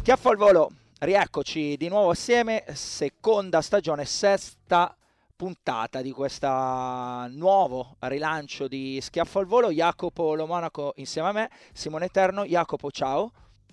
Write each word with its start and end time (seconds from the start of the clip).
Schiaffo 0.00 0.30
al 0.30 0.38
volo, 0.38 0.70
rieccoci 1.00 1.76
di 1.76 1.88
nuovo 1.88 2.08
assieme, 2.08 2.64
seconda 2.72 3.60
stagione, 3.60 4.06
sesta 4.06 4.96
puntata 5.36 6.00
di 6.00 6.10
questo 6.10 6.48
nuovo 6.48 7.96
rilancio 7.98 8.66
di 8.66 8.98
Schiaffo 9.02 9.40
al 9.40 9.44
volo. 9.44 9.70
Jacopo 9.70 10.34
Lo 10.34 10.46
Monaco 10.46 10.94
insieme 10.96 11.28
a 11.28 11.32
me, 11.32 11.50
Simone 11.74 12.06
Eterno. 12.06 12.46
Jacopo, 12.46 12.90
ciao, 12.90 13.30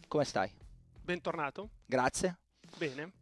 come 0.09 0.25
stai? 0.25 0.52
Bentornato. 1.02 1.69
Grazie. 1.85 2.37
Bene. 2.75 3.13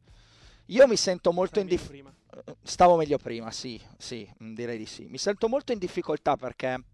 Io 0.65 0.87
mi 0.87 0.97
sento 0.97 1.31
molto 1.31 1.59
in 1.59 1.67
difficoltà. 1.67 2.55
Stavo 2.63 2.95
meglio 2.95 3.19
prima, 3.19 3.51
sì, 3.51 3.79
sì, 3.99 4.27
mm, 4.43 4.55
direi 4.55 4.79
di 4.79 4.87
sì. 4.87 5.05
Mi 5.05 5.19
sento 5.19 5.47
molto 5.47 5.71
in 5.71 5.77
difficoltà 5.77 6.37
perché 6.37 6.85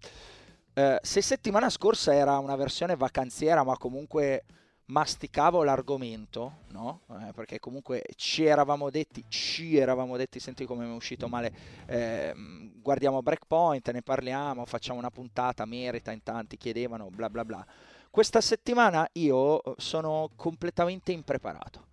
eh, 0.74 1.00
se 1.02 1.22
settimana 1.22 1.70
scorsa 1.70 2.14
era 2.14 2.38
una 2.38 2.58
versione 2.58 2.98
vacanziera, 2.98 3.64
ma 3.64 3.78
comunque 3.78 4.44
masticavo 4.92 5.64
l'argomento, 5.64 6.64
no? 6.72 7.02
Eh, 7.12 7.32
perché 7.34 7.60
comunque 7.60 8.04
ci 8.16 8.44
eravamo 8.44 8.90
detti, 8.90 9.24
ci 9.30 9.78
eravamo 9.78 10.18
detti, 10.18 10.40
senti 10.40 10.66
come 10.66 10.86
mi 10.86 10.92
è 10.92 10.96
uscito 10.96 11.30
male, 11.30 11.54
ehm, 11.86 12.82
guardiamo 12.82 13.22
Breakpoint, 13.22 13.90
ne 13.92 14.02
parliamo, 14.02 14.66
facciamo 14.66 15.00
una 15.00 15.10
puntata, 15.10 15.64
merita 15.66 16.12
in 16.12 16.22
tanti, 16.24 16.58
chiedevano, 16.58 17.10
bla 17.10 17.30
bla 17.30 17.46
bla. 17.46 17.66
Questa 18.10 18.42
settimana 18.42 19.08
io 19.14 19.64
eh, 19.64 19.74
sono 19.78 20.30
completamente 20.36 21.14
impreparato. 21.14 21.88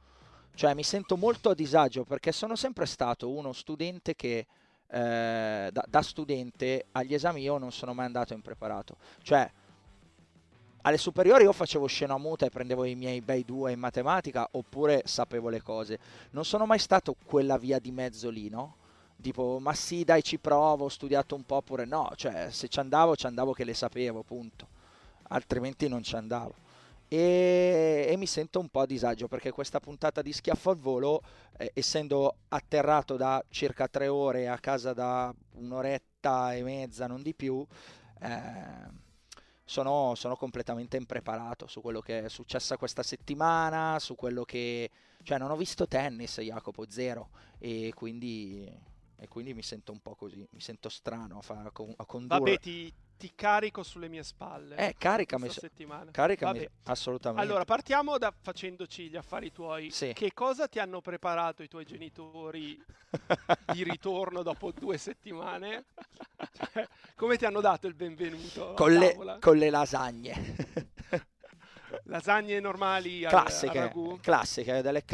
Cioè 0.54 0.74
mi 0.74 0.82
sento 0.82 1.16
molto 1.16 1.50
a 1.50 1.54
disagio 1.54 2.02
perché 2.02 2.32
sono 2.32 2.56
sempre 2.56 2.84
stato 2.86 3.30
uno 3.30 3.52
studente 3.52 4.16
che 4.16 4.46
eh, 4.88 5.68
da, 5.70 5.84
da 5.86 6.02
studente 6.02 6.86
agli 6.90 7.14
esami 7.14 7.42
io 7.42 7.58
non 7.58 7.70
sono 7.70 7.94
mai 7.94 8.06
andato 8.06 8.34
impreparato. 8.34 8.96
Cioè 9.22 9.48
alle 10.82 10.98
superiori 10.98 11.44
io 11.44 11.52
facevo 11.52 11.86
scena 11.86 12.16
muta 12.18 12.46
e 12.46 12.50
prendevo 12.50 12.84
i 12.84 12.94
miei 12.94 13.20
bei 13.20 13.44
due 13.44 13.72
in 13.72 13.78
matematica 13.78 14.48
oppure 14.52 15.02
sapevo 15.04 15.48
le 15.48 15.62
cose. 15.62 15.98
Non 16.30 16.44
sono 16.44 16.66
mai 16.66 16.78
stato 16.78 17.16
quella 17.24 17.58
via 17.58 17.78
di 17.78 17.90
mezzo 17.90 18.30
lì, 18.30 18.48
no? 18.48 18.76
Tipo, 19.20 19.58
ma 19.60 19.74
sì, 19.74 20.04
dai, 20.04 20.22
ci 20.22 20.38
provo, 20.38 20.84
ho 20.84 20.88
studiato 20.88 21.34
un 21.34 21.44
po' 21.44 21.56
oppure 21.56 21.84
no. 21.84 22.10
Cioè, 22.14 22.48
se 22.50 22.68
ci 22.68 22.78
andavo, 22.78 23.16
ci 23.16 23.26
andavo 23.26 23.52
che 23.52 23.64
le 23.64 23.74
sapevo, 23.74 24.22
punto. 24.22 24.68
Altrimenti 25.28 25.88
non 25.88 26.02
ci 26.02 26.14
andavo 26.14 26.54
e, 27.08 28.06
e 28.10 28.16
mi 28.16 28.26
sento 28.26 28.60
un 28.60 28.68
po' 28.68 28.80
a 28.80 28.86
disagio 28.86 29.28
perché 29.28 29.50
questa 29.50 29.80
puntata 29.80 30.20
di 30.20 30.32
schiaffo 30.32 30.70
al 30.70 30.76
volo, 30.76 31.22
eh, 31.56 31.70
essendo 31.74 32.36
atterrato 32.48 33.16
da 33.16 33.42
circa 33.48 33.88
tre 33.88 34.08
ore 34.08 34.48
a 34.48 34.58
casa 34.58 34.92
da 34.92 35.34
un'oretta 35.54 36.54
e 36.54 36.62
mezza, 36.62 37.06
non 37.06 37.22
di 37.22 37.34
più, 37.34 37.66
eh, 38.20 39.06
sono, 39.68 40.14
sono 40.14 40.34
completamente 40.34 40.96
impreparato 40.96 41.66
su 41.66 41.82
quello 41.82 42.00
che 42.00 42.24
è 42.24 42.28
successo 42.30 42.74
questa 42.78 43.02
settimana, 43.02 43.98
su 43.98 44.14
quello 44.14 44.42
che... 44.44 44.90
cioè 45.22 45.36
non 45.36 45.50
ho 45.50 45.56
visto 45.56 45.86
tennis, 45.86 46.40
Jacopo, 46.40 46.86
zero, 46.88 47.28
e 47.58 47.92
quindi, 47.94 48.66
e 49.20 49.26
quindi 49.26 49.52
mi 49.52 49.62
sento 49.62 49.90
un 49.90 50.00
po' 50.00 50.14
così, 50.14 50.46
mi 50.50 50.60
sento 50.60 50.88
strano 50.88 51.38
a, 51.38 51.42
fa- 51.42 51.62
a 51.64 51.70
con- 51.72 51.92
a 51.96 52.06
condurre. 52.06 52.38
Vabbè, 52.38 52.58
ti, 52.60 52.92
ti 53.16 53.32
carico 53.34 53.82
sulle 53.82 54.08
mie 54.08 54.22
spalle. 54.22 54.76
Eh, 54.76 54.94
caricami, 54.96 55.42
questa 55.42 55.60
settimana. 55.60 56.12
caricami 56.12 56.58
Vabbè. 56.60 56.70
assolutamente. 56.84 57.44
Allora, 57.44 57.64
partiamo 57.64 58.16
da 58.16 58.32
facendoci 58.40 59.08
gli 59.08 59.16
affari 59.16 59.50
tuoi. 59.50 59.90
Sì. 59.90 60.12
Che 60.12 60.32
cosa 60.32 60.68
ti 60.68 60.78
hanno 60.78 61.00
preparato 61.00 61.64
i 61.64 61.68
tuoi 61.68 61.84
genitori 61.84 62.80
di 63.72 63.82
ritorno 63.82 64.42
dopo 64.42 64.70
due 64.70 64.98
settimane? 64.98 65.86
Cioè, 66.52 66.86
come 67.16 67.36
ti 67.36 67.44
hanno 67.44 67.60
dato 67.60 67.88
il 67.88 67.94
benvenuto 67.94 68.74
con, 68.74 68.92
le, 68.92 69.38
con 69.40 69.56
le 69.56 69.70
lasagne. 69.70 70.56
Lasagne 72.04 72.60
normali 72.60 73.24
al, 73.24 73.30
classiche, 73.30 73.78
al 73.78 73.84
ragù? 73.86 74.18
classiche, 74.20 74.82
delle 74.82 75.04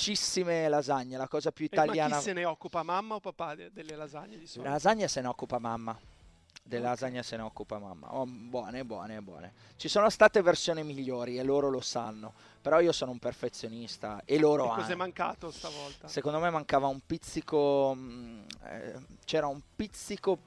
classicissime 0.00 0.68
lasagne, 0.68 1.16
la 1.16 1.26
cosa 1.28 1.50
più 1.50 1.66
Eh, 1.70 1.76
ma 1.76 1.82
italiana. 1.84 2.16
chi 2.16 2.22
se 2.22 2.32
ne 2.34 2.44
occupa, 2.44 2.82
mamma 2.82 3.14
o 3.14 3.20
papà 3.20 3.54
de- 3.54 3.70
delle 3.72 3.96
lasagne 3.96 4.36
di 4.36 4.42
La 4.42 4.48
solito? 4.48 4.70
lasagna 4.70 5.08
se 5.08 5.20
ne 5.22 5.26
occupa 5.28 5.58
mamma. 5.58 5.98
Delle 6.62 6.82
Ok. 6.82 6.88
lasagne 6.90 7.22
se 7.22 7.36
ne 7.36 7.42
occupa 7.42 7.78
mamma. 7.78 8.12
Oh, 8.14 8.26
buone, 8.26 8.84
buone, 8.84 9.20
buone. 9.22 9.52
Ci 9.76 9.88
sono 9.88 10.10
state 10.10 10.42
versioni 10.42 10.82
migliori 10.82 11.38
e 11.38 11.42
loro 11.44 11.70
lo 11.70 11.80
sanno. 11.80 12.34
Però 12.60 12.80
io 12.80 12.90
sono 12.92 13.12
un 13.12 13.18
perfezionista 13.20 14.20
e 14.24 14.38
loro 14.38 14.64
E 14.64 14.68
anche. 14.70 14.80
cos'è 14.82 14.94
mancato 14.96 15.50
stavolta? 15.52 16.08
Secondo 16.08 16.40
me 16.40 16.50
mancava 16.50 16.88
un 16.88 17.00
pizzico. 17.06 17.94
mm, 17.94 18.40
eh, 18.64 19.00
c'era 19.24 19.46
un 19.46 19.60
pizzico. 19.76 20.38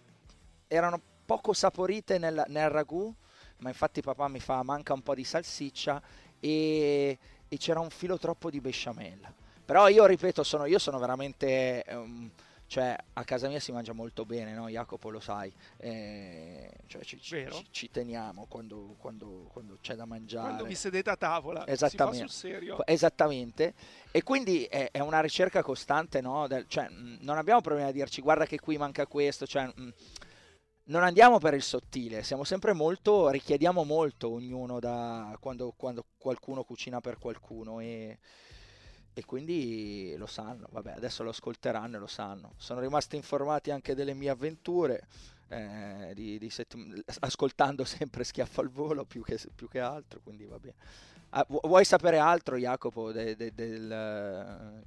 Erano 0.68 1.00
poco 1.26 1.54
saporite 1.54 2.18
nel, 2.18 2.44
nel 2.48 2.70
ragù. 2.70 3.12
Ma 3.60 3.70
infatti 3.70 4.02
papà 4.02 4.28
mi 4.28 4.40
fa 4.42 4.62
manca 4.64 4.94
un 4.94 5.02
po' 5.02 5.16
di 5.16 5.24
salsiccia 5.24 6.02
e, 6.40 7.18
e 7.48 7.58
c'era 7.58 7.80
un 7.80 7.90
filo 7.90 8.18
troppo 8.18 8.50
di 8.50 8.60
besciamella. 8.60 9.34
Però 9.70 9.88
io 9.88 10.08
ripeto, 10.08 10.42
sono, 10.42 10.66
io 10.66 10.80
sono 10.80 10.98
veramente. 10.98 11.84
ehm, 11.84 12.32
cioè, 12.66 12.96
a 13.14 13.24
casa 13.24 13.48
mia 13.48 13.60
si 13.60 13.72
mangia 13.72 13.94
molto 13.94 14.26
bene, 14.26 14.56
no? 14.56 14.68
Jacopo 14.68 15.12
lo 15.12 15.20
sai. 15.20 15.54
Eh, 15.78 16.72
cioè, 16.88 17.04
ci, 17.04 17.20
ci- 17.20 17.48
ci- 17.70 17.92
teniamo 17.92 18.48
quando, 18.50 18.96
quando- 18.98 19.48
quando 19.54 19.78
c'è 19.80 19.94
da 19.94 20.06
mangiare. 20.06 20.48
Quando 20.48 20.64
vi 20.66 20.74
sedete 20.74 21.12
a 21.12 21.16
tavola, 21.16 21.68
Esattamente. 21.68 22.18
sul 22.28 22.30
serio. 22.32 22.76
Qu- 22.78 22.84
Esattamente, 22.90 23.76
e 24.10 24.24
quindi 24.24 24.64
è, 24.64 24.90
è 24.90 25.02
una 25.02 25.20
ricerca 25.20 25.62
costante, 25.62 26.20
no? 26.20 26.48
Del- 26.48 26.66
cioè, 26.68 26.90
mh, 26.90 27.20
non 27.22 27.38
abbiamo 27.38 27.62
problemi 27.62 27.90
a 27.90 27.92
dirci 27.92 28.22
guarda 28.22 28.48
che 28.48 28.60
qui 28.60 28.76
manca 28.78 29.06
questo, 29.06 29.46
cioè, 29.46 29.66
mh, 29.68 29.94
non 30.86 31.04
andiamo 31.04 31.38
per 31.38 31.54
il 31.54 31.62
sottile, 31.62 32.24
siamo 32.24 32.44
sempre 32.44 32.74
molto, 32.74 33.30
richiediamo 33.30 33.84
molto 33.84 34.32
ognuno 34.32 34.80
da 34.80 35.38
quando, 35.40 35.74
quando 35.78 36.06
qualcuno 36.18 36.64
cucina 36.64 37.02
per 37.02 37.20
qualcuno 37.20 37.80
e, 37.80 38.18
e 39.20 39.26
quindi 39.26 40.16
lo 40.18 40.26
sanno, 40.28 40.68
vabbè, 40.72 40.94
adesso 40.94 41.24
lo 41.24 41.30
ascolteranno 41.30 41.98
e 41.98 42.00
lo 42.00 42.08
sanno. 42.08 42.54
Sono 42.58 42.80
rimasti 42.80 43.16
informati 43.16 43.70
anche 43.72 43.94
delle 43.96 44.14
mie 44.14 44.30
avventure. 44.30 45.08
eh, 45.52 46.12
di- 46.14 46.38
di 46.38 46.50
settim- 46.52 47.02
ascoltando 47.22 47.84
sempre 47.84 48.24
schiaffo 48.24 48.62
al 48.62 48.70
volo 48.70 49.04
più 49.04 49.24
che, 49.24 49.40
più 49.56 49.68
che 49.68 49.80
altro, 49.80 50.20
quindi 50.22 50.46
va 50.46 50.60
bene. 50.60 50.76
Ah, 51.30 51.44
vu- 51.50 51.66
vuoi 51.66 51.84
sapere 51.86 52.20
altro, 52.20 52.56
Jacopo, 52.56 53.12
de- 53.12 53.36
de- 53.36 53.52
del... 53.56 54.84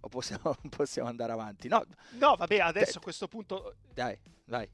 O 0.00 0.08
possiamo, 0.08 0.54
possiamo 0.68 1.08
andare 1.08 1.32
avanti? 1.32 1.68
No, 1.68 1.82
No, 2.18 2.34
vabbè, 2.36 2.58
adesso 2.58 2.98
a 2.98 3.00
questo 3.00 3.26
punto 3.26 3.76
dai, 3.94 4.18
dai. 4.44 4.68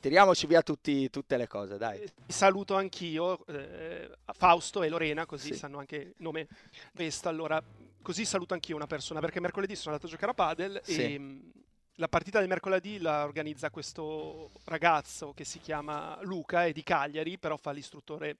Tiriamoci 0.00 0.46
via 0.46 0.62
tutti- 0.62 1.10
tutte 1.10 1.36
le 1.36 1.46
cose, 1.48 1.78
dai. 1.78 2.00
eh, 2.00 2.12
saluto 2.28 2.76
anch'io 2.76 3.44
eh, 3.46 4.10
Fausto 4.32 4.82
e 4.82 4.88
Lorena, 4.88 5.26
così 5.26 5.52
Sì. 5.52 5.58
sanno 5.58 5.78
anche 5.78 5.96
il 5.96 6.14
nome 6.18 6.46
Vesta. 6.92 7.28
Allora, 7.28 7.62
così 8.02 8.24
saluto 8.24 8.54
anch'io 8.54 8.76
una 8.76 8.86
persona 8.86 9.20
perché 9.20 9.40
mercoledì 9.40 9.74
sono 9.74 9.94
andato 9.94 10.06
a 10.06 10.10
giocare 10.10 10.32
a 10.32 10.34
padel 10.34 10.80
Sì. 10.84 11.02
e 11.14 11.18
mh, 11.18 11.50
la 11.94 12.08
partita 12.08 12.38
del 12.38 12.46
mercoledì 12.48 12.98
la 12.98 13.24
organizza 13.24 13.70
questo 13.70 14.50
ragazzo 14.64 15.32
che 15.32 15.44
si 15.44 15.58
chiama 15.58 16.18
Luca, 16.22 16.66
è 16.66 16.72
di 16.72 16.82
Cagliari, 16.82 17.38
però 17.38 17.56
fa 17.56 17.72
l'istruttore 17.72 18.36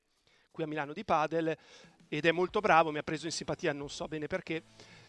qui 0.53 0.63
a 0.63 0.67
Milano 0.67 0.93
di 0.93 1.05
padel 1.05 1.57
ed 2.09 2.25
è 2.27 2.31
molto 2.33 2.61
bravo, 2.61 2.93
mi 2.93 2.99
ha 2.99 3.03
preso 3.03 3.27
in 3.27 3.33
simpatia, 3.33 3.73
non 3.73 3.89
so 3.91 4.07
bene 4.07 4.27
perché. 4.29 4.63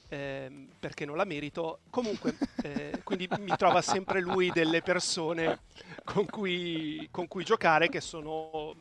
Ehm, 0.10 0.70
perché 0.80 1.06
non 1.06 1.18
la 1.18 1.26
merito 1.26 1.80
comunque 1.90 2.36
eh, 2.64 3.02
quindi 3.04 3.28
mi 3.40 3.56
trova 3.58 3.82
sempre 3.82 4.22
lui 4.22 4.52
delle 4.52 4.82
persone 4.82 5.60
con 6.04 6.26
cui, 6.26 7.08
con 7.12 7.28
cui 7.28 7.44
giocare 7.44 7.90
che 7.90 8.02
sono 8.02 8.76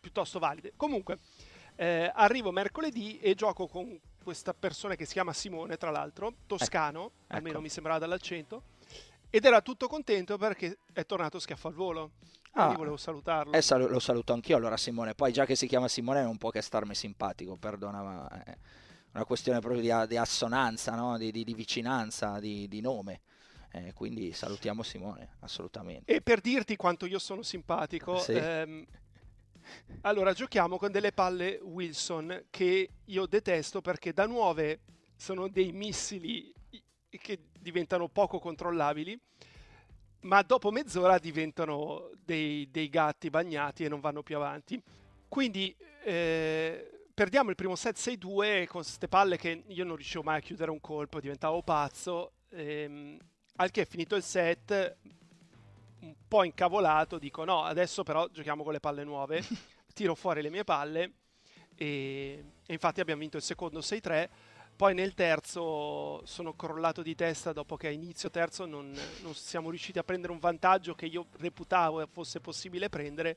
piuttosto 0.00 0.38
valide. 0.38 0.72
Comunque, 0.76 1.18
Eh, 1.76 2.08
arrivo 2.14 2.52
mercoledì 2.52 3.18
e 3.18 3.34
gioco 3.34 3.66
con 3.66 3.98
questa 4.22 4.54
persona 4.54 4.94
che 4.94 5.06
si 5.06 5.12
chiama 5.14 5.32
Simone, 5.32 5.76
tra 5.76 5.90
l'altro, 5.90 6.34
toscano, 6.46 7.10
ecco. 7.26 7.34
almeno 7.34 7.60
mi 7.60 7.68
sembrava 7.68 7.98
dall'accento, 7.98 8.62
ed 9.28 9.44
era 9.44 9.60
tutto 9.60 9.88
contento 9.88 10.38
perché 10.38 10.78
è 10.92 11.04
tornato 11.04 11.40
schiaffo 11.40 11.66
al 11.66 11.74
volo. 11.74 12.10
Ah. 12.52 12.68
volevo 12.76 12.96
salutarlo. 12.96 13.52
Eh, 13.52 13.60
salu- 13.60 13.90
lo 13.90 13.98
saluto 13.98 14.32
anch'io 14.32 14.56
allora 14.56 14.76
Simone. 14.76 15.14
Poi 15.16 15.32
già 15.32 15.44
che 15.44 15.56
si 15.56 15.66
chiama 15.66 15.88
Simone 15.88 16.22
non 16.22 16.38
può 16.38 16.50
che 16.50 16.62
starmi 16.62 16.94
simpatico, 16.94 17.56
perdona, 17.56 18.00
ma 18.00 18.28
è 18.44 18.56
una 19.14 19.24
questione 19.24 19.60
proprio 19.60 19.80
di, 19.80 20.08
di 20.08 20.16
assonanza, 20.16 20.94
no? 20.94 21.16
di, 21.16 21.30
di- 21.30 21.44
di 21.44 21.54
vicinanza, 21.54 22.38
di, 22.40 22.68
di 22.68 22.80
nome. 22.80 23.20
Eh, 23.70 23.92
quindi 23.92 24.32
salutiamo 24.32 24.82
Simone, 24.82 25.36
assolutamente. 25.40 26.12
E 26.12 26.20
per 26.20 26.40
dirti 26.40 26.76
quanto 26.76 27.06
io 27.06 27.18
sono 27.18 27.42
simpatico, 27.42 28.18
Sì. 28.18 28.32
ehm, 28.32 28.84
allora 30.02 30.32
giochiamo 30.32 30.76
con 30.76 30.92
delle 30.92 31.12
palle 31.12 31.58
Wilson 31.62 32.44
che 32.50 32.88
io 33.04 33.26
detesto 33.26 33.80
perché 33.80 34.12
da 34.12 34.26
nuove 34.26 34.80
sono 35.16 35.48
dei 35.48 35.72
missili 35.72 36.52
che 37.08 37.38
diventano 37.58 38.08
poco 38.08 38.38
controllabili, 38.38 39.18
ma 40.20 40.42
dopo 40.42 40.70
mezz'ora 40.70 41.18
diventano 41.18 42.10
dei, 42.24 42.68
dei 42.70 42.88
gatti 42.88 43.30
bagnati 43.30 43.84
e 43.84 43.88
non 43.88 44.00
vanno 44.00 44.22
più 44.22 44.36
avanti. 44.36 44.80
Quindi 45.28 45.74
eh, 46.04 46.93
perdiamo 47.14 47.50
il 47.50 47.56
primo 47.56 47.76
set 47.76 47.96
6-2 47.96 48.66
con 48.66 48.82
queste 48.82 49.06
palle 49.06 49.36
che 49.36 49.62
io 49.68 49.84
non 49.84 49.94
riuscivo 49.94 50.24
mai 50.24 50.38
a 50.38 50.40
chiudere 50.40 50.70
un 50.72 50.80
colpo, 50.80 51.20
diventavo 51.20 51.62
pazzo. 51.62 52.32
ehm, 52.50 53.16
al 53.56 53.70
che 53.70 53.84
finito 53.84 54.16
il 54.16 54.22
set, 54.24 54.96
un 56.00 56.14
po' 56.26 56.42
incavolato, 56.42 57.18
dico 57.18 57.44
no, 57.44 57.62
adesso 57.62 58.02
però 58.02 58.28
giochiamo 58.28 58.64
con 58.64 58.72
le 58.72 58.80
palle 58.80 59.04
nuove, 59.04 59.44
tiro 59.94 60.16
fuori 60.16 60.42
le 60.42 60.50
mie 60.50 60.64
palle 60.64 61.12
e, 61.76 62.44
e 62.66 62.72
infatti 62.72 63.00
abbiamo 63.00 63.20
vinto 63.20 63.36
il 63.36 63.44
secondo 63.44 63.78
6-3. 63.78 64.28
Poi 64.76 64.92
nel 64.92 65.14
terzo 65.14 66.26
sono 66.26 66.54
crollato 66.54 67.00
di 67.00 67.14
testa 67.14 67.52
dopo 67.52 67.76
che 67.76 67.86
a 67.86 67.90
inizio 67.90 68.28
terzo 68.28 68.66
non, 68.66 68.92
non 69.22 69.34
siamo 69.34 69.70
riusciti 69.70 70.00
a 70.00 70.02
prendere 70.02 70.32
un 70.32 70.40
vantaggio 70.40 70.96
che 70.96 71.06
io 71.06 71.26
reputavo 71.38 72.04
fosse 72.08 72.40
possibile 72.40 72.88
prendere 72.88 73.36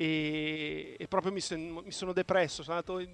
e, 0.00 0.96
e 0.98 1.06
proprio 1.08 1.30
mi, 1.30 1.40
son- 1.40 1.82
mi 1.84 1.92
sono 1.92 2.14
depresso, 2.14 2.62
sono 2.62 2.78
andato 2.78 3.06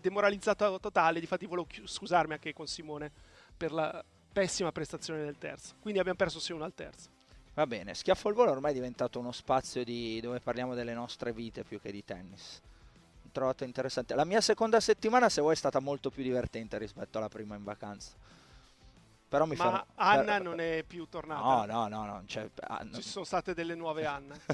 demoralizzato 0.00 0.78
totale, 0.78 1.18
difatti 1.18 1.44
volevo 1.44 1.66
chi- 1.66 1.82
scusarmi 1.84 2.34
anche 2.34 2.52
con 2.52 2.68
Simone 2.68 3.10
per 3.56 3.72
la 3.72 4.04
pessima 4.32 4.70
prestazione 4.70 5.24
del 5.24 5.38
terzo. 5.38 5.74
Quindi 5.80 5.98
abbiamo 5.98 6.16
perso 6.16 6.38
6-1 6.38 6.62
al 6.62 6.72
terzo. 6.72 7.08
Va 7.54 7.66
bene, 7.66 7.94
Schiaffo 7.94 8.28
al 8.28 8.34
volo 8.34 8.52
ormai 8.52 8.70
è 8.70 8.74
diventato 8.74 9.18
uno 9.18 9.32
spazio 9.32 9.82
di- 9.82 10.20
dove 10.20 10.38
parliamo 10.38 10.74
delle 10.74 10.94
nostre 10.94 11.32
vite 11.32 11.64
più 11.64 11.80
che 11.80 11.90
di 11.90 12.04
tennis. 12.04 12.60
Trovato 13.32 13.64
interessante. 13.64 14.14
La 14.14 14.24
mia 14.24 14.40
seconda 14.40 14.78
settimana, 14.78 15.28
se 15.28 15.40
vuoi, 15.40 15.54
è 15.54 15.56
stata 15.56 15.80
molto 15.80 16.10
più 16.10 16.22
divertente 16.22 16.78
rispetto 16.78 17.18
alla 17.18 17.28
prima 17.28 17.56
in 17.56 17.64
vacanza. 17.64 18.12
Però 19.28 19.44
mi 19.46 19.56
Ma 19.56 19.62
fermo- 19.64 19.84
Anna 19.96 20.24
per- 20.34 20.42
non 20.42 20.60
è 20.60 20.84
più 20.86 21.06
tornata. 21.08 21.42
No, 21.42 21.64
no, 21.66 21.88
no, 21.88 22.04
no. 22.06 22.22
Cioè, 22.26 22.48
ah, 22.60 22.82
no. 22.84 22.94
Ci 22.94 23.02
sono 23.02 23.24
state 23.24 23.52
delle 23.54 23.74
nuove 23.74 24.06
Anna. 24.06 24.36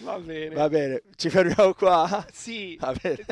Va 0.00 0.18
bene. 0.18 0.54
Va 0.54 0.68
bene, 0.68 1.02
ci 1.16 1.30
fermiamo 1.30 1.74
qua. 1.74 2.24
Sì, 2.32 2.76
Va 2.80 2.94
bene. 3.00 3.24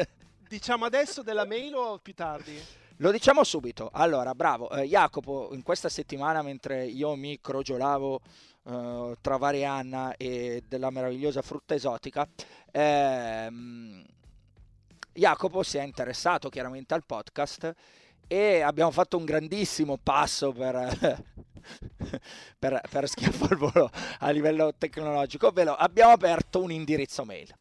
diciamo 0.49 0.85
adesso 0.85 1.23
della 1.23 1.45
mail 1.45 1.75
o 1.75 1.99
più 1.99 2.15
tardi? 2.15 2.59
Lo 2.99 3.11
diciamo 3.11 3.45
subito. 3.45 3.91
Allora, 3.93 4.35
bravo. 4.35 4.71
Eh, 4.71 4.85
Jacopo, 4.85 5.51
in 5.53 5.63
questa 5.63 5.89
settimana, 5.89 6.43
mentre 6.43 6.85
io 6.87 7.15
mi 7.15 7.39
crogiolavo 7.41 8.21
eh, 8.65 9.17
tra 9.21 9.37
varie 9.37 9.65
Anna 9.65 10.17
e 10.17 10.63
della 10.67 10.91
meravigliosa 10.91 11.43
frutta 11.43 11.75
esotica, 11.75 12.27
ehm, 12.73 14.05
Jacopo 15.17 15.63
si 15.63 15.79
è 15.79 15.83
interessato 15.83 16.49
chiaramente 16.49 16.95
al 16.95 17.05
podcast 17.05 17.73
e 18.29 18.61
abbiamo 18.61 18.91
fatto 18.91 19.17
un 19.17 19.25
grandissimo 19.25 19.99
passo 20.03 20.53
per, 20.53 21.23
per, 22.59 22.81
per 22.91 23.09
schiaffo 23.09 23.45
al 23.45 23.57
volo 23.57 23.91
a 24.21 24.31
livello 24.31 24.75
tecnologico, 24.77 25.49
ovvero 25.49 25.75
abbiamo 25.75 26.13
aperto 26.13 26.63
un 26.63 26.71
indirizzo 26.71 27.25
mail. 27.25 27.55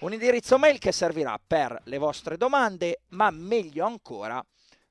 Un 0.00 0.12
indirizzo 0.12 0.58
mail 0.58 0.78
che 0.78 0.92
servirà 0.92 1.38
per 1.44 1.80
le 1.84 1.98
vostre 1.98 2.36
domande, 2.36 3.02
ma 3.10 3.30
meglio 3.30 3.86
ancora 3.86 4.44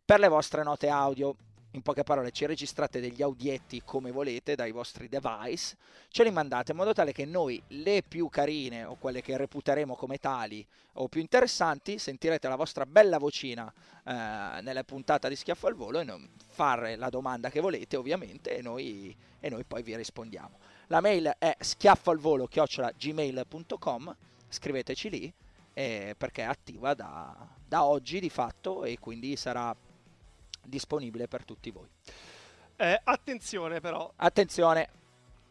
per 0.06 0.20
le 0.20 0.28
vostre 0.28 0.64
note 0.64 0.88
audio. 0.90 1.36
In 1.76 1.82
poche 1.82 2.04
parole, 2.04 2.30
ci 2.30 2.46
registrate 2.46 3.00
degli 3.00 3.24
audietti 3.24 3.82
come 3.84 4.12
volete 4.12 4.54
dai 4.54 4.72
vostri 4.72 5.10
device, 5.10 5.76
ce 6.10 6.24
li 6.24 6.30
mandate 6.30 6.70
in 6.72 6.78
modo 6.78 6.94
tale 6.94 7.12
che 7.12 7.26
noi 7.26 7.60
le 7.70 8.04
più 8.08 8.30
carine 8.30 8.84
o 8.84 8.94
quelle 8.96 9.22
che 9.22 9.36
reputeremo 9.38 9.96
come 9.96 10.20
tali 10.20 10.64
o 10.94 11.08
più 11.08 11.20
interessanti 11.20 11.98
sentirete 11.98 12.48
la 12.48 12.56
vostra 12.56 12.86
bella 12.86 13.18
vocina 13.18 13.74
eh, 14.04 14.12
nella 14.62 14.84
puntata 14.84 15.28
di 15.28 15.36
Schiaffo 15.36 15.66
al 15.66 15.74
Volo 15.74 16.00
e 16.00 16.04
non 16.04 16.30
fare 16.48 16.96
la 16.96 17.10
domanda 17.10 17.50
che 17.50 17.60
volete 17.60 17.98
ovviamente 17.98 18.56
e 18.56 18.62
noi, 18.62 19.18
e 19.40 19.50
noi 19.50 19.64
poi 19.64 19.82
vi 19.82 19.96
rispondiamo. 19.96 20.60
La 20.88 21.02
mail 21.02 21.34
è 21.40 21.56
schiaffalvolo-gmail.com 21.60 24.16
scriveteci 24.48 25.10
lì 25.10 25.34
eh, 25.74 26.14
perché 26.16 26.44
è 26.44 26.46
attiva 26.46 26.94
da, 26.94 27.36
da 27.68 27.84
oggi 27.84 28.20
di 28.20 28.30
fatto 28.30 28.84
e 28.84 29.00
quindi 29.00 29.36
sarà 29.36 29.76
disponibile 30.66 31.28
per 31.28 31.46
tutti 31.46 31.72
voi. 31.72 31.90
Eh, 32.76 33.00
attenzione 33.04 33.80
però, 33.80 34.12
Attenzione, 34.16 34.90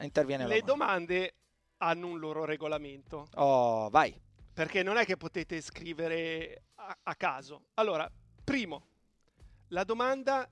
interviene 0.00 0.46
le 0.46 0.58
Roma. 0.60 0.66
domande 0.66 1.34
hanno 1.78 2.08
un 2.08 2.18
loro 2.18 2.44
regolamento. 2.44 3.26
Oh, 3.34 3.88
vai. 3.90 4.18
Perché 4.52 4.82
non 4.82 4.96
è 4.96 5.04
che 5.04 5.16
potete 5.16 5.60
scrivere 5.60 6.64
a, 6.76 6.96
a 7.04 7.14
caso. 7.14 7.66
Allora, 7.74 8.10
primo, 8.44 8.86
la 9.68 9.84
domanda, 9.84 10.48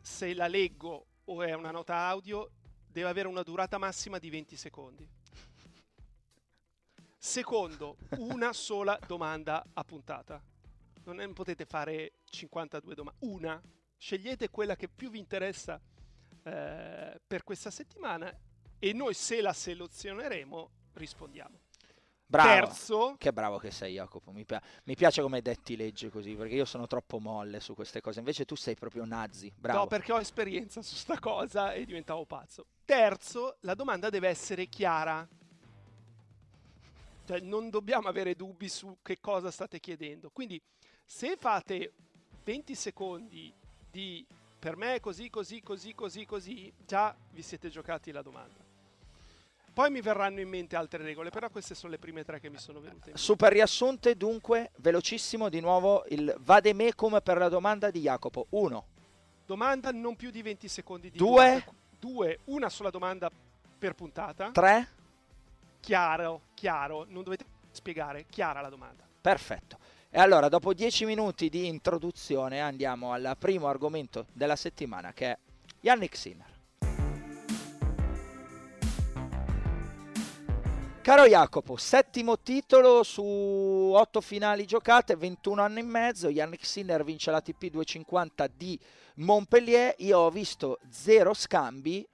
se 0.00 0.32
la 0.34 0.46
leggo 0.46 1.06
o 1.24 1.42
è 1.42 1.52
una 1.52 1.70
nota 1.70 1.96
audio, 2.06 2.50
deve 2.86 3.08
avere 3.08 3.28
una 3.28 3.42
durata 3.42 3.76
massima 3.78 4.18
di 4.18 4.30
20 4.30 4.56
secondi. 4.56 5.08
Secondo, 7.18 7.96
una 8.18 8.52
sola 8.52 8.98
domanda 9.06 9.64
a 9.72 9.84
puntata. 9.84 10.42
Non 11.04 11.20
è- 11.20 11.28
potete 11.28 11.64
fare 11.64 12.12
52 12.24 12.94
domande. 12.94 13.18
Una. 13.26 13.60
Scegliete 13.96 14.50
quella 14.50 14.76
che 14.76 14.88
più 14.88 15.10
vi 15.10 15.18
interessa 15.18 15.80
eh, 16.42 17.20
per 17.26 17.42
questa 17.42 17.70
settimana 17.70 18.32
e 18.78 18.92
noi 18.92 19.14
se 19.14 19.40
la 19.40 19.52
selezioneremo 19.52 20.70
rispondiamo. 20.94 21.60
Bravo. 22.26 22.48
Terzo, 22.48 23.14
Che 23.18 23.32
bravo 23.32 23.58
che 23.58 23.70
sei 23.70 23.94
Jacopo, 23.94 24.32
mi, 24.32 24.44
pia- 24.44 24.60
mi 24.84 24.96
piace 24.96 25.22
come 25.22 25.40
detti 25.40 25.76
legge 25.76 26.10
così, 26.10 26.34
perché 26.34 26.54
io 26.54 26.64
sono 26.64 26.86
troppo 26.86 27.18
molle 27.18 27.60
su 27.60 27.74
queste 27.74 28.00
cose, 28.00 28.18
invece 28.18 28.44
tu 28.44 28.56
sei 28.56 28.74
proprio 28.74 29.04
nazi, 29.04 29.52
bravo. 29.54 29.80
No, 29.80 29.86
perché 29.86 30.12
ho 30.12 30.18
esperienza 30.18 30.82
su 30.82 30.96
sta 30.96 31.18
cosa 31.18 31.72
e 31.74 31.84
diventavo 31.84 32.24
pazzo. 32.24 32.66
Terzo, 32.84 33.58
la 33.60 33.74
domanda 33.74 34.10
deve 34.10 34.28
essere 34.28 34.66
chiara. 34.66 35.26
Cioè, 37.26 37.40
non 37.40 37.70
dobbiamo 37.70 38.08
avere 38.08 38.34
dubbi 38.34 38.68
su 38.68 38.98
che 39.00 39.20
cosa 39.20 39.50
state 39.50 39.78
chiedendo. 39.78 40.30
Quindi, 40.30 40.60
se 41.04 41.36
fate 41.38 41.92
20 42.42 42.74
secondi 42.74 43.54
di 43.94 44.26
per 44.58 44.76
me 44.76 44.96
è 44.96 45.00
così, 45.00 45.30
così, 45.30 45.62
così, 45.62 45.94
così, 45.94 46.26
così, 46.26 46.72
già 46.84 47.14
vi 47.30 47.42
siete 47.42 47.68
giocati 47.68 48.10
la 48.10 48.22
domanda. 48.22 48.62
Poi 49.72 49.90
mi 49.90 50.00
verranno 50.00 50.40
in 50.40 50.48
mente 50.48 50.74
altre 50.74 51.02
regole, 51.02 51.30
però 51.30 51.48
queste 51.50 51.74
sono 51.74 51.92
le 51.92 51.98
prime 51.98 52.24
tre 52.24 52.40
che 52.40 52.48
mi 52.48 52.58
sono 52.58 52.80
venute. 52.80 53.12
Super 53.14 53.52
riassunte, 53.52 54.16
dunque, 54.16 54.70
velocissimo, 54.76 55.48
di 55.48 55.60
nuovo 55.60 56.04
il 56.08 56.34
vademecum 56.38 57.20
per 57.22 57.38
la 57.38 57.48
domanda 57.48 57.90
di 57.90 58.00
Jacopo. 58.00 58.46
1, 58.50 58.86
Domanda 59.46 59.90
non 59.92 60.16
più 60.16 60.30
di 60.30 60.42
20 60.42 60.66
secondi 60.68 61.10
di 61.10 61.18
Due. 61.18 61.44
durata. 61.50 61.72
Due, 62.00 62.38
una 62.44 62.68
sola 62.70 62.90
domanda 62.90 63.30
per 63.78 63.94
puntata. 63.94 64.50
3, 64.50 64.88
chiaro, 65.80 66.40
chiaro, 66.54 67.04
non 67.08 67.22
dovete 67.22 67.44
spiegare, 67.70 68.26
chiara 68.30 68.60
la 68.60 68.68
domanda. 68.70 69.04
perfetto. 69.20 69.78
E 70.16 70.20
allora, 70.20 70.48
dopo 70.48 70.72
10 70.72 71.06
minuti 71.06 71.48
di 71.48 71.66
introduzione, 71.66 72.60
andiamo 72.60 73.10
al 73.10 73.34
primo 73.36 73.66
argomento 73.66 74.26
della 74.32 74.54
settimana, 74.54 75.12
che 75.12 75.32
è 75.32 75.38
Yannick 75.80 76.16
Sinner. 76.16 76.46
Caro 81.02 81.26
Jacopo, 81.26 81.76
settimo 81.76 82.38
titolo 82.38 83.02
su 83.02 83.24
8 83.24 84.20
finali 84.20 84.66
giocate, 84.66 85.16
21 85.16 85.60
anni 85.60 85.80
e 85.80 85.82
mezzo. 85.82 86.28
Yannick 86.28 86.64
Sinner 86.64 87.02
vince 87.02 87.32
la 87.32 87.40
TP 87.40 87.70
250 87.70 88.46
di 88.56 88.78
Montpellier. 89.16 89.96
Io 89.98 90.20
ho 90.20 90.30
visto 90.30 90.78
zero 90.90 91.34
scambi. 91.34 92.06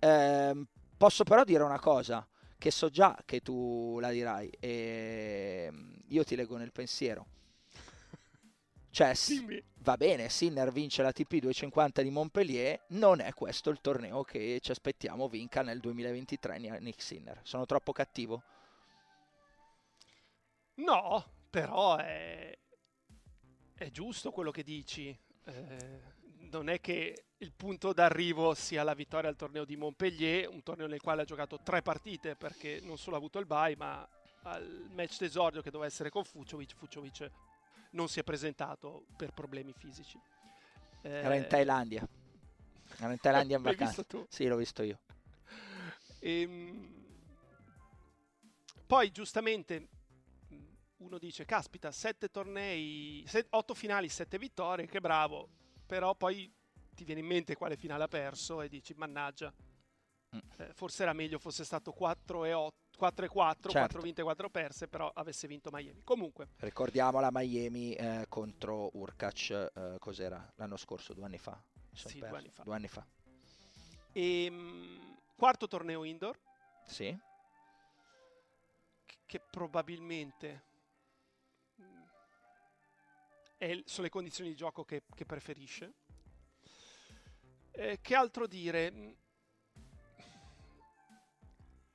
Ehm, 0.00 0.66
posso 0.98 1.24
però 1.24 1.42
dire 1.42 1.62
una 1.62 1.80
cosa, 1.80 2.27
che 2.58 2.70
so 2.70 2.90
già 2.90 3.16
che 3.24 3.40
tu 3.40 3.98
la 4.00 4.10
dirai 4.10 4.50
e 4.58 5.72
io 6.08 6.24
ti 6.24 6.34
leggo 6.36 6.56
nel 6.56 6.72
pensiero. 6.72 7.26
Cioè, 8.90 9.12
Dimmi. 9.26 9.62
va 9.78 9.96
bene, 9.96 10.28
Sinner 10.28 10.72
vince 10.72 11.02
la 11.02 11.12
TP 11.12 11.38
250 11.38 12.02
di 12.02 12.10
Montpellier, 12.10 12.84
non 12.88 13.20
è 13.20 13.32
questo 13.32 13.70
il 13.70 13.80
torneo 13.80 14.24
che 14.24 14.58
ci 14.60 14.72
aspettiamo 14.72 15.28
vinca 15.28 15.62
nel 15.62 15.78
2023 15.78 16.58
Nick 16.80 17.00
Sinner. 17.00 17.40
Sono 17.44 17.64
troppo 17.64 17.92
cattivo? 17.92 18.42
No, 20.74 21.24
però 21.48 21.96
è, 21.96 22.58
è 23.74 23.90
giusto 23.90 24.32
quello 24.32 24.50
che 24.50 24.64
dici. 24.64 25.16
Eh, 25.44 26.16
non 26.50 26.68
è 26.68 26.80
che 26.80 27.24
il 27.38 27.52
punto 27.52 27.92
d'arrivo 27.92 28.54
sia 28.54 28.82
la 28.82 28.94
vittoria 28.94 29.28
al 29.28 29.36
torneo 29.36 29.64
di 29.64 29.76
Montpellier, 29.76 30.48
un 30.48 30.62
torneo 30.62 30.86
nel 30.86 31.00
quale 31.00 31.22
ha 31.22 31.24
giocato 31.24 31.60
tre 31.62 31.82
partite 31.82 32.34
perché 32.34 32.80
non 32.82 32.98
solo 32.98 33.16
ha 33.16 33.18
avuto 33.18 33.38
il 33.38 33.46
bye, 33.46 33.76
ma 33.76 34.06
al 34.42 34.88
match 34.92 35.18
d'esordio 35.18 35.62
che 35.62 35.70
doveva 35.70 35.88
essere 35.88 36.10
con 36.10 36.24
Fuciovic, 36.24 36.74
Fuciovic 36.74 37.30
non 37.90 38.08
si 38.08 38.20
è 38.20 38.24
presentato 38.24 39.06
per 39.16 39.32
problemi 39.32 39.72
fisici. 39.72 40.18
Eh, 41.02 41.10
Era 41.10 41.34
in 41.34 41.46
Thailandia. 41.48 42.06
Era 42.98 43.12
in 43.12 43.20
Thailandia 43.20 43.56
in 43.56 43.62
vacanza. 43.64 44.04
Sì, 44.28 44.46
l'ho 44.46 44.56
visto 44.56 44.82
io. 44.82 44.98
Ehm, 46.20 46.96
poi 48.86 49.10
giustamente 49.10 49.88
uno 50.98 51.18
dice, 51.18 51.44
caspita, 51.44 51.92
sette 51.92 52.28
tornei, 52.28 53.22
set, 53.26 53.46
otto 53.50 53.74
finali, 53.74 54.08
sette 54.08 54.38
vittorie, 54.38 54.86
che 54.86 55.00
bravo. 55.00 55.48
Però 55.88 56.14
poi 56.14 56.52
ti 56.94 57.04
viene 57.04 57.20
in 57.20 57.26
mente 57.26 57.56
quale 57.56 57.78
finale 57.78 58.04
ha 58.04 58.08
perso 58.08 58.60
e 58.60 58.68
dici, 58.68 58.92
mannaggia, 58.94 59.50
mm. 60.36 60.38
eh, 60.58 60.74
forse 60.74 61.02
era 61.02 61.14
meglio 61.14 61.38
fosse 61.38 61.64
stato 61.64 61.92
4 61.92 62.44
e 62.44 62.52
8. 62.52 62.76
4 62.98 63.24
e 63.24 63.28
4, 63.28 63.70
certo. 63.70 63.78
4 63.78 64.00
vinte 64.02 64.20
e 64.20 64.24
4 64.24 64.50
perse, 64.50 64.88
però 64.88 65.10
avesse 65.14 65.46
vinto 65.46 65.70
Miami. 65.72 66.02
Comunque. 66.02 66.48
Ricordiamo 66.56 67.20
la 67.20 67.30
Miami 67.32 67.94
eh, 67.94 68.26
contro 68.28 68.90
Urkac, 68.94 69.50
eh, 69.50 69.96
cos'era? 69.98 70.52
L'anno 70.56 70.76
scorso, 70.76 71.14
due 71.14 71.24
anni 71.24 71.38
fa. 71.38 71.62
Sì, 71.92 72.18
due 72.18 72.28
anni 72.28 72.50
fa. 72.50 72.64
Due 72.64 72.74
anni 72.74 72.88
fa. 72.88 73.06
E, 74.12 74.44
ehm, 74.44 74.54
mh, 74.54 75.16
quarto 75.36 75.68
torneo 75.68 76.02
indoor. 76.02 76.38
Sì. 76.84 77.16
Che, 79.06 79.16
che 79.24 79.40
probabilmente 79.40 80.64
è, 83.58 83.82
sono 83.84 84.04
le 84.04 84.08
condizioni 84.08 84.50
di 84.50 84.56
gioco 84.56 84.84
che, 84.84 85.02
che 85.14 85.26
preferisce. 85.26 85.92
Eh, 87.72 87.98
che 88.00 88.14
altro 88.14 88.46
dire? 88.46 88.90
Mm, 88.90 89.10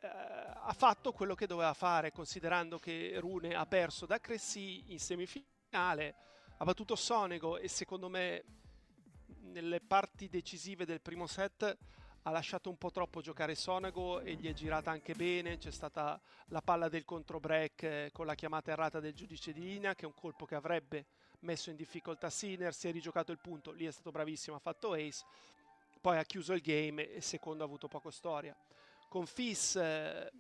eh, 0.02 0.08
ha 0.08 0.74
fatto 0.74 1.14
quello 1.14 1.36
che 1.36 1.48
doveva 1.48 1.74
fare, 1.74 2.12
considerando 2.12 2.78
che 2.78 3.18
Rune 3.20 3.56
ha 3.56 3.66
perso 3.66 4.06
da 4.06 4.20
Cressy 4.20 4.92
in 4.92 5.00
semifinale, 5.00 6.16
ha 6.58 6.64
battuto 6.66 6.96
Sonego 6.96 7.58
e 7.58 7.68
secondo 7.70 8.10
me 8.10 8.44
nelle 9.40 9.80
parti 9.80 10.28
decisive 10.28 10.86
del 10.86 11.02
primo 11.02 11.28
set 11.28 11.78
ha 12.26 12.32
lasciato 12.32 12.70
un 12.70 12.78
po' 12.78 12.92
troppo 12.92 13.22
giocare 13.22 13.56
Sonego 13.56 14.22
e 14.22 14.36
gli 14.36 14.48
è 14.48 14.54
girata 14.54 14.92
anche 14.92 15.14
bene, 15.14 15.58
c'è 15.58 15.72
stata 15.72 16.20
la 16.48 16.62
palla 16.62 16.88
del 16.88 17.04
contro 17.04 17.40
break 17.40 17.84
eh, 17.84 18.10
con 18.14 18.26
la 18.26 18.36
chiamata 18.36 18.72
errata 18.72 19.00
del 19.00 19.14
giudice 19.14 19.52
di 19.52 19.62
linea 19.62 19.96
che 19.96 20.04
è 20.04 20.08
un 20.08 20.14
colpo 20.14 20.46
che 20.46 20.56
avrebbe 20.56 21.06
messo 21.44 21.70
in 21.70 21.76
difficoltà 21.76 22.30
Sinner, 22.30 22.74
si 22.74 22.88
è 22.88 22.92
rigiocato 22.92 23.32
il 23.32 23.40
punto, 23.40 23.72
lì 23.72 23.86
è 23.86 23.92
stato 23.92 24.12
bravissimo, 24.12 24.56
ha 24.56 24.60
fatto 24.60 24.94
ace, 24.94 25.24
poi 26.02 26.18
ha 26.18 26.24
chiuso 26.24 26.54
il 26.54 26.62
game 26.62 27.12
e 27.14 27.22
secondo 27.22 27.64
ha 27.64 27.66
avuto 27.66 27.88
poco 27.88 28.10
storia. 28.10 28.56
Con 29.08 29.26
Fis 29.26 29.76
eh, 29.76 30.32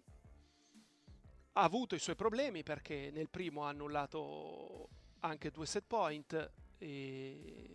ha 1.53 1.62
avuto 1.62 1.95
i 1.95 2.00
suoi 2.00 2.15
problemi 2.15 2.63
perché 2.63 3.12
nel 3.12 3.29
primo 3.29 3.65
ha 3.65 3.69
annullato 3.69 4.89
anche 5.19 5.51
due 5.51 5.65
set 5.65 5.86
point 5.86 6.51
e, 6.77 7.69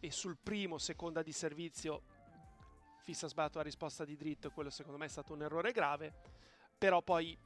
e 0.00 0.10
sul 0.10 0.36
primo 0.42 0.78
seconda 0.78 1.22
di 1.22 1.32
servizio 1.32 2.02
Fis 3.02 3.22
ha 3.22 3.28
sbagliato 3.28 3.58
la 3.58 3.64
risposta 3.64 4.04
di 4.04 4.16
dritto 4.16 4.50
quello 4.50 4.70
secondo 4.70 4.98
me 4.98 5.06
è 5.06 5.08
stato 5.08 5.32
un 5.32 5.42
errore 5.42 5.72
grave, 5.72 6.12
però 6.76 7.02
poi 7.02 7.36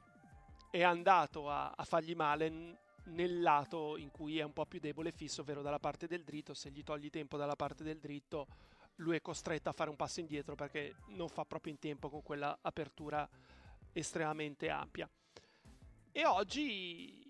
è 0.69 0.83
andato 0.83 1.49
a, 1.49 1.71
a 1.71 1.83
fargli 1.83 2.13
male 2.13 2.77
nel 3.07 3.41
lato 3.41 3.97
in 3.97 4.11
cui 4.11 4.39
è 4.39 4.43
un 4.43 4.53
po' 4.53 4.65
più 4.65 4.79
debole 4.79 5.11
fisso, 5.11 5.41
ovvero 5.41 5.61
dalla 5.61 5.79
parte 5.79 6.07
del 6.07 6.23
dritto, 6.23 6.53
se 6.53 6.69
gli 6.71 6.83
togli 6.83 7.09
tempo 7.09 7.37
dalla 7.37 7.55
parte 7.55 7.83
del 7.83 7.99
dritto, 7.99 8.47
lui 8.95 9.15
è 9.15 9.21
costretto 9.21 9.69
a 9.69 9.73
fare 9.73 9.89
un 9.89 9.95
passo 9.95 10.19
indietro 10.19 10.55
perché 10.55 10.95
non 11.07 11.29
fa 11.29 11.45
proprio 11.45 11.71
in 11.71 11.79
tempo 11.79 12.09
con 12.09 12.23
quella 12.23 12.57
apertura 12.61 13.27
estremamente 13.93 14.69
ampia. 14.69 15.09
E 16.11 16.25
oggi, 16.25 17.29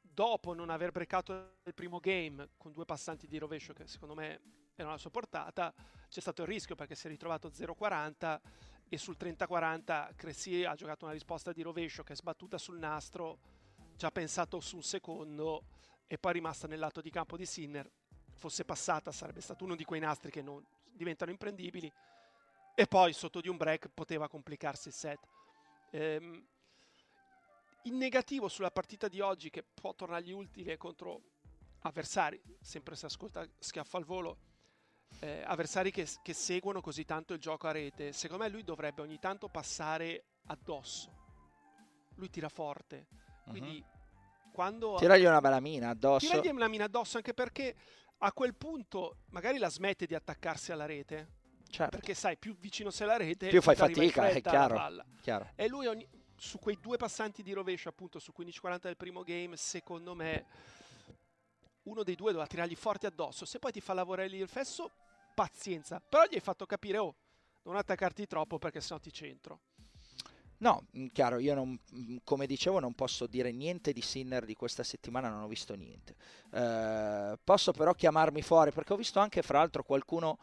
dopo 0.00 0.54
non 0.54 0.70
aver 0.70 0.92
brecato 0.92 1.58
il 1.64 1.74
primo 1.74 1.98
game 1.98 2.50
con 2.56 2.72
due 2.72 2.84
passanti 2.84 3.26
di 3.26 3.38
rovescio 3.38 3.72
che 3.72 3.86
secondo 3.86 4.14
me 4.14 4.40
erano 4.74 4.90
alla 4.90 4.98
sua 4.98 5.10
portata, 5.10 5.74
c'è 6.08 6.20
stato 6.20 6.42
il 6.42 6.48
rischio 6.48 6.74
perché 6.74 6.94
si 6.94 7.06
è 7.06 7.10
ritrovato 7.10 7.48
0-40 7.48 8.40
e 8.88 8.98
sul 8.98 9.16
30-40 9.18 10.14
Cressy 10.16 10.64
ha 10.64 10.74
giocato 10.74 11.04
una 11.04 11.14
risposta 11.14 11.52
di 11.52 11.62
rovescio 11.62 12.02
che 12.02 12.12
è 12.12 12.16
sbattuta 12.16 12.58
sul 12.58 12.78
nastro 12.78 13.38
ci 14.00 14.10
pensato 14.10 14.60
su 14.60 14.76
un 14.76 14.82
secondo 14.82 15.64
e 16.06 16.16
poi 16.16 16.30
è 16.30 16.34
rimasta 16.34 16.66
nel 16.66 16.78
lato 16.78 17.02
di 17.02 17.10
campo 17.10 17.36
di 17.36 17.44
Sinner. 17.44 17.88
Fosse 18.32 18.64
passata 18.64 19.12
sarebbe 19.12 19.42
stato 19.42 19.64
uno 19.64 19.76
di 19.76 19.84
quei 19.84 20.00
nastri 20.00 20.30
che 20.30 20.40
non 20.40 20.64
diventano 20.84 21.30
imprendibili 21.30 21.92
e 22.74 22.86
poi 22.86 23.12
sotto 23.12 23.42
di 23.42 23.48
un 23.50 23.58
break 23.58 23.88
poteva 23.92 24.26
complicarsi 24.26 24.88
il 24.88 24.94
set. 24.94 25.18
Ehm, 25.90 26.46
in 27.82 27.98
negativo 27.98 28.48
sulla 28.48 28.70
partita 28.70 29.06
di 29.06 29.20
oggi 29.20 29.50
che 29.50 29.62
può 29.62 29.94
tornargli 29.94 30.32
utile 30.32 30.78
contro 30.78 31.20
avversari, 31.80 32.40
sempre 32.58 32.96
se 32.96 33.04
ascolta 33.04 33.46
schiaffo 33.58 33.98
al 33.98 34.04
volo, 34.04 34.38
eh, 35.18 35.42
avversari 35.44 35.90
che, 35.90 36.08
che 36.22 36.32
seguono 36.32 36.80
così 36.80 37.04
tanto 37.04 37.34
il 37.34 37.38
gioco 37.38 37.66
a 37.66 37.72
rete, 37.72 38.14
secondo 38.14 38.44
me 38.44 38.50
lui 38.50 38.64
dovrebbe 38.64 39.02
ogni 39.02 39.18
tanto 39.18 39.48
passare 39.48 40.24
addosso. 40.46 41.18
Lui 42.14 42.30
tira 42.30 42.48
forte, 42.48 43.06
quindi 43.50 43.84
uh-huh. 43.84 44.50
quando... 44.52 44.96
Tiragli 44.96 45.24
una 45.24 45.40
bella 45.40 45.60
mina 45.60 45.90
addosso. 45.90 46.26
Tiragli 46.26 46.48
una 46.48 46.68
mina 46.68 46.84
addosso 46.84 47.16
anche 47.16 47.34
perché 47.34 47.74
a 48.18 48.32
quel 48.32 48.54
punto 48.54 49.18
magari 49.30 49.58
la 49.58 49.68
smette 49.68 50.06
di 50.06 50.14
attaccarsi 50.14 50.72
alla 50.72 50.86
rete. 50.86 51.38
Certo. 51.70 51.96
Perché 51.96 52.14
sai, 52.14 52.36
più 52.36 52.56
vicino 52.56 52.90
sei 52.90 53.06
alla 53.06 53.16
rete, 53.16 53.48
più 53.48 53.62
fai 53.62 53.76
fatica, 53.76 54.28
è 54.28 54.40
chiaro, 54.40 55.04
chiaro. 55.20 55.50
E 55.54 55.68
lui 55.68 55.86
ogni, 55.86 56.06
su 56.36 56.58
quei 56.58 56.76
due 56.80 56.96
passanti 56.96 57.42
di 57.42 57.52
rovescio, 57.52 57.88
appunto 57.88 58.18
su 58.18 58.32
15-40 58.36 58.78
del 58.80 58.96
primo 58.96 59.22
game, 59.22 59.56
secondo 59.56 60.14
me 60.14 60.46
uno 61.84 62.02
dei 62.02 62.16
due 62.16 62.32
doveva 62.32 62.48
tirargli 62.48 62.74
forte 62.74 63.06
addosso. 63.06 63.44
Se 63.44 63.58
poi 63.58 63.70
ti 63.72 63.80
fa 63.80 63.92
lavorare 63.92 64.28
lì 64.28 64.38
il 64.38 64.48
fesso, 64.48 64.90
pazienza. 65.34 66.00
Però 66.00 66.24
gli 66.28 66.34
hai 66.34 66.40
fatto 66.40 66.66
capire, 66.66 66.98
oh, 66.98 67.14
non 67.62 67.76
attaccarti 67.76 68.26
troppo 68.26 68.58
perché 68.58 68.80
sennò 68.80 68.98
ti 68.98 69.12
centro. 69.12 69.60
No, 70.60 70.84
mm, 70.96 71.06
chiaro, 71.12 71.38
io 71.38 71.54
non, 71.54 71.78
mm, 71.94 72.18
come 72.22 72.46
dicevo 72.46 72.80
non 72.80 72.92
posso 72.94 73.26
dire 73.26 73.50
niente 73.50 73.92
di 73.92 74.02
Sinner 74.02 74.44
di 74.44 74.54
questa 74.54 74.82
settimana, 74.82 75.28
non 75.28 75.42
ho 75.42 75.48
visto 75.48 75.74
niente. 75.74 76.14
Eh, 76.52 77.38
posso 77.42 77.72
però 77.72 77.94
chiamarmi 77.94 78.42
fuori, 78.42 78.70
perché 78.70 78.92
ho 78.92 78.96
visto 78.96 79.20
anche 79.20 79.40
fra 79.42 79.58
l'altro 79.58 79.82
qualcuno 79.82 80.38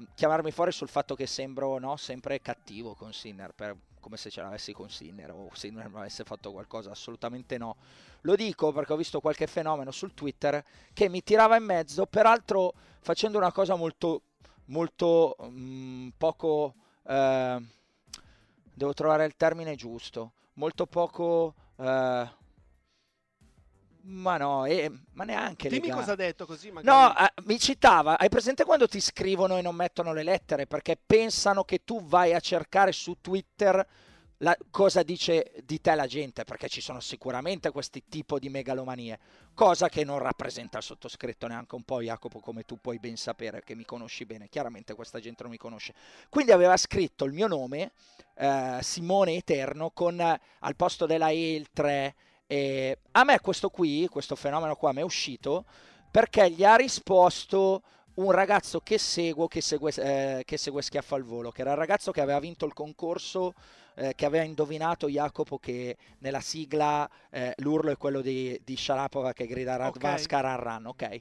mm, 0.00 0.04
chiamarmi 0.14 0.50
fuori 0.50 0.72
sul 0.72 0.88
fatto 0.88 1.14
che 1.14 1.26
sembro 1.26 1.78
no, 1.78 1.96
sempre 1.96 2.40
cattivo 2.42 2.94
con 2.94 3.14
Sinner, 3.14 3.52
per, 3.54 3.76
come 3.98 4.18
se 4.18 4.28
ce 4.30 4.42
l'avessi 4.42 4.72
con 4.74 4.90
Sinner 4.90 5.30
o 5.30 5.48
Sinner 5.54 5.88
mi 5.88 5.98
avesse 5.98 6.24
fatto 6.24 6.52
qualcosa, 6.52 6.90
assolutamente 6.90 7.56
no. 7.56 7.76
Lo 8.22 8.36
dico 8.36 8.72
perché 8.72 8.92
ho 8.92 8.96
visto 8.96 9.20
qualche 9.20 9.46
fenomeno 9.46 9.90
sul 9.90 10.12
Twitter 10.12 10.62
che 10.92 11.08
mi 11.08 11.22
tirava 11.22 11.56
in 11.56 11.64
mezzo, 11.64 12.04
peraltro 12.04 12.74
facendo 13.00 13.38
una 13.38 13.52
cosa 13.52 13.74
molto, 13.74 14.22
molto 14.66 15.34
mh, 15.40 16.08
poco... 16.18 16.74
Eh, 17.04 17.74
devo 18.76 18.92
trovare 18.92 19.24
il 19.24 19.36
termine 19.36 19.74
giusto, 19.74 20.32
molto 20.54 20.86
poco... 20.86 21.54
Uh, 21.76 22.28
ma 24.08 24.36
no, 24.36 24.64
eh, 24.66 24.88
ma 25.14 25.24
neanche 25.24 25.68
Dimmi 25.68 25.88
legale. 25.88 26.00
cosa 26.00 26.12
ha 26.12 26.16
detto 26.16 26.46
così 26.46 26.70
magari. 26.70 26.96
No, 26.96 27.16
eh, 27.18 27.32
mi 27.46 27.58
citava, 27.58 28.16
hai 28.16 28.28
presente 28.28 28.64
quando 28.64 28.86
ti 28.86 29.00
scrivono 29.00 29.58
e 29.58 29.62
non 29.62 29.74
mettono 29.74 30.12
le 30.12 30.22
lettere 30.22 30.66
perché 30.66 30.96
pensano 31.04 31.64
che 31.64 31.82
tu 31.82 32.04
vai 32.04 32.32
a 32.32 32.38
cercare 32.38 32.92
su 32.92 33.16
Twitter 33.20 33.84
la, 34.38 34.56
cosa 34.70 35.02
dice 35.02 35.52
di 35.64 35.80
te 35.80 35.94
la 35.94 36.06
gente, 36.06 36.44
perché 36.44 36.68
ci 36.68 36.80
sono 36.80 37.00
sicuramente 37.00 37.70
questi 37.70 38.04
tipi 38.08 38.38
di 38.38 38.48
megalomanie, 38.48 39.18
cosa 39.54 39.88
che 39.88 40.04
non 40.04 40.18
rappresenta 40.18 40.78
il 40.78 40.84
sottoscritto 40.84 41.46
neanche 41.46 41.74
un 41.74 41.82
po', 41.82 42.02
Jacopo, 42.02 42.40
come 42.40 42.64
tu 42.64 42.78
puoi 42.80 42.98
ben 42.98 43.16
sapere, 43.16 43.62
che 43.62 43.74
mi 43.74 43.84
conosci 43.84 44.26
bene, 44.26 44.48
chiaramente 44.48 44.94
questa 44.94 45.20
gente 45.20 45.42
non 45.42 45.52
mi 45.52 45.58
conosce. 45.58 45.94
Quindi 46.28 46.52
aveva 46.52 46.76
scritto 46.76 47.24
il 47.24 47.32
mio 47.32 47.46
nome, 47.46 47.92
eh, 48.34 48.78
Simone 48.82 49.34
Eterno, 49.36 49.90
con 49.90 50.20
al 50.20 50.76
posto 50.76 51.06
della 51.06 51.30
E 51.30 51.54
il 51.54 51.68
3. 51.72 52.14
E 52.48 52.98
a 53.12 53.24
me 53.24 53.40
questo 53.40 53.70
qui, 53.70 54.06
questo 54.08 54.36
fenomeno 54.36 54.76
qua 54.76 54.92
mi 54.92 55.00
è 55.00 55.04
uscito 55.04 55.64
perché 56.16 56.50
gli 56.50 56.64
ha 56.64 56.76
risposto 56.76 57.82
un 58.16 58.30
ragazzo 58.30 58.80
che 58.80 58.98
seguo, 58.98 59.46
che 59.46 59.60
segue, 59.60 59.92
eh, 59.96 60.42
che 60.44 60.56
segue 60.56 60.82
Schiaffo 60.82 61.14
al 61.14 61.22
Volo, 61.22 61.50
che 61.50 61.62
era 61.62 61.72
il 61.72 61.76
ragazzo 61.76 62.12
che 62.12 62.20
aveva 62.20 62.38
vinto 62.38 62.64
il 62.64 62.72
concorso, 62.72 63.54
eh, 63.94 64.14
che 64.14 64.26
aveva 64.26 64.44
indovinato 64.44 65.08
Jacopo 65.08 65.58
che 65.58 65.96
nella 66.18 66.40
sigla 66.40 67.08
eh, 67.30 67.54
l'urlo 67.58 67.90
è 67.90 67.96
quello 67.96 68.20
di, 68.20 68.58
di 68.64 68.76
Sharapova 68.76 69.32
che 69.32 69.46
grida 69.46 69.76
Radvanskar 69.76 70.44
okay. 70.44 70.62
Run, 70.62 70.86
ok? 70.86 71.20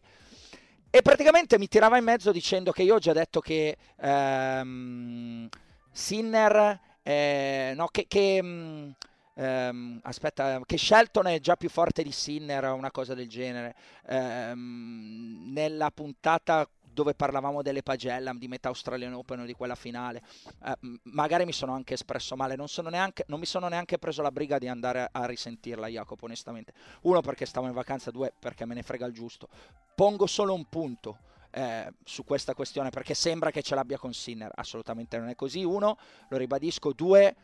E 0.89 1.01
praticamente 1.01 1.57
mi 1.57 1.67
tirava 1.67 1.97
in 1.97 2.05
mezzo 2.05 2.31
dicendo 2.31 2.71
che 2.71 2.83
io 2.83 2.95
ho 2.95 2.99
già 2.99 3.11
detto 3.11 3.41
che 3.41 3.75
ehm, 3.99 5.49
Sinner, 5.91 6.79
eh, 7.03 7.73
no, 7.75 7.87
che, 7.87 8.05
che 8.07 8.41
mh, 8.41 8.47
mm, 8.47 8.89
ehm, 9.35 9.99
aspetta, 10.03 10.61
che 10.65 10.77
Shelton 10.77 11.27
è 11.27 11.39
già 11.39 11.57
più 11.57 11.69
forte 11.69 12.01
di 12.01 12.13
Sinner, 12.13 12.71
una 12.71 12.91
cosa 12.91 13.13
del 13.13 13.27
genere. 13.27 13.75
Ehm, 14.07 15.51
nella 15.51 15.91
puntata 15.91 16.65
dove 16.95 17.13
parlavamo 17.13 17.61
delle 17.61 17.83
Pagellam 17.83 18.39
di 18.39 18.47
metà 18.47 18.69
Australian 18.69 19.13
Open 19.13 19.41
o 19.41 19.45
di 19.45 19.53
quella 19.53 19.75
finale. 19.75 20.23
Eh, 20.63 20.99
magari 21.03 21.45
mi 21.45 21.51
sono 21.51 21.73
anche 21.73 21.93
espresso 21.93 22.35
male, 22.35 22.55
non, 22.55 22.67
neanche, 22.89 23.25
non, 23.27 23.39
mi 23.39 23.45
sono 23.45 23.67
neanche 23.67 23.99
preso 23.99 24.23
la 24.23 24.31
briga 24.31 24.57
di 24.57 24.67
andare 24.67 25.01
a, 25.01 25.09
a 25.11 25.25
risentirla, 25.25 25.87
Jacopo, 25.87 26.25
onestamente. 26.25 26.73
Uno 27.01 27.21
perché 27.21 27.45
stavo 27.45 27.67
in 27.67 27.73
vacanza, 27.73 28.09
due 28.09 28.33
perché 28.39 28.65
me 28.65 28.73
ne 28.73 28.81
frega 28.81 29.05
il 29.05 29.13
giusto. 29.13 29.49
Pongo 29.93 30.25
solo 30.25 30.55
un 30.55 30.65
punto. 30.65 31.19
Eh, 31.51 31.89
su 32.03 32.25
questa 32.25 32.53
questione 32.53 32.89
perché 32.89 33.13
sembra 33.13 33.49
che 33.49 33.61
ce 33.61 33.75
l'abbia 33.75 33.97
con 33.97 34.13
Sinner, 34.13 34.51
assolutamente 34.55 35.17
non 35.17 35.29
è 35.29 35.35
così. 35.35 35.63
Uno, 35.63 35.97
lo 36.29 36.37
ribadisco, 36.37 36.91
due, 36.91 37.35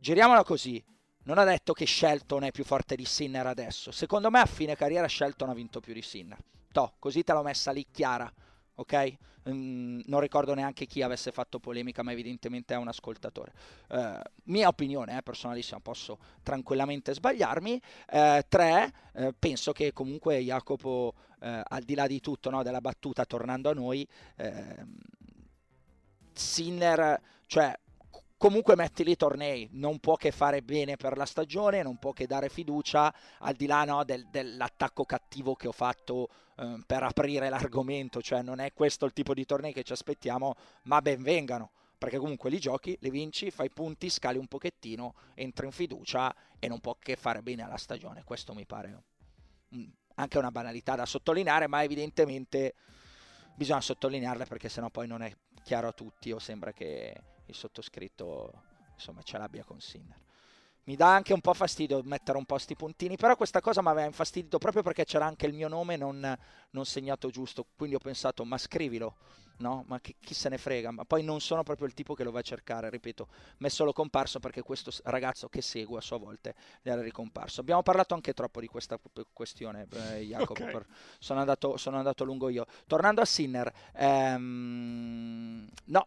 giriamola 0.00 0.42
così. 0.42 0.82
Non 1.24 1.38
ha 1.38 1.44
detto 1.44 1.72
che 1.72 1.86
Shelton 1.86 2.44
è 2.44 2.50
più 2.50 2.64
forte 2.64 2.96
di 2.96 3.04
Sinner 3.04 3.46
adesso. 3.46 3.90
Secondo 3.92 4.30
me 4.30 4.40
a 4.40 4.46
fine 4.46 4.76
carriera 4.76 5.08
Shelton 5.08 5.50
ha 5.50 5.54
vinto 5.54 5.80
più 5.80 5.92
di 5.92 6.02
Sinner. 6.02 6.38
Toh, 6.70 6.94
così 6.98 7.24
te 7.24 7.32
l'ho 7.32 7.42
messa 7.42 7.72
lì 7.72 7.86
chiara 7.90 8.30
ok? 8.76 9.16
Mm, 9.48 10.00
non 10.06 10.20
ricordo 10.20 10.54
neanche 10.54 10.86
chi 10.86 11.02
avesse 11.02 11.30
fatto 11.30 11.58
polemica, 11.58 12.02
ma 12.02 12.12
evidentemente 12.12 12.74
è 12.74 12.76
un 12.76 12.88
ascoltatore. 12.88 13.52
Uh, 13.88 14.18
mia 14.44 14.68
opinione, 14.68 15.16
eh, 15.16 15.22
personalissima, 15.22 15.78
posso 15.80 16.18
tranquillamente 16.42 17.14
sbagliarmi. 17.14 17.80
Uh, 18.10 18.40
tre, 18.48 18.92
uh, 19.12 19.34
penso 19.38 19.72
che 19.72 19.92
comunque 19.92 20.40
Jacopo, 20.40 21.14
al 21.38 21.82
di 21.82 21.94
là 21.94 22.08
di 22.08 22.18
tutto, 22.20 22.50
no, 22.50 22.64
della 22.64 22.80
battuta, 22.80 23.24
tornando 23.24 23.70
a 23.70 23.74
noi, 23.74 24.08
ehm, 24.36 24.96
Sinner, 26.32 27.20
cioè 27.46 27.78
comunque 28.36 28.76
metti 28.76 29.04
lì 29.04 29.16
tornei, 29.16 29.68
non 29.72 29.98
può 29.98 30.16
che 30.16 30.30
fare 30.30 30.62
bene 30.62 30.96
per 30.96 31.16
la 31.16 31.24
stagione, 31.24 31.82
non 31.82 31.96
può 31.96 32.12
che 32.12 32.26
dare 32.26 32.48
fiducia, 32.48 33.12
al 33.40 33.54
di 33.54 33.66
là 33.66 33.84
no, 33.84 34.04
del, 34.04 34.26
dell'attacco 34.28 35.04
cattivo 35.04 35.54
che 35.54 35.68
ho 35.68 35.72
fatto 35.72 36.28
eh, 36.56 36.82
per 36.86 37.02
aprire 37.02 37.48
l'argomento, 37.48 38.20
cioè 38.20 38.42
non 38.42 38.60
è 38.60 38.72
questo 38.72 39.06
il 39.06 39.12
tipo 39.12 39.34
di 39.34 39.44
tornei 39.44 39.72
che 39.72 39.82
ci 39.82 39.92
aspettiamo, 39.92 40.54
ma 40.82 41.00
ben 41.00 41.22
vengano, 41.22 41.70
perché 41.96 42.18
comunque 42.18 42.50
li 42.50 42.58
giochi, 42.58 42.96
li 43.00 43.10
vinci, 43.10 43.50
fai 43.50 43.70
punti, 43.70 44.10
scali 44.10 44.38
un 44.38 44.46
pochettino, 44.46 45.14
entri 45.34 45.66
in 45.66 45.72
fiducia 45.72 46.34
e 46.58 46.68
non 46.68 46.80
può 46.80 46.96
che 46.98 47.16
fare 47.16 47.42
bene 47.42 47.62
alla 47.62 47.78
stagione, 47.78 48.22
questo 48.24 48.54
mi 48.54 48.66
pare 48.66 49.02
mm, 49.74 49.88
anche 50.16 50.38
una 50.38 50.50
banalità 50.50 50.94
da 50.94 51.06
sottolineare, 51.06 51.66
ma 51.66 51.82
evidentemente 51.82 52.74
bisogna 53.54 53.80
sottolinearle 53.80 54.44
perché 54.44 54.68
sennò 54.68 54.90
poi 54.90 55.06
non 55.06 55.22
è 55.22 55.34
chiaro 55.62 55.88
a 55.88 55.92
tutti 55.92 56.30
o 56.30 56.38
sembra 56.38 56.72
che 56.72 57.14
il 57.46 57.54
sottoscritto 57.54 58.62
insomma 58.94 59.22
ce 59.22 59.38
l'abbia 59.38 59.64
con 59.64 59.80
Sinner. 59.80 60.24
Mi 60.84 60.94
dà 60.94 61.12
anche 61.12 61.32
un 61.32 61.40
po' 61.40 61.52
fastidio 61.52 62.00
mettere 62.04 62.38
un 62.38 62.44
po' 62.44 62.58
sti 62.58 62.76
puntini, 62.76 63.16
però 63.16 63.34
questa 63.34 63.60
cosa 63.60 63.82
mi 63.82 63.88
aveva 63.88 64.06
infastidito 64.06 64.58
proprio 64.58 64.84
perché 64.84 65.04
c'era 65.04 65.26
anche 65.26 65.46
il 65.46 65.52
mio 65.52 65.66
nome 65.66 65.96
non, 65.96 66.36
non 66.70 66.86
segnato 66.86 67.28
giusto, 67.28 67.66
quindi 67.74 67.96
ho 67.96 67.98
pensato 67.98 68.44
ma 68.44 68.56
scrivilo, 68.56 69.16
no? 69.58 69.82
Ma 69.88 69.98
chi, 69.98 70.14
chi, 70.20 70.32
se 70.32 70.48
ne 70.48 70.58
frega, 70.58 70.92
ma 70.92 71.04
poi 71.04 71.24
non 71.24 71.40
sono 71.40 71.64
proprio 71.64 71.88
il 71.88 71.94
tipo 71.94 72.14
che 72.14 72.22
lo 72.22 72.30
va 72.30 72.38
a 72.38 72.42
cercare, 72.42 72.88
ripeto, 72.88 73.26
mi 73.58 73.66
è 73.66 73.70
solo 73.70 73.92
comparso 73.92 74.38
perché 74.38 74.62
questo 74.62 74.92
ragazzo 75.04 75.48
che 75.48 75.60
seguo 75.60 75.96
a 75.96 76.00
sua 76.00 76.18
volta 76.18 76.54
era 76.82 77.02
ricomparso. 77.02 77.60
Abbiamo 77.60 77.82
parlato 77.82 78.14
anche 78.14 78.32
troppo 78.32 78.60
di 78.60 78.68
questa 78.68 78.96
questione, 79.32 79.88
eh, 79.90 80.20
Jacopo, 80.20 80.52
okay. 80.62 80.72
per, 80.72 80.86
sono, 81.18 81.40
andato, 81.40 81.76
sono, 81.78 81.96
andato, 81.96 82.22
lungo 82.22 82.48
io. 82.48 82.64
Tornando 82.86 83.20
a 83.20 83.24
Sinner, 83.24 83.72
ehm, 83.92 85.68
no, 85.86 86.06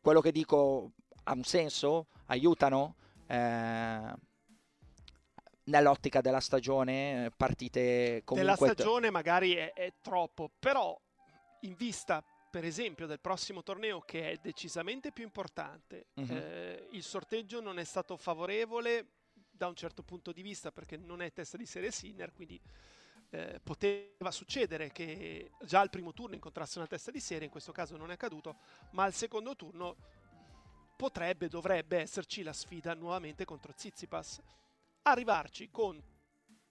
quello 0.00 0.20
che 0.20 0.32
dico 0.32 0.92
ha 1.24 1.32
un 1.32 1.44
senso? 1.44 2.06
Aiutano? 2.26 2.96
Eh, 3.26 4.14
nell'ottica 5.64 6.20
della 6.20 6.40
stagione, 6.40 7.30
partite 7.36 8.22
comunque... 8.24 8.56
Della 8.56 8.72
stagione 8.72 9.10
magari 9.10 9.54
è, 9.54 9.72
è 9.72 9.94
troppo, 10.00 10.50
però 10.58 10.98
in 11.60 11.74
vista 11.76 12.24
per 12.50 12.64
esempio 12.64 13.06
del 13.06 13.20
prossimo 13.20 13.62
torneo 13.62 14.00
che 14.00 14.32
è 14.32 14.36
decisamente 14.42 15.12
più 15.12 15.22
importante, 15.22 16.06
uh-huh. 16.14 16.26
eh, 16.28 16.88
il 16.90 17.02
sorteggio 17.04 17.60
non 17.60 17.78
è 17.78 17.84
stato 17.84 18.16
favorevole 18.16 19.06
da 19.50 19.68
un 19.68 19.76
certo 19.76 20.02
punto 20.02 20.32
di 20.32 20.42
vista 20.42 20.72
perché 20.72 20.96
non 20.96 21.22
è 21.22 21.32
testa 21.32 21.56
di 21.56 21.66
serie 21.66 21.92
Sinner, 21.92 22.32
quindi 22.32 22.60
eh, 23.30 23.60
poteva 23.62 24.30
succedere 24.30 24.90
che 24.90 25.52
già 25.64 25.80
al 25.80 25.90
primo 25.90 26.12
turno 26.12 26.34
incontrasse 26.34 26.78
una 26.78 26.86
testa 26.86 27.10
di 27.10 27.20
serie, 27.20 27.44
in 27.44 27.50
questo 27.50 27.72
caso 27.72 27.96
non 27.96 28.10
è 28.10 28.14
accaduto, 28.14 28.56
ma 28.92 29.04
al 29.04 29.14
secondo 29.14 29.56
turno 29.56 29.96
potrebbe, 30.96 31.48
dovrebbe 31.48 31.98
esserci 31.98 32.42
la 32.42 32.52
sfida 32.52 32.94
nuovamente 32.94 33.44
contro 33.44 33.72
Zizipas. 33.74 34.40
Arrivarci 35.02 35.70
con 35.70 36.02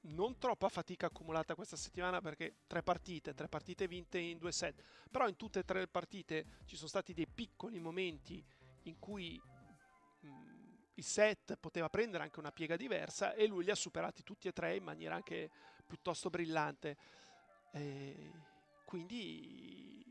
non 0.02 0.38
troppa 0.38 0.70
fatica 0.70 1.08
accumulata 1.08 1.56
questa 1.56 1.76
settimana 1.76 2.22
perché 2.22 2.60
tre 2.68 2.84
partite, 2.84 3.34
tre 3.34 3.48
partite 3.48 3.88
vinte 3.88 4.18
in 4.18 4.38
due 4.38 4.52
set, 4.52 4.82
però 5.10 5.28
in 5.28 5.36
tutte 5.36 5.60
e 5.60 5.64
tre 5.64 5.80
le 5.80 5.88
partite 5.88 6.46
ci 6.66 6.76
sono 6.76 6.88
stati 6.88 7.14
dei 7.14 7.28
piccoli 7.28 7.80
momenti 7.80 8.44
in 8.84 8.98
cui 9.00 9.42
mh, 10.20 10.30
il 10.94 11.04
set 11.04 11.58
poteva 11.58 11.90
prendere 11.90 12.24
anche 12.24 12.40
una 12.40 12.52
piega 12.52 12.78
diversa 12.78 13.34
e 13.34 13.48
lui 13.48 13.64
li 13.64 13.72
ha 13.72 13.76
superati 13.76 14.24
tutti 14.24 14.48
e 14.48 14.54
tre 14.54 14.76
in 14.76 14.84
maniera 14.84 15.16
anche 15.16 15.50
piuttosto 15.90 16.30
brillante. 16.30 16.96
E 17.72 18.32
quindi, 18.86 20.06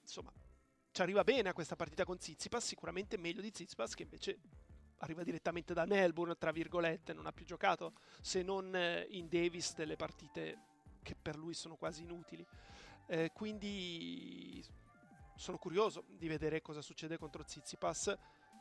insomma, 0.00 0.32
ci 0.90 1.02
arriva 1.02 1.22
bene 1.22 1.50
a 1.50 1.52
questa 1.52 1.76
partita 1.76 2.04
con 2.04 2.18
Zizipas, 2.18 2.64
sicuramente 2.64 3.18
meglio 3.18 3.42
di 3.42 3.50
Zizipas 3.52 3.94
che 3.94 4.04
invece 4.04 4.38
arriva 4.98 5.22
direttamente 5.22 5.74
da 5.74 5.84
Melbourne, 5.84 6.36
tra 6.36 6.50
virgolette, 6.50 7.12
non 7.12 7.26
ha 7.26 7.32
più 7.32 7.44
giocato 7.44 7.92
se 8.22 8.42
non 8.42 8.74
eh, 8.74 9.06
in 9.10 9.28
Davis 9.28 9.74
delle 9.74 9.96
partite 9.96 10.72
che 11.02 11.14
per 11.14 11.36
lui 11.36 11.52
sono 11.52 11.76
quasi 11.76 12.02
inutili. 12.02 12.46
Eh, 13.06 13.30
quindi 13.34 14.64
sono 15.36 15.58
curioso 15.58 16.04
di 16.08 16.26
vedere 16.26 16.62
cosa 16.62 16.80
succede 16.80 17.18
contro 17.18 17.44
Zizipas 17.46 18.16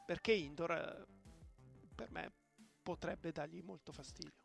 perché 0.05 0.33
indoor 0.33 0.71
eh, 0.71 1.05
per 1.95 2.11
me 2.11 2.31
potrebbe 2.81 3.31
dargli 3.31 3.61
molto 3.61 3.93
fastidio. 3.93 4.42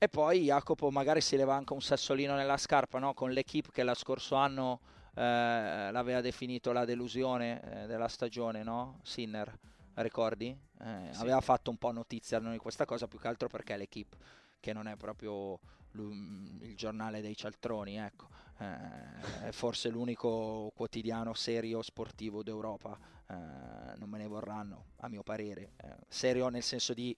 E 0.00 0.08
poi 0.08 0.44
Jacopo 0.44 0.90
magari 0.90 1.20
si 1.20 1.36
leva 1.36 1.56
anche 1.56 1.72
un 1.72 1.82
sassolino 1.82 2.36
nella 2.36 2.56
scarpa 2.56 3.00
no? 3.00 3.14
con 3.14 3.32
l'equipe 3.32 3.70
che 3.72 3.82
lo 3.82 3.94
scorso 3.94 4.36
anno 4.36 4.80
eh, 5.12 5.90
l'aveva 5.90 6.20
definito 6.20 6.70
la 6.70 6.84
delusione 6.84 7.60
eh, 7.60 7.86
della 7.86 8.06
stagione, 8.06 8.62
no? 8.62 9.00
Sinner, 9.02 9.52
ricordi? 9.94 10.56
Eh, 10.80 11.08
sì. 11.10 11.20
Aveva 11.20 11.40
fatto 11.40 11.70
un 11.70 11.76
po' 11.78 11.90
notizia 11.90 12.38
di 12.38 12.58
questa 12.58 12.84
cosa 12.84 13.08
più 13.08 13.18
che 13.18 13.26
altro 13.26 13.48
perché 13.48 13.76
l'equipe 13.76 14.16
che 14.60 14.72
non 14.72 14.86
è 14.86 14.94
proprio 14.94 15.58
il 15.92 16.74
giornale 16.76 17.20
dei 17.20 17.36
cialtroni, 17.36 17.96
ecco. 17.96 18.28
Eh, 18.58 19.46
è 19.48 19.50
forse 19.50 19.88
l'unico 19.88 20.70
quotidiano 20.76 21.34
serio 21.34 21.82
sportivo 21.82 22.44
d'Europa, 22.44 22.96
eh, 23.28 23.34
non 23.96 24.08
me 24.08 24.18
ne 24.18 24.26
vorranno, 24.28 24.84
a 24.98 25.08
mio 25.08 25.24
parere. 25.24 25.72
Eh, 25.76 25.96
serio 26.06 26.48
nel 26.48 26.62
senso 26.62 26.94
di 26.94 27.16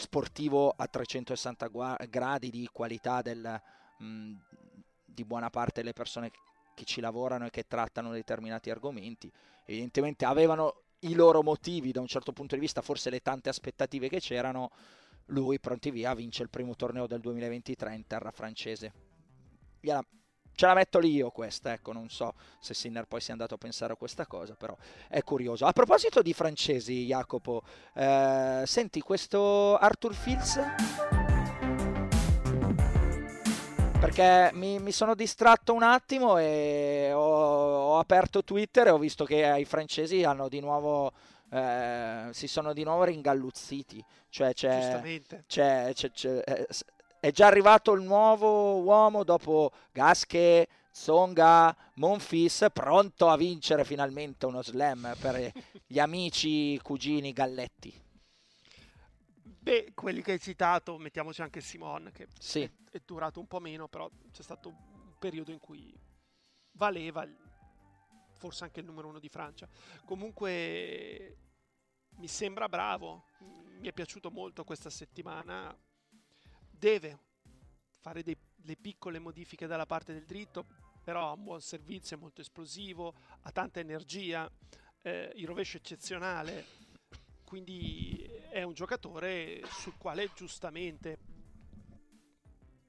sportivo 0.00 0.70
a 0.70 0.86
360 0.86 1.66
gu- 1.68 2.08
gradi 2.08 2.50
di 2.50 2.68
qualità 2.72 3.22
del, 3.22 3.60
mh, 3.98 4.32
di 5.04 5.24
buona 5.24 5.50
parte 5.50 5.80
delle 5.80 5.92
persone 5.92 6.30
che 6.74 6.84
ci 6.84 7.00
lavorano 7.00 7.46
e 7.46 7.50
che 7.50 7.66
trattano 7.68 8.10
determinati 8.10 8.70
argomenti. 8.70 9.30
Evidentemente 9.66 10.24
avevano 10.24 10.82
i 11.00 11.14
loro 11.14 11.42
motivi 11.42 11.92
da 11.92 12.00
un 12.00 12.06
certo 12.06 12.32
punto 12.32 12.54
di 12.54 12.60
vista, 12.60 12.82
forse 12.82 13.10
le 13.10 13.20
tante 13.20 13.48
aspettative 13.48 14.08
che 14.08 14.20
c'erano 14.20 14.70
lui 15.26 15.60
pronti 15.60 15.90
via 15.90 16.14
vince 16.14 16.42
il 16.42 16.50
primo 16.50 16.74
torneo 16.74 17.06
del 17.06 17.20
2023 17.20 17.94
in 17.94 18.06
terra 18.06 18.30
francese. 18.30 18.92
Gliela, 19.80 20.04
ce 20.60 20.66
la 20.66 20.74
metto 20.74 20.98
lì 20.98 21.12
io 21.12 21.30
questa, 21.30 21.72
ecco, 21.72 21.90
non 21.92 22.10
so 22.10 22.34
se 22.58 22.74
Sinner 22.74 23.06
poi 23.06 23.22
sia 23.22 23.32
andato 23.32 23.54
a 23.54 23.56
pensare 23.56 23.94
a 23.94 23.96
questa 23.96 24.26
cosa, 24.26 24.54
però 24.56 24.76
è 25.08 25.22
curioso. 25.22 25.64
A 25.64 25.72
proposito 25.72 26.20
di 26.20 26.34
francesi, 26.34 27.06
Jacopo, 27.06 27.62
eh, 27.94 28.64
senti 28.66 29.00
questo 29.00 29.78
Arthur 29.78 30.12
Fields? 30.12 30.60
Perché 34.00 34.50
mi, 34.52 34.78
mi, 34.80 34.92
sono 34.92 35.14
distratto 35.14 35.72
un 35.72 35.82
attimo 35.82 36.36
e 36.36 37.10
ho, 37.10 37.94
ho 37.94 37.98
aperto 37.98 38.44
Twitter 38.44 38.88
e 38.88 38.90
ho 38.90 38.98
visto 38.98 39.24
che 39.24 39.56
i 39.58 39.64
francesi 39.64 40.24
hanno 40.24 40.50
di 40.50 40.60
nuovo 40.60 41.10
eh, 41.52 42.28
si 42.32 42.46
sono 42.46 42.74
di 42.74 42.84
nuovo 42.84 43.04
ringalluzziti. 43.04 44.04
Cioè 44.28 44.52
c'è, 44.52 45.00
c'è, 45.46 45.92
c'è, 45.94 46.10
c'è 46.10 46.42
eh, 46.44 46.66
è 47.20 47.30
già 47.30 47.46
arrivato 47.46 47.92
il 47.92 48.02
nuovo 48.02 48.80
uomo 48.80 49.24
dopo 49.24 49.72
Gasche, 49.92 50.66
Zonga, 50.90 51.76
Monfis, 51.94 52.66
pronto 52.72 53.28
a 53.28 53.36
vincere 53.36 53.84
finalmente 53.84 54.46
uno 54.46 54.62
slam 54.62 55.14
per 55.20 55.52
gli 55.86 55.98
amici 55.98 56.78
cugini 56.82 57.32
Galletti. 57.32 58.08
Beh, 59.42 59.92
quelli 59.94 60.22
che 60.22 60.32
hai 60.32 60.40
citato, 60.40 60.96
mettiamoci 60.96 61.42
anche 61.42 61.60
Simon, 61.60 62.10
che 62.14 62.26
sì. 62.38 62.62
è, 62.62 62.70
è 62.90 63.00
durato 63.04 63.38
un 63.38 63.46
po' 63.46 63.60
meno, 63.60 63.86
però 63.88 64.10
c'è 64.32 64.42
stato 64.42 64.70
un 64.70 65.14
periodo 65.18 65.52
in 65.52 65.58
cui 65.58 65.94
valeva 66.72 67.28
forse 68.38 68.64
anche 68.64 68.80
il 68.80 68.86
numero 68.86 69.08
uno 69.08 69.18
di 69.18 69.28
Francia. 69.28 69.68
Comunque 70.06 71.36
mi 72.16 72.26
sembra 72.26 72.70
bravo, 72.70 73.24
mi 73.78 73.86
è 73.86 73.92
piaciuto 73.92 74.30
molto 74.30 74.64
questa 74.64 74.88
settimana. 74.88 75.76
Deve 76.80 77.18
fare 78.00 78.22
delle 78.22 78.76
piccole 78.80 79.18
modifiche 79.18 79.66
dalla 79.66 79.84
parte 79.84 80.14
del 80.14 80.24
dritto, 80.24 80.64
però 81.04 81.28
ha 81.28 81.32
un 81.32 81.44
buon 81.44 81.60
servizio, 81.60 82.16
è 82.16 82.18
molto 82.18 82.40
esplosivo, 82.40 83.12
ha 83.42 83.52
tanta 83.52 83.80
energia, 83.80 84.50
eh, 85.02 85.30
il 85.34 85.46
rovescio 85.46 85.76
eccezionale, 85.76 86.64
quindi 87.44 88.26
è 88.48 88.62
un 88.62 88.72
giocatore 88.72 89.60
sul 89.66 89.98
quale 89.98 90.30
giustamente 90.34 91.18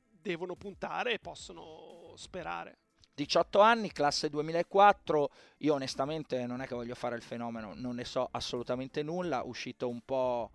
devono 0.09 0.55
puntare 0.55 1.11
e 1.11 1.19
possono 1.19 2.13
sperare. 2.15 2.77
18 3.13 3.59
anni, 3.59 3.91
classe 3.91 4.29
2004, 4.29 5.31
io 5.57 5.73
onestamente 5.73 6.45
non 6.45 6.61
è 6.61 6.65
che 6.65 6.75
voglio 6.75 6.95
fare 6.95 7.17
il 7.17 7.23
fenomeno, 7.23 7.73
non 7.75 7.95
ne 7.95 8.05
so 8.05 8.29
assolutamente 8.31 9.03
nulla, 9.03 9.41
uscito 9.43 9.89
un 9.89 9.99
po' 9.99 10.51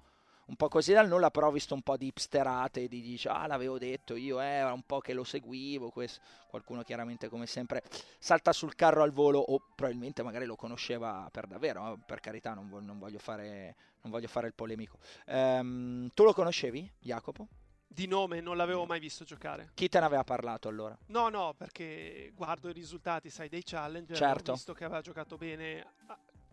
un 0.46 0.56
po' 0.56 0.68
così 0.68 0.92
dal 0.92 1.09
nulla, 1.09 1.30
però 1.30 1.48
ho 1.48 1.52
visto 1.52 1.74
un 1.74 1.82
po' 1.82 1.96
di 1.96 2.06
hipsterate, 2.06 2.87
di 2.88 3.00
dice, 3.00 3.28
ah 3.28 3.46
l'avevo 3.46 3.78
detto 3.78 4.14
io, 4.14 4.40
eh, 4.40 4.44
era 4.44 4.72
un 4.72 4.82
po' 4.82 5.00
che 5.00 5.12
lo 5.12 5.24
seguivo, 5.24 5.90
questo. 5.90 6.20
qualcuno 6.48 6.82
chiaramente 6.82 7.28
come 7.28 7.46
sempre 7.46 7.82
salta 8.18 8.52
sul 8.52 8.74
carro 8.74 9.02
al 9.02 9.11
volo 9.11 9.38
o 9.38 9.61
probabilmente 9.74 10.22
magari 10.22 10.46
lo 10.46 10.56
conosceva 10.56 11.28
per 11.32 11.46
davvero, 11.46 11.94
eh, 11.94 11.98
per 12.04 12.20
carità 12.20 12.54
non, 12.54 12.68
vo- 12.68 12.80
non, 12.80 12.98
voglio, 12.98 13.18
fare, 13.18 13.74
non 14.02 14.12
voglio, 14.12 14.28
fare, 14.28 14.46
il 14.46 14.54
polemico. 14.54 14.98
Um, 15.26 16.09
tu 16.14 16.22
lo 16.22 16.32
conoscevi, 16.32 16.90
Jacopo? 17.00 17.48
Di 17.88 18.06
nome 18.06 18.40
non 18.40 18.56
l'avevo 18.56 18.85
mai 18.85 19.00
visto 19.00 19.24
giocare. 19.24 19.70
Chi 19.74 19.88
te 19.88 19.98
ne 19.98 20.04
aveva 20.04 20.22
parlato 20.22 20.68
allora? 20.68 20.96
No, 21.06 21.28
no, 21.28 21.54
perché 21.56 22.30
guardo 22.35 22.68
i 22.68 22.72
risultati, 22.72 23.30
sai, 23.30 23.48
dei 23.48 23.62
Challenger, 23.64 24.16
certo. 24.16 24.50
ho 24.50 24.54
visto 24.54 24.74
che 24.74 24.85
aveva 24.85 25.00
giocato 25.00 25.37
bene 25.37 25.94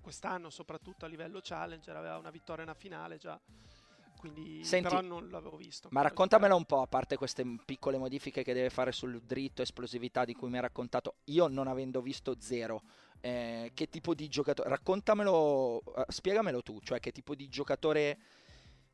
quest'anno, 0.02 0.50
soprattutto 0.50 1.06
a 1.06 1.08
livello 1.08 1.40
Challenger, 1.42 1.96
aveva 1.96 2.18
una 2.18 2.30
vittoria 2.30 2.64
e 2.64 2.66
una 2.66 2.76
finale 2.76 3.18
già 3.18 3.40
quindi 4.24 4.64
Senti, 4.64 4.88
però 4.88 5.02
non 5.02 5.28
l'avevo 5.30 5.58
visto. 5.58 5.90
Ma 5.92 6.02
raccontamelo 6.02 6.56
un 6.56 6.64
po', 6.64 6.82
a 6.82 6.88
parte 6.88 7.18
queste 7.18 7.44
piccole 7.66 7.98
modifiche 7.98 8.42
che 8.42 8.54
deve 8.54 8.70
fare 8.70 8.94
sul 8.94 9.22
dritto, 9.22 9.62
esplosività 9.62 10.24
di 10.24 10.34
cui 10.34 10.48
mi 10.48 10.56
hai 10.56 10.62
raccontato, 10.62 11.16
io 11.26 11.48
non 11.48 11.68
avendo 11.68 12.02
visto 12.02 12.38
zero, 12.40 12.84
eh, 13.20 13.72
che 13.74 13.90
tipo 13.90 14.14
di 14.14 14.30
giocatore, 14.30 14.70
raccontamelo, 14.70 15.82
uh, 15.84 16.04
spiegamelo 16.08 16.62
tu, 16.62 16.80
cioè 16.80 17.02
che 17.02 17.12
tipo 17.12 17.36
di 17.36 17.50
giocatore 17.50 18.18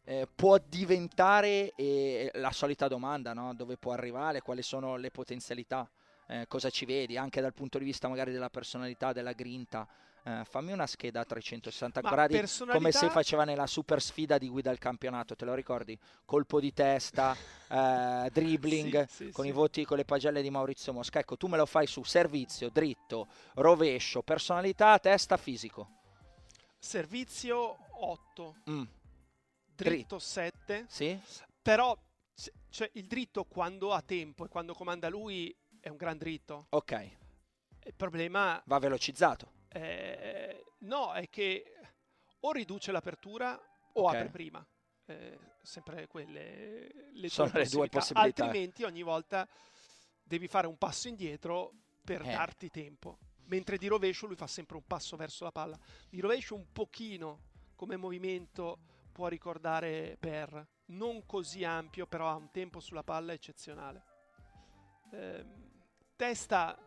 eh, 0.05 0.27
può 0.33 0.57
diventare 0.57 1.73
e 1.75 2.31
la 2.33 2.51
solita 2.51 2.87
domanda, 2.87 3.33
no? 3.33 3.53
dove 3.53 3.77
può 3.77 3.91
arrivare, 3.91 4.41
quali 4.41 4.63
sono 4.63 4.95
le 4.95 5.11
potenzialità, 5.11 5.87
eh, 6.27 6.47
cosa 6.47 6.71
ci 6.71 6.85
vedi, 6.85 7.17
anche 7.17 7.39
dal 7.39 7.53
punto 7.53 7.77
di 7.77 7.85
vista 7.85 8.07
magari 8.07 8.31
della 8.31 8.49
personalità, 8.49 9.13
della 9.13 9.33
grinta. 9.33 9.87
Eh, 10.29 10.45
fammi 10.45 10.71
una 10.71 10.85
scheda 10.85 11.21
a 11.21 11.25
360 11.25 12.01
Ma 12.03 12.09
gradi 12.11 12.35
personalità... 12.35 12.77
come 12.77 12.91
si 12.91 13.09
faceva 13.09 13.45
nella 13.45 13.65
super 13.65 13.99
sfida 13.99 14.37
di 14.37 14.47
guida 14.47 14.69
al 14.69 14.77
campionato, 14.77 15.35
te 15.35 15.43
lo 15.43 15.55
ricordi? 15.55 15.97
Colpo 16.23 16.59
di 16.59 16.71
testa, 16.71 17.35
eh, 17.67 18.29
dribbling 18.31 19.07
sì, 19.07 19.25
sì, 19.25 19.31
con 19.31 19.45
sì. 19.45 19.49
i 19.49 19.53
voti 19.53 19.85
con 19.85 19.97
le 19.97 20.05
pagelle 20.05 20.43
di 20.43 20.51
Maurizio 20.51 20.93
Mosca. 20.93 21.19
Ecco, 21.19 21.35
tu 21.35 21.47
me 21.47 21.57
lo 21.57 21.65
fai 21.65 21.87
su 21.87 22.03
servizio, 22.03 22.69
dritto, 22.69 23.27
rovescio, 23.55 24.21
personalità, 24.21 24.99
testa, 24.99 25.35
fisico. 25.35 25.97
Servizio 26.77 27.77
8. 27.91 28.55
Mm. 28.69 28.83
Dritto 29.75 30.19
7. 30.19 30.85
Sì. 30.87 31.19
Però 31.61 31.97
cioè, 32.69 32.89
il 32.93 33.07
dritto 33.07 33.45
quando 33.45 33.93
ha 33.93 34.01
tempo 34.01 34.45
e 34.45 34.47
quando 34.47 34.75
comanda 34.75 35.09
lui 35.09 35.55
è 35.79 35.89
un 35.89 35.97
gran 35.97 36.17
dritto. 36.17 36.67
Ok. 36.69 37.09
Il 37.85 37.95
problema... 37.95 38.61
Va 38.65 38.77
velocizzato. 38.77 39.57
Eh, 39.69 40.63
no, 40.79 41.13
è 41.13 41.29
che 41.29 41.73
o 42.41 42.51
riduce 42.51 42.91
l'apertura 42.91 43.59
o 43.93 44.03
okay. 44.03 44.17
apre 44.17 44.29
prima. 44.29 44.65
Eh, 45.05 45.39
sempre 45.63 46.07
quelle 46.07 47.11
le 47.13 47.29
sono 47.29 47.51
le 47.53 47.67
due 47.67 47.89
possibilità. 47.89 48.45
Altrimenti 48.45 48.83
ogni 48.83 49.03
volta 49.03 49.47
devi 50.23 50.47
fare 50.47 50.67
un 50.67 50.77
passo 50.77 51.07
indietro 51.07 51.73
per 52.03 52.21
eh. 52.21 52.31
darti 52.31 52.69
tempo. 52.69 53.17
Mentre 53.45 53.77
di 53.77 53.87
rovescio 53.87 54.27
lui 54.27 54.35
fa 54.35 54.47
sempre 54.47 54.77
un 54.77 54.83
passo 54.85 55.15
verso 55.15 55.43
la 55.43 55.51
palla. 55.51 55.77
Di 56.07 56.19
rovescio 56.19 56.55
un 56.55 56.71
pochino 56.71 57.47
come 57.75 57.97
movimento 57.97 58.77
può 59.11 59.27
ricordare 59.27 60.17
per 60.19 60.67
non 60.87 61.25
così 61.25 61.63
ampio, 61.63 62.05
però 62.05 62.29
ha 62.29 62.35
un 62.35 62.51
tempo 62.51 62.79
sulla 62.79 63.03
palla 63.03 63.33
eccezionale. 63.33 64.03
Eh, 65.11 65.45
testa 66.15 66.77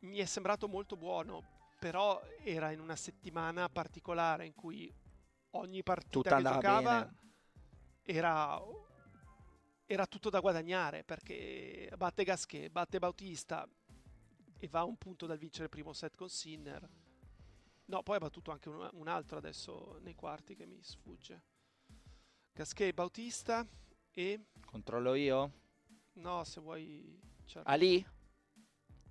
mi 0.00 0.18
è 0.18 0.24
sembrato 0.24 0.68
molto 0.68 0.96
buono, 0.96 1.42
però 1.78 2.20
era 2.42 2.70
in 2.70 2.80
una 2.80 2.96
settimana 2.96 3.68
particolare 3.68 4.46
in 4.46 4.54
cui 4.54 4.92
ogni 5.50 5.82
partita 5.82 6.10
Tutta 6.10 6.36
che 6.36 6.42
giocava 6.42 7.12
era, 8.02 8.60
era, 9.86 10.06
tutto 10.06 10.30
da 10.30 10.40
guadagnare 10.40 11.04
perché 11.04 11.90
batte 11.96 12.24
Gasquet, 12.24 12.70
batte 12.70 12.98
Bautista 12.98 13.66
e 14.58 14.68
va 14.68 14.80
a 14.80 14.84
un 14.84 14.96
punto 14.96 15.26
dal 15.26 15.38
vincere 15.38 15.64
il 15.64 15.70
primo 15.70 15.92
set 15.92 16.16
con 16.16 16.28
Sinner. 16.28 16.88
No, 17.86 18.02
poi 18.02 18.16
ha 18.16 18.20
battuto 18.20 18.52
anche 18.52 18.68
un, 18.68 18.88
un 18.92 19.08
altro 19.08 19.38
adesso 19.38 19.98
nei 20.02 20.14
quarti 20.14 20.54
che 20.54 20.66
mi 20.66 20.80
sfugge. 20.82 21.42
Gasquet, 22.52 22.92
Bautista 22.92 23.66
e... 24.10 24.46
Controllo 24.64 25.14
io? 25.14 25.52
No, 26.14 26.44
se 26.44 26.60
vuoi... 26.60 27.18
Ali? 27.64 28.06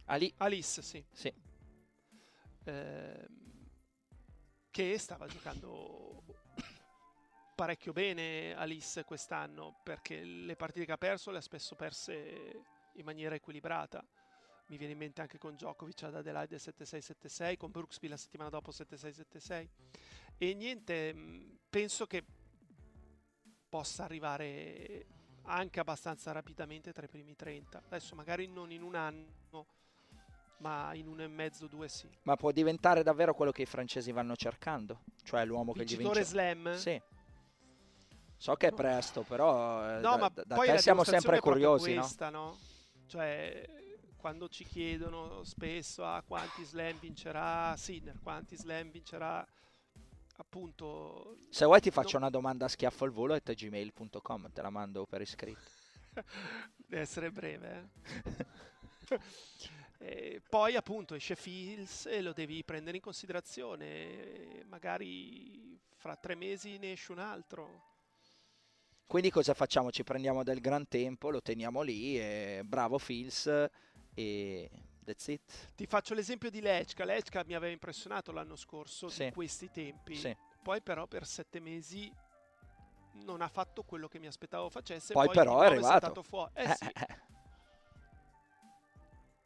Ali. 0.09 0.33
Alice, 0.37 0.81
sì. 0.81 1.03
sì. 1.11 1.33
Eh, 2.63 3.27
che 4.71 4.97
stava 4.97 5.27
giocando 5.27 6.23
parecchio 7.55 7.91
bene 7.91 8.55
Alice 8.55 9.03
quest'anno 9.03 9.79
perché 9.83 10.23
le 10.23 10.55
partite 10.55 10.85
che 10.85 10.91
ha 10.93 10.97
perso 10.97 11.29
le 11.29 11.39
ha 11.39 11.41
spesso 11.41 11.75
perse 11.75 12.63
in 12.93 13.05
maniera 13.05 13.35
equilibrata. 13.35 14.03
Mi 14.67 14.77
viene 14.77 14.93
in 14.93 14.99
mente 14.99 15.21
anche 15.21 15.37
con 15.37 15.55
Djokovic 15.55 16.03
ad 16.03 16.15
Adelaide 16.15 16.57
7-6-7-6, 16.57 17.57
con 17.57 17.71
Brooksby 17.71 18.07
la 18.07 18.17
settimana 18.17 18.49
dopo 18.49 18.71
7-6-7-6. 18.71 19.67
E 20.37 20.53
niente, 20.53 21.13
mm, 21.13 21.55
penso 21.69 22.05
che 22.07 22.23
possa 23.67 24.05
arrivare 24.05 25.05
anche 25.43 25.79
abbastanza 25.79 26.31
rapidamente 26.31 26.93
tra 26.93 27.05
i 27.05 27.09
primi 27.09 27.35
30. 27.35 27.83
Adesso 27.85 28.15
magari 28.15 28.47
non 28.47 28.71
in 28.71 28.83
un 28.83 28.95
anno, 28.95 29.67
ma 30.59 30.93
in 30.93 31.07
uno 31.07 31.23
e 31.23 31.27
mezzo, 31.27 31.67
due 31.67 31.87
sì. 31.87 32.07
Ma 32.23 32.35
può 32.35 32.51
diventare 32.51 33.03
davvero 33.03 33.33
quello 33.33 33.51
che 33.51 33.63
i 33.63 33.65
francesi 33.65 34.11
vanno 34.11 34.35
cercando? 34.35 35.01
Cioè 35.23 35.45
l'uomo 35.45 35.73
che 35.73 35.83
gli 35.83 35.97
vince... 35.97 36.23
slam? 36.23 36.75
Sì. 36.75 37.01
So 38.37 38.55
che 38.55 38.67
è 38.67 38.71
presto, 38.71 39.23
però 39.23 39.97
eh, 39.97 39.99
no, 39.99 40.11
da, 40.11 40.17
ma 40.17 40.31
da 40.33 40.55
poi 40.55 40.67
te 40.67 40.77
siamo 40.77 41.03
sempre 41.03 41.39
curiosi, 41.39 41.93
questa, 41.93 42.29
no? 42.29 42.43
no? 42.43 42.57
Cioè, 43.05 43.67
quando 44.15 44.47
ci 44.47 44.63
chiedono 44.63 45.43
spesso 45.43 46.05
a 46.05 46.15
ah, 46.15 46.21
quanti 46.21 46.63
slam 46.63 46.99
vincerà 46.99 47.75
Sinner, 47.75 48.17
quanti 48.21 48.55
slam 48.55 48.91
vincerà 48.91 49.45
appunto... 50.37 51.37
Se 51.49 51.65
vuoi 51.65 51.81
ti 51.81 51.91
faccio 51.91 52.17
no... 52.17 52.25
una 52.25 52.29
domanda 52.29 52.65
a 52.65 52.69
schiaffo 52.69 53.03
al 53.03 53.11
volo 53.11 53.33
at 53.33 53.51
gmail.com, 53.51 54.51
te 54.53 54.61
la 54.61 54.69
mando 54.69 55.05
per 55.05 55.21
iscritto. 55.21 55.69
Deve 56.75 57.01
essere 57.01 57.31
breve, 57.31 57.89
eh? 59.09 59.19
E 60.01 60.41
poi 60.47 60.75
appunto 60.75 61.13
esce 61.13 61.35
Fields 61.35 62.05
e 62.05 62.21
lo 62.21 62.31
devi 62.31 62.63
prendere 62.63 62.95
in 62.95 63.03
considerazione, 63.03 64.63
magari 64.67 65.77
fra 65.97 66.15
tre 66.15 66.35
mesi 66.35 66.77
ne 66.77 66.93
esce 66.93 67.11
un 67.11 67.19
altro. 67.19 67.87
Quindi 69.05 69.29
cosa 69.29 69.53
facciamo? 69.53 69.91
Ci 69.91 70.03
prendiamo 70.03 70.43
del 70.43 70.61
gran 70.61 70.87
tempo, 70.87 71.29
lo 71.29 71.41
teniamo 71.41 71.81
lì 71.81 72.17
e 72.17 72.61
bravo 72.63 72.97
Fields 72.97 73.69
e 74.13 74.69
that's 75.03 75.27
it. 75.27 75.73
Ti 75.75 75.85
faccio 75.85 76.13
l'esempio 76.13 76.49
di 76.49 76.61
Lechka. 76.61 77.03
Lechka 77.03 77.43
mi 77.45 77.55
aveva 77.55 77.73
impressionato 77.73 78.31
l'anno 78.31 78.55
scorso 78.55 79.09
sì. 79.09 79.25
di 79.25 79.31
questi 79.31 79.69
tempi. 79.69 80.15
Sì. 80.15 80.35
Poi 80.63 80.81
però 80.81 81.07
per 81.07 81.25
sette 81.25 81.59
mesi 81.59 82.09
non 83.23 83.41
ha 83.41 83.49
fatto 83.49 83.83
quello 83.83 84.07
che 84.07 84.19
mi 84.19 84.27
aspettavo 84.27 84.69
facesse. 84.69 85.11
Poi, 85.11 85.25
poi 85.25 85.35
però 85.35 85.61
è 85.61 85.65
arrivato. 85.65 86.23
Fuori. 86.23 86.51
Eh, 86.53 86.75
sì. 86.75 86.87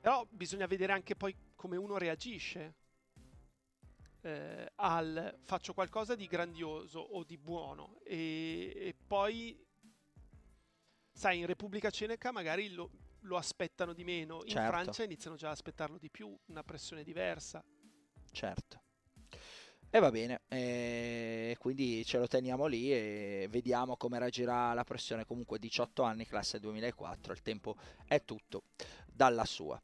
Però 0.04 0.28
bisogna 0.30 0.66
vedere 0.66 0.92
anche 0.92 1.16
poi 1.16 1.34
come 1.56 1.78
uno 1.78 1.98
reagisce 1.98 2.76
eh, 4.20 4.70
al 4.76 5.40
faccio 5.46 5.74
qualcosa 5.74 6.14
di 6.14 6.28
grandioso 6.28 7.00
o 7.00 7.24
di 7.24 7.38
buono 7.38 8.02
e, 8.04 8.74
e 8.76 8.96
poi, 9.08 9.58
sai, 11.10 11.40
in 11.40 11.46
Repubblica 11.46 11.90
Ceneca 11.90 12.34
magari 12.34 12.74
lo, 12.74 12.90
lo 13.22 13.38
aspettano 13.38 13.94
di 13.94 14.04
meno, 14.04 14.42
in 14.44 14.50
certo. 14.50 14.72
Francia 14.72 15.04
iniziano 15.06 15.38
già 15.38 15.48
a 15.48 15.52
aspettarlo 15.52 15.98
di 15.98 16.10
più, 16.10 16.38
una 16.48 16.64
pressione 16.64 17.02
diversa. 17.06 17.64
Certo. 18.30 18.82
E 19.90 20.00
va 20.00 20.10
bene, 20.10 20.42
e 20.50 21.56
quindi 21.60 22.04
ce 22.04 22.18
lo 22.18 22.28
teniamo 22.28 22.66
lì 22.66 22.92
e 22.92 23.48
vediamo 23.50 23.96
come 23.96 24.20
reagirà 24.20 24.74
la 24.74 24.84
pressione. 24.84 25.24
Comunque 25.24 25.60
18 25.60 26.02
anni, 26.02 26.26
classe 26.26 26.60
2004, 26.60 27.32
il 27.32 27.42
tempo 27.42 27.78
è 28.06 28.26
tutto 28.26 28.64
dalla 29.06 29.46
sua. 29.46 29.80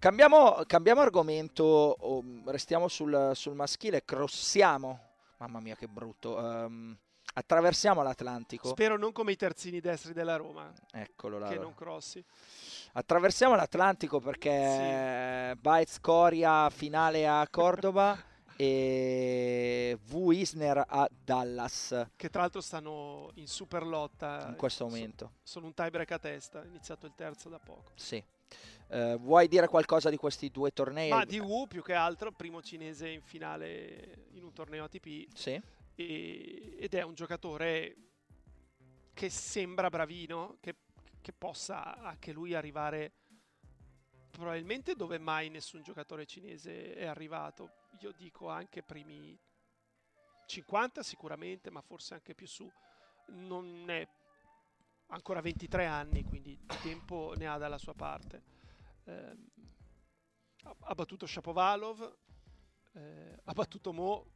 Cambiamo, 0.00 0.62
cambiamo 0.66 1.02
argomento, 1.02 1.62
oh, 1.62 2.24
restiamo 2.46 2.88
sul, 2.88 3.32
sul, 3.34 3.54
maschile, 3.54 4.02
crossiamo, 4.02 4.98
mamma 5.36 5.60
mia 5.60 5.76
che 5.76 5.88
brutto, 5.88 6.36
um, 6.36 6.96
Attraversiamo 7.34 8.02
l'Atlantico. 8.02 8.68
Spero 8.68 8.96
non 8.96 9.12
come 9.12 9.32
i 9.32 9.36
terzini 9.36 9.78
destri 9.78 10.14
della 10.14 10.36
Roma, 10.36 10.72
Eccolo 10.90 11.38
là. 11.38 11.48
che 11.48 11.58
non 11.58 11.74
crossi. 11.74 12.24
Attraversiamo 12.92 13.54
l'Atlantico 13.54 14.20
perché 14.20 15.54
Baez 15.60 16.00
Coria 16.00 16.70
finale 16.70 17.28
a 17.28 17.46
Cordoba 17.50 18.18
e 18.56 19.98
V. 20.02 20.32
Isner 20.32 20.82
a 20.88 21.08
Dallas 21.10 22.06
Che 22.16 22.30
tra 22.30 22.40
l'altro 22.40 22.62
stanno 22.62 23.30
in 23.34 23.46
super 23.46 23.86
lotta. 23.86 24.46
in 24.48 24.56
questo 24.56 24.86
momento. 24.86 25.32
sono 25.42 25.66
un 25.66 25.74
tiebreak 25.74 26.10
a 26.10 26.18
testa, 26.18 26.62
è 26.62 26.66
iniziato 26.66 27.04
il 27.04 27.12
terzo 27.14 27.50
da 27.50 27.58
poco. 27.58 27.92
Sì. 27.96 28.24
Eh, 28.92 29.14
vuoi 29.20 29.46
dire 29.46 29.68
qualcosa 29.68 30.10
di 30.10 30.16
questi 30.16 30.50
due 30.50 30.72
tornei? 30.72 31.10
Ma 31.10 31.24
di 31.24 31.38
Wu 31.38 31.68
più 31.68 31.80
che 31.80 31.94
altro, 31.94 32.32
primo 32.32 32.60
cinese 32.60 33.08
in 33.08 33.22
finale 33.22 34.26
in 34.32 34.42
un 34.42 34.52
torneo 34.52 34.82
ATP 34.82 35.28
Sì. 35.32 35.60
e- 35.94 36.76
ed 36.76 36.94
è 36.94 37.02
un 37.02 37.14
giocatore 37.14 37.96
che 39.14 39.30
sembra 39.30 39.88
bravino, 39.90 40.56
che, 40.60 40.74
che 41.20 41.32
possa 41.32 41.98
anche 41.98 42.32
lui 42.32 42.52
arrivare 42.54 43.12
probabilmente 44.30 44.96
dove 44.96 45.18
mai 45.18 45.50
nessun 45.50 45.82
giocatore 45.82 46.26
cinese 46.26 46.94
è 46.94 47.06
arrivato. 47.06 47.70
Io 48.00 48.10
dico 48.16 48.48
anche 48.48 48.82
primi 48.82 49.38
50 50.46 51.04
sicuramente, 51.04 51.70
ma 51.70 51.80
forse 51.80 52.14
anche 52.14 52.34
più 52.34 52.48
su. 52.48 52.68
Non 53.28 53.88
è 53.88 54.04
ancora 55.08 55.40
23 55.40 55.86
anni, 55.86 56.24
quindi 56.24 56.58
di 56.60 56.76
tempo 56.82 57.34
ne 57.36 57.46
ha 57.46 57.56
dalla 57.56 57.78
sua 57.78 57.94
parte. 57.94 58.58
Ehm, 59.10 59.46
ha, 60.80 60.94
battuto 60.94 61.26
Shapovalov, 61.26 62.16
eh, 62.92 63.40
ha 63.44 63.52
battuto 63.52 63.92
Mo, 63.92 64.26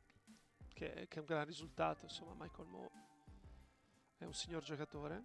che, 0.72 1.06
che 1.08 1.16
è 1.16 1.18
un 1.20 1.26
gran 1.26 1.44
risultato, 1.44 2.04
insomma 2.04 2.34
Michael 2.36 2.68
Mo 2.68 2.90
è 4.18 4.24
un 4.24 4.34
signor 4.34 4.62
giocatore. 4.62 5.22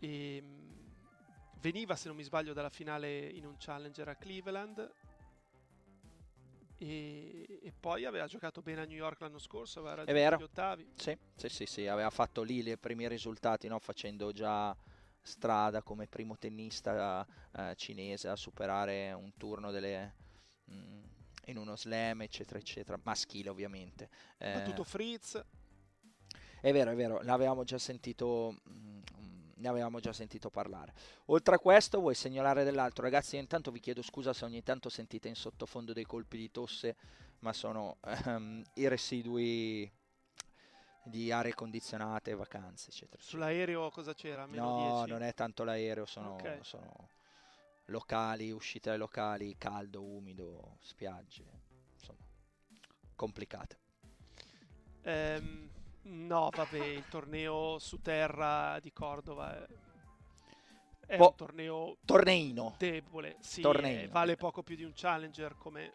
E, 0.00 0.40
mh, 0.40 1.58
veniva, 1.60 1.94
se 1.94 2.08
non 2.08 2.16
mi 2.16 2.22
sbaglio, 2.22 2.52
dalla 2.52 2.70
finale 2.70 3.26
in 3.26 3.46
un 3.46 3.56
challenger 3.58 4.08
a 4.08 4.14
Cleveland. 4.16 4.92
E, 6.78 7.60
e 7.62 7.72
poi 7.78 8.06
aveva 8.06 8.26
giocato 8.26 8.62
bene 8.62 8.80
a 8.80 8.84
New 8.84 8.96
York 8.96 9.20
l'anno 9.20 9.38
scorso, 9.38 9.80
aveva 9.80 9.96
raggiunto 9.96 10.36
gli 10.36 10.42
ottavi. 10.42 10.88
Sì, 10.94 11.16
sì, 11.36 11.48
sì, 11.50 11.66
sì, 11.66 11.86
aveva 11.86 12.08
fatto 12.08 12.42
lì 12.42 12.66
i 12.66 12.78
primi 12.78 13.06
risultati, 13.06 13.68
no? 13.68 13.78
facendo 13.78 14.32
già 14.32 14.74
strada 15.22 15.82
come 15.82 16.06
primo 16.06 16.36
tennista 16.36 17.26
eh, 17.52 17.74
cinese 17.76 18.28
a 18.28 18.36
superare 18.36 19.12
un 19.12 19.32
turno 19.36 19.70
delle, 19.70 20.14
mm, 20.70 21.02
in 21.46 21.56
uno 21.56 21.76
slam, 21.76 22.22
eccetera, 22.22 22.58
eccetera, 22.58 22.98
maschile 23.02 23.48
ovviamente. 23.50 24.08
Eh, 24.38 24.52
battuto 24.52 24.84
Fritz, 24.84 25.42
È 26.60 26.72
vero, 26.72 26.90
è 26.90 26.94
vero, 26.94 27.20
l'avevamo 27.22 27.64
già 27.64 27.78
sentito, 27.78 28.54
mm, 28.68 29.00
ne 29.56 29.68
avevamo 29.68 29.98
già 30.00 30.12
sentito 30.12 30.50
parlare. 30.50 30.92
Oltre 31.26 31.54
a 31.54 31.58
questo, 31.58 32.00
vuoi 32.00 32.14
segnalare 32.14 32.64
dell'altro? 32.64 33.04
Ragazzi, 33.04 33.36
io 33.36 33.40
intanto 33.40 33.70
vi 33.70 33.80
chiedo 33.80 34.02
scusa 34.02 34.32
se 34.32 34.44
ogni 34.44 34.62
tanto 34.62 34.88
sentite 34.88 35.28
in 35.28 35.36
sottofondo 35.36 35.92
dei 35.92 36.04
colpi 36.04 36.36
di 36.36 36.50
tosse, 36.50 36.96
ma 37.40 37.52
sono 37.52 37.96
ehm, 38.26 38.62
i 38.74 38.88
residui 38.88 39.90
di 41.02 41.30
aree 41.32 41.54
condizionate, 41.54 42.34
vacanze, 42.34 42.90
eccetera. 42.90 43.22
sull'aereo 43.22 43.90
cosa 43.90 44.14
c'era? 44.14 44.46
No, 44.46 44.72
10? 44.72 45.08
non 45.08 45.22
è 45.22 45.32
tanto 45.34 45.64
l'aereo, 45.64 46.04
sono, 46.06 46.34
Ok. 46.34 46.64
sono 46.64 47.08
locali, 47.86 48.50
uscite 48.50 48.96
locali, 48.96 49.56
caldo, 49.56 50.02
umido, 50.02 50.76
spiagge, 50.80 51.44
insomma, 51.94 52.18
complicate. 53.14 53.78
Ehm, 55.02 55.70
no, 56.02 56.50
vabbè, 56.54 56.78
il 56.78 57.06
torneo 57.08 57.78
su 57.78 58.00
terra 58.00 58.78
di 58.80 58.92
Cordova 58.92 59.56
è, 59.56 59.66
è 61.06 61.18
Po- 61.18 61.30
un 61.30 61.34
torneo 61.34 61.96
Torneino. 62.04 62.76
debole. 62.76 63.36
Sì, 63.40 63.62
Torneino. 63.62 64.02
eh, 64.02 64.08
vale 64.08 64.36
poco 64.36 64.62
più 64.62 64.76
di 64.76 64.84
un 64.84 64.92
challenger 64.94 65.56
come 65.56 65.92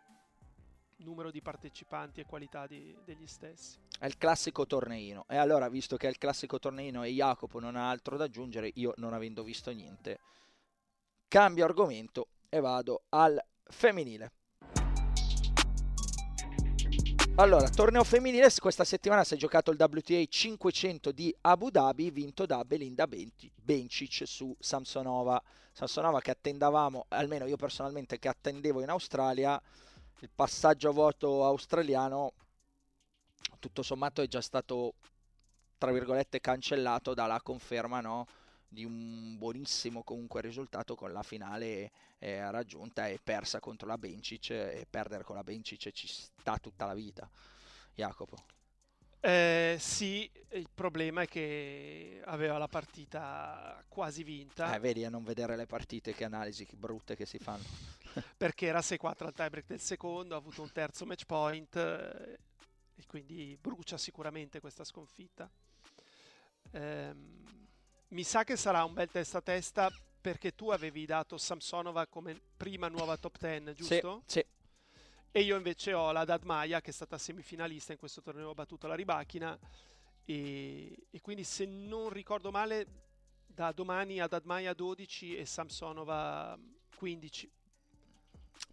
numero 1.05 1.31
di 1.31 1.41
partecipanti 1.41 2.19
e 2.19 2.25
qualità 2.25 2.67
di- 2.67 2.93
degli 3.05 3.27
stessi. 3.27 3.77
È 3.97 4.05
il 4.05 4.17
classico 4.17 4.65
torneino. 4.65 5.25
E 5.29 5.37
allora, 5.37 5.69
visto 5.69 5.95
che 5.95 6.07
è 6.07 6.09
il 6.09 6.17
classico 6.17 6.59
torneino 6.59 7.03
e 7.03 7.11
Jacopo 7.11 7.59
non 7.59 7.77
ha 7.77 7.89
altro 7.89 8.17
da 8.17 8.25
aggiungere, 8.25 8.71
io 8.73 8.93
non 8.97 9.13
avendo 9.13 9.43
visto 9.43 9.71
niente, 9.71 10.19
cambio 11.29 11.63
argomento 11.63 12.27
e 12.49 12.59
vado 12.59 13.03
al 13.09 13.41
femminile. 13.63 14.31
Allora, 17.37 17.67
torneo 17.67 18.05
femminile, 18.05 18.49
questa 18.61 18.85
settimana 18.85 19.25
si 19.25 19.33
è 19.33 19.37
giocato 19.37 19.69
il 19.69 19.77
WTA 19.77 20.23
500 20.25 21.11
di 21.11 21.35
Abu 21.41 21.69
Dhabi, 21.69 22.09
vinto 22.09 22.45
da 22.45 22.63
Belinda 22.63 23.07
Bencic 23.07 24.25
su 24.25 24.55
Samsonova. 24.57 25.43
Samsonova 25.73 26.21
che 26.21 26.31
attendavamo, 26.31 27.07
almeno 27.09 27.45
io 27.45 27.57
personalmente 27.57 28.19
che 28.19 28.29
attendevo 28.29 28.81
in 28.81 28.89
Australia, 28.89 29.61
il 30.19 30.29
passaggio 30.33 30.89
a 30.89 30.93
vuoto 30.93 31.45
australiano 31.45 32.33
tutto 33.59 33.83
sommato 33.83 34.21
è 34.21 34.27
già 34.27 34.41
stato 34.41 34.93
tra 35.77 35.91
virgolette 35.91 36.39
cancellato 36.39 37.13
dalla 37.13 37.41
conferma 37.41 37.99
no, 38.01 38.27
di 38.67 38.85
un 38.85 39.37
buonissimo 39.37 40.03
comunque 40.03 40.41
risultato 40.41 40.95
con 40.95 41.11
la 41.11 41.23
finale 41.23 41.91
eh, 42.19 42.49
raggiunta 42.51 43.07
e 43.07 43.19
persa 43.21 43.59
contro 43.59 43.87
la 43.87 43.97
Bencic 43.97 44.49
e 44.51 44.85
perdere 44.89 45.23
con 45.23 45.35
la 45.35 45.43
Bencic 45.43 45.91
ci 45.91 46.07
sta 46.07 46.57
tutta 46.57 46.85
la 46.85 46.93
vita. 46.93 47.29
Jacopo. 47.93 48.35
Eh, 49.21 49.77
sì, 49.79 50.29
il 50.51 50.69
problema 50.73 51.21
è 51.21 51.27
che 51.27 52.21
aveva 52.25 52.57
la 52.57 52.67
partita 52.67 53.83
quasi 53.87 54.23
vinta. 54.23 54.75
Eh, 54.75 54.79
vedi 54.79 55.05
a 55.05 55.09
non 55.09 55.23
vedere 55.23 55.55
le 55.55 55.65
partite 55.65 56.13
che 56.13 56.25
analisi 56.25 56.65
che 56.65 56.75
brutte 56.75 57.15
che 57.15 57.25
si 57.25 57.39
fanno 57.39 57.63
perché 58.37 58.67
era 58.67 58.79
6-4 58.79 59.25
al 59.25 59.33
tiebreak 59.33 59.67
del 59.67 59.79
secondo, 59.79 60.35
ha 60.35 60.37
avuto 60.37 60.61
un 60.61 60.71
terzo 60.71 61.05
match 61.05 61.25
point 61.25 61.75
eh, 61.75 62.39
e 62.95 63.05
quindi 63.07 63.57
brucia 63.59 63.97
sicuramente 63.97 64.59
questa 64.59 64.83
sconfitta. 64.83 65.49
Ehm, 66.71 67.43
mi 68.09 68.23
sa 68.23 68.43
che 68.43 68.55
sarà 68.55 68.83
un 68.83 68.93
bel 68.93 69.09
testa 69.09 69.39
a 69.39 69.41
testa 69.41 69.91
perché 70.21 70.55
tu 70.55 70.69
avevi 70.69 71.05
dato 71.05 71.37
Samsonova 71.37 72.07
come 72.07 72.39
prima 72.57 72.87
nuova 72.87 73.17
top 73.17 73.37
10, 73.37 73.73
giusto? 73.73 74.23
sì, 74.25 74.39
sì. 74.39 74.45
E 75.31 75.41
io 75.41 75.57
invece 75.57 75.93
ho 75.93 76.11
la 76.13 76.23
Dadmaia 76.23 76.79
che 76.79 76.91
è 76.91 76.93
stata 76.93 77.17
semifinalista 77.17 77.91
in 77.91 77.97
questo 77.97 78.21
torneo, 78.21 78.51
ha 78.51 78.53
battuto 78.53 78.87
la 78.87 78.95
Ribachina 78.95 79.59
e, 80.23 81.07
e 81.11 81.21
quindi 81.21 81.43
se 81.43 81.65
non 81.65 82.09
ricordo 82.09 82.51
male 82.51 82.87
da 83.45 83.71
domani 83.73 84.19
a 84.19 84.27
Dadmaia 84.27 84.73
12 84.73 85.35
e 85.37 85.45
Samsonova 85.45 86.57
15. 86.95 87.51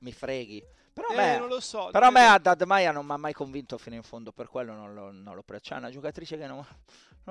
Mi 0.03 0.12
freghi. 0.12 0.62
Però 0.93 1.09
a 1.09 1.12
Eh, 1.15 1.15
me, 1.15 1.38
non 1.38 1.49
lo 1.49 1.61
so. 1.61 1.88
però 1.91 2.07
a 2.09 2.11
me 2.11 2.27
Haddad 2.27 2.62
Maia 2.62 2.93
non 2.93 3.07
mi 3.07 3.12
ha 3.12 3.17
mai 3.17 3.33
convinto 3.33 3.79
fino 3.79 3.97
in 3.97 4.03
fondo 4.03 4.33
per 4.33 4.49
quello 4.49 4.75
non 4.75 4.95
lo, 4.95 5.11
non 5.11 5.35
lo 5.35 5.43
pre- 5.43 5.61
c'è 5.61 5.77
una 5.77 5.91
giocatrice 5.91 6.37
che 6.38 6.47
non, 6.47 6.57
non 6.59 6.67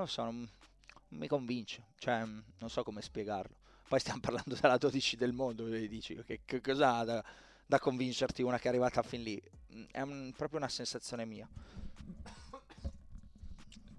lo 0.04 0.06
so 0.06 0.24
non, 0.24 0.38
non 0.40 1.20
mi 1.20 1.28
convince. 1.28 1.90
Cioè 1.98 2.26
mm, 2.26 2.40
non 2.60 2.70
so 2.70 2.84
come 2.84 3.02
spiegarlo. 3.02 3.56
Poi 3.88 4.00
stiamo 4.00 4.20
parlando 4.22 4.56
della 4.60 4.78
12 4.78 5.16
del 5.18 5.34
mondo 5.34 5.68
e 5.68 5.88
dici 5.88 6.16
che, 6.26 6.42
che 6.46 6.62
cosa 6.62 6.98
ha 6.98 7.04
da, 7.04 7.24
da 7.66 7.80
convincerti 7.80 8.42
una 8.42 8.58
che 8.58 8.66
è 8.66 8.70
arrivata 8.70 9.02
fin 9.04 9.22
lì? 9.24 9.42
Mm, 9.76 9.84
è 9.92 10.02
un- 10.02 10.34
proprio 10.36 10.60
una 10.60 10.70
sensazione 10.70 11.26
mia. 11.26 11.48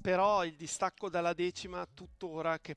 Però 0.01 0.45
il 0.45 0.57
distacco 0.57 1.09
dalla 1.09 1.33
decima 1.33 1.87
tuttora 1.87 2.59
che, 2.59 2.77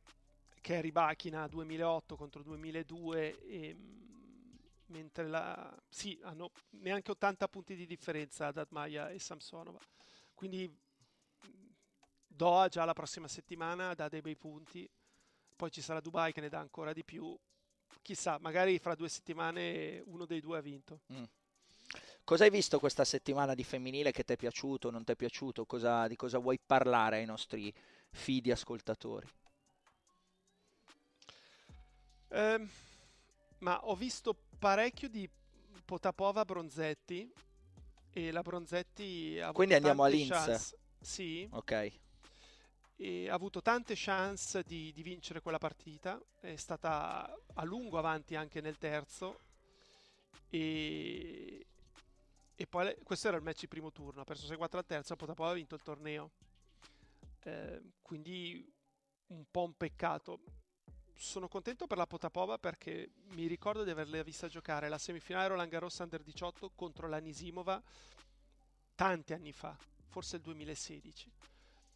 che 0.61 0.77
è 0.77 0.81
Ribachina 0.81 1.47
2008 1.47 2.15
contro 2.15 2.43
2002 2.43 3.39
e, 3.39 3.73
mm, 3.75 4.04
mentre 4.95 5.27
la... 5.27 5.77
sì, 5.89 6.17
hanno 6.23 6.51
neanche 6.81 7.11
80 7.11 7.49
punti 7.49 7.75
di 7.75 7.85
differenza 7.85 8.51
Dadmaia 8.51 9.09
e 9.09 9.19
Samsonova. 9.19 9.79
Quindi 10.33 10.67
mm, 10.69 11.67
Doha 12.25 12.69
già 12.69 12.85
la 12.85 12.93
prossima 12.93 13.27
settimana 13.27 13.93
dà 13.93 14.07
dei 14.07 14.21
bei 14.21 14.37
punti, 14.37 14.89
poi 15.55 15.69
ci 15.69 15.81
sarà 15.81 15.99
Dubai 15.99 16.31
che 16.31 16.39
ne 16.41 16.49
dà 16.49 16.59
ancora 16.59 16.93
di 16.93 17.03
più. 17.03 17.37
Chissà, 18.01 18.37
magari 18.39 18.79
fra 18.79 18.95
due 18.95 19.09
settimane 19.09 20.01
uno 20.05 20.25
dei 20.25 20.39
due 20.39 20.57
ha 20.57 20.61
vinto. 20.61 21.01
Mm. 21.11 21.23
Cosa 22.23 22.45
hai 22.45 22.49
visto 22.49 22.79
questa 22.79 23.03
settimana 23.03 23.53
di 23.53 23.63
femminile 23.63 24.11
che 24.11 24.23
ti 24.23 24.33
è 24.33 24.37
piaciuto, 24.37 24.89
non 24.91 25.03
ti 25.03 25.11
è 25.11 25.15
piaciuto? 25.15 25.65
Cosa- 25.65 26.07
di 26.07 26.15
cosa 26.15 26.39
vuoi 26.39 26.59
parlare 26.65 27.17
ai 27.17 27.25
nostri 27.25 27.73
fidi 28.11 28.51
ascoltatori? 28.51 29.27
Ehm, 32.29 32.69
ma 33.59 33.85
ho 33.85 33.95
visto 33.95 34.35
parecchio 34.65 35.09
di 35.09 35.29
Potapova 35.85 36.43
Bronzetti 36.43 37.31
e 38.11 38.31
la 38.31 38.41
Bronzetti 38.41 39.39
ha 39.39 39.51
Quindi 39.51 39.75
andiamo 39.75 40.01
a 40.03 40.07
Linz. 40.07 40.29
chance- 40.29 40.77
Sì, 40.99 41.47
Ok, 41.51 41.91
e 42.95 43.29
ha 43.29 43.35
avuto 43.35 43.61
tante 43.61 43.93
chance 43.95 44.63
di, 44.63 44.91
di 44.91 45.03
vincere 45.03 45.41
quella 45.41 45.59
partita, 45.59 46.19
è 46.39 46.55
stata 46.55 47.31
a 47.53 47.63
lungo 47.63 47.99
avanti 47.99 48.33
anche 48.35 48.59
nel 48.59 48.79
terzo 48.79 49.41
e, 50.49 51.63
e 52.55 52.65
poi 52.67 52.95
questo 53.03 53.27
era 53.27 53.37
il 53.37 53.43
match 53.43 53.59
di 53.59 53.67
primo 53.67 53.91
turno, 53.91 54.21
ha 54.21 54.23
perso 54.23 54.51
6-4 54.51 54.77
al 54.77 54.85
terzo, 54.87 55.15
Potapova 55.15 55.51
ha 55.51 55.53
vinto 55.53 55.75
il 55.75 55.83
torneo. 55.83 56.31
Eh, 57.43 57.83
quindi 58.01 58.67
un 59.27 59.43
po' 59.51 59.65
un 59.65 59.77
peccato. 59.77 60.39
Sono 61.17 61.47
contento 61.47 61.87
per 61.87 61.97
la 61.97 62.05
Potapova 62.05 62.57
perché 62.57 63.11
mi 63.29 63.47
ricordo 63.47 63.83
di 63.83 63.89
averla 63.89 64.21
vista 64.21 64.49
giocare 64.49 64.89
la 64.89 64.97
semifinale 64.97 65.47
Roland 65.47 65.71
Garros 65.71 65.97
Under 65.99 66.21
18 66.21 66.71
contro 66.75 67.07
la 67.07 67.19
Nisimova 67.19 67.81
tanti 68.95 69.33
anni 69.33 69.53
fa, 69.53 69.77
forse 70.07 70.35
il 70.35 70.41
2016. 70.41 71.31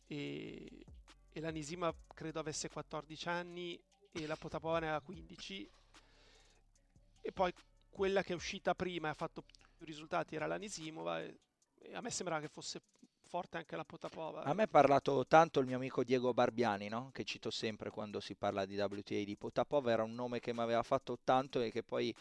E, 0.07 0.85
e 1.31 1.39
la 1.41 1.49
Nisimova 1.49 1.93
credo 2.13 2.39
avesse 2.39 2.69
14 2.69 3.27
anni 3.27 3.79
e 4.11 4.25
la 4.25 4.37
Potapova 4.37 4.79
ne 4.79 4.85
aveva 4.85 5.01
15. 5.01 5.69
E 7.21 7.31
poi 7.33 7.53
quella 7.89 8.23
che 8.23 8.31
è 8.31 8.35
uscita 8.35 8.73
prima 8.73 9.09
e 9.09 9.11
ha 9.11 9.15
fatto 9.15 9.43
più 9.75 9.85
risultati 9.85 10.35
era 10.35 10.47
la 10.47 10.57
Nisimova 10.57 11.21
e, 11.21 11.39
e 11.75 11.93
a 11.93 12.01
me 12.01 12.09
sembrava 12.09 12.41
che 12.41 12.47
fosse 12.47 12.81
forte 13.29 13.57
anche 13.57 13.75
la 13.75 13.85
Potapova. 13.85 14.41
A 14.41 14.53
me 14.53 14.63
ha 14.63 14.67
parlato 14.67 15.23
tanto 15.27 15.59
il 15.59 15.67
mio 15.67 15.75
amico 15.75 16.03
Diego 16.03 16.33
Barbiani, 16.33 16.89
no? 16.89 17.11
che 17.13 17.23
cito 17.23 17.51
sempre 17.51 17.91
quando 17.91 18.19
si 18.19 18.33
parla 18.33 18.65
di 18.65 18.75
WTA 18.75 19.23
di 19.23 19.37
Potapova, 19.37 19.91
era 19.91 20.03
un 20.03 20.15
nome 20.15 20.39
che 20.39 20.51
mi 20.51 20.61
aveva 20.61 20.81
fatto 20.81 21.19
tanto 21.23 21.61
e 21.61 21.69
che 21.69 21.83
poi 21.83 22.13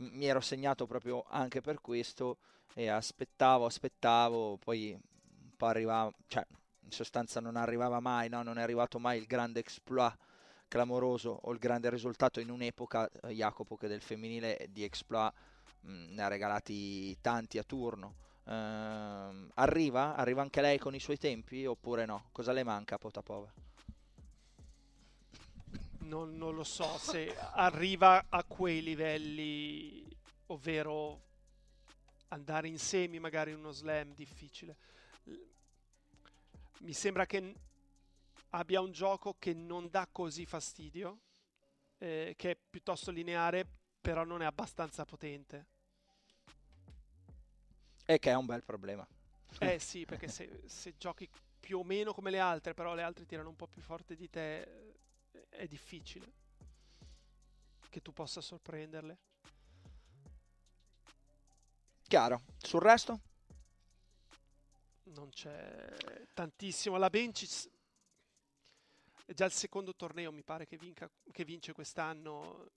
mm, 0.00 0.16
mi 0.16 0.26
ero 0.26 0.40
segnato 0.40 0.84
proprio 0.86 1.24
anche 1.28 1.60
per 1.60 1.80
questo 1.80 2.38
e 2.74 2.88
aspettavo, 2.88 3.66
aspettavo, 3.66 4.58
poi 4.58 4.92
un 4.92 5.56
po' 5.56 5.66
arrivava, 5.66 6.12
cioè 6.26 6.44
in 6.80 6.90
sostanza 6.90 7.38
non 7.38 7.54
arrivava 7.54 8.00
mai, 8.00 8.28
no? 8.28 8.42
non 8.42 8.58
è 8.58 8.62
arrivato 8.62 8.98
mai 8.98 9.18
il 9.18 9.26
grande 9.26 9.60
exploit 9.60 10.16
clamoroso 10.66 11.38
o 11.42 11.52
il 11.52 11.58
grande 11.60 11.88
risultato 11.88 12.40
in 12.40 12.50
un'epoca, 12.50 13.08
eh, 13.22 13.28
Jacopo, 13.32 13.76
che 13.76 13.86
del 13.86 14.02
femminile 14.02 14.66
di 14.70 14.82
exploit 14.82 15.32
mh, 15.82 15.90
mm, 15.92 16.14
ne 16.14 16.22
ha 16.22 16.28
regalati 16.28 17.16
tanti 17.20 17.58
a 17.58 17.62
turno. 17.62 18.26
Uh, 18.48 19.50
arriva? 19.56 20.16
Arriva 20.16 20.40
anche 20.40 20.62
lei 20.62 20.78
con 20.78 20.94
i 20.94 21.00
suoi 21.00 21.18
tempi 21.18 21.66
oppure 21.66 22.06
no? 22.06 22.30
Cosa 22.32 22.52
le 22.52 22.62
manca 22.62 22.94
a 22.94 22.98
Potapova? 22.98 23.52
Non, 25.98 26.34
non 26.34 26.54
lo 26.54 26.64
so 26.64 26.96
se 26.96 27.36
arriva 27.36 28.24
a 28.30 28.42
quei 28.44 28.82
livelli, 28.82 30.02
ovvero 30.46 31.26
andare 32.28 32.68
in 32.68 32.78
semi 32.78 33.18
magari 33.18 33.50
in 33.50 33.58
uno 33.58 33.70
slam 33.70 34.14
difficile. 34.14 34.76
Mi 36.78 36.94
sembra 36.94 37.26
che 37.26 37.54
abbia 38.50 38.80
un 38.80 38.92
gioco 38.92 39.36
che 39.38 39.52
non 39.52 39.90
dà 39.90 40.08
così 40.10 40.46
fastidio, 40.46 41.18
eh, 41.98 42.32
che 42.34 42.52
è 42.52 42.56
piuttosto 42.56 43.10
lineare, 43.10 43.66
però 44.00 44.24
non 44.24 44.40
è 44.40 44.46
abbastanza 44.46 45.04
potente. 45.04 45.66
E 48.10 48.18
che 48.18 48.30
è 48.30 48.34
un 48.34 48.46
bel 48.46 48.64
problema. 48.64 49.06
Eh 49.58 49.78
sì, 49.78 50.06
perché 50.06 50.28
se, 50.28 50.62
se, 50.64 50.94
giochi 50.96 51.28
più 51.60 51.80
o 51.80 51.84
meno 51.84 52.14
come 52.14 52.30
le 52.30 52.38
altre, 52.38 52.72
però 52.72 52.94
le 52.94 53.02
altre 53.02 53.26
tirano 53.26 53.50
un 53.50 53.56
po' 53.56 53.66
più 53.66 53.82
forte 53.82 54.16
di 54.16 54.30
te, 54.30 54.94
è 55.50 55.66
difficile 55.66 56.32
che 57.90 58.00
tu 58.00 58.14
possa 58.14 58.40
sorprenderle. 58.40 59.18
Chiaro. 62.04 62.44
Sul 62.56 62.80
resto? 62.80 63.20
Non 65.02 65.28
c'è 65.28 65.94
tantissimo. 66.32 66.96
La 66.96 67.10
Bencis 67.10 67.68
è 69.26 69.34
già 69.34 69.44
il 69.44 69.52
secondo 69.52 69.94
torneo, 69.94 70.32
mi 70.32 70.42
pare, 70.42 70.64
che, 70.64 70.78
vinca, 70.78 71.10
che 71.30 71.44
vince 71.44 71.74
quest'anno. 71.74 72.70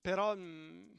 Però... 0.00 0.36
Mm, 0.36 0.94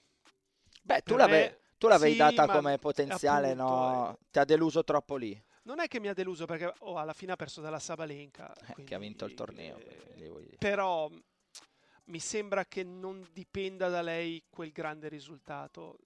Beh, 0.82 1.02
tu, 1.04 1.16
l'avevi, 1.16 1.48
me... 1.48 1.66
tu 1.78 1.88
l'avevi 1.88 2.14
sì, 2.14 2.18
data 2.18 2.48
come 2.48 2.78
potenziale, 2.78 3.52
appunto, 3.52 3.72
no? 3.72 4.12
Eh. 4.12 4.26
Ti 4.32 4.40
ha 4.40 4.46
deluso 4.46 4.84
troppo 4.84 5.16
lì. 5.16 5.40
Non 5.64 5.80
è 5.80 5.88
che 5.88 6.00
mi 6.00 6.08
ha 6.08 6.14
deluso 6.14 6.46
perché 6.46 6.74
oh, 6.80 6.98
alla 6.98 7.14
fine 7.14 7.34
ha 7.34 7.36
perso 7.36 7.62
dalla 7.62 7.80
Sabalenka. 7.80 8.54
Eh, 8.54 8.74
quindi, 8.74 8.84
che 8.86 8.96
ha 8.96 9.00
vinto 9.00 9.26
il 9.26 9.34
torneo. 9.34 9.78
Eh, 9.78 10.56
però 10.58 11.10
mi 12.06 12.20
sembra 12.20 12.66
che 12.66 12.84
non 12.84 13.26
dipenda 13.32 13.90
da 13.90 14.02
lei 14.02 14.44
quel 14.50 14.72
grande 14.72 15.10
risultato. 15.10 15.98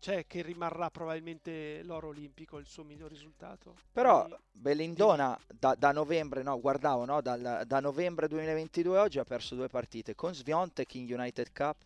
Cioè 0.00 0.26
che 0.26 0.40
rimarrà 0.40 0.88
probabilmente 0.88 1.82
l'oro 1.82 2.08
olimpico 2.08 2.56
il 2.56 2.66
suo 2.66 2.84
miglior 2.84 3.10
risultato. 3.10 3.76
Però 3.92 4.22
Quindi... 4.22 4.42
Belindona 4.50 5.38
da, 5.46 5.74
da, 5.74 5.92
novembre, 5.92 6.42
no, 6.42 6.58
guardavo, 6.58 7.04
no, 7.04 7.20
dal, 7.20 7.64
da 7.66 7.80
novembre 7.80 8.26
2022 8.26 8.98
oggi 8.98 9.18
ha 9.18 9.24
perso 9.24 9.54
due 9.54 9.68
partite 9.68 10.14
con 10.14 10.34
Sviontek 10.34 10.94
in 10.94 11.12
United 11.12 11.52
Cup 11.52 11.76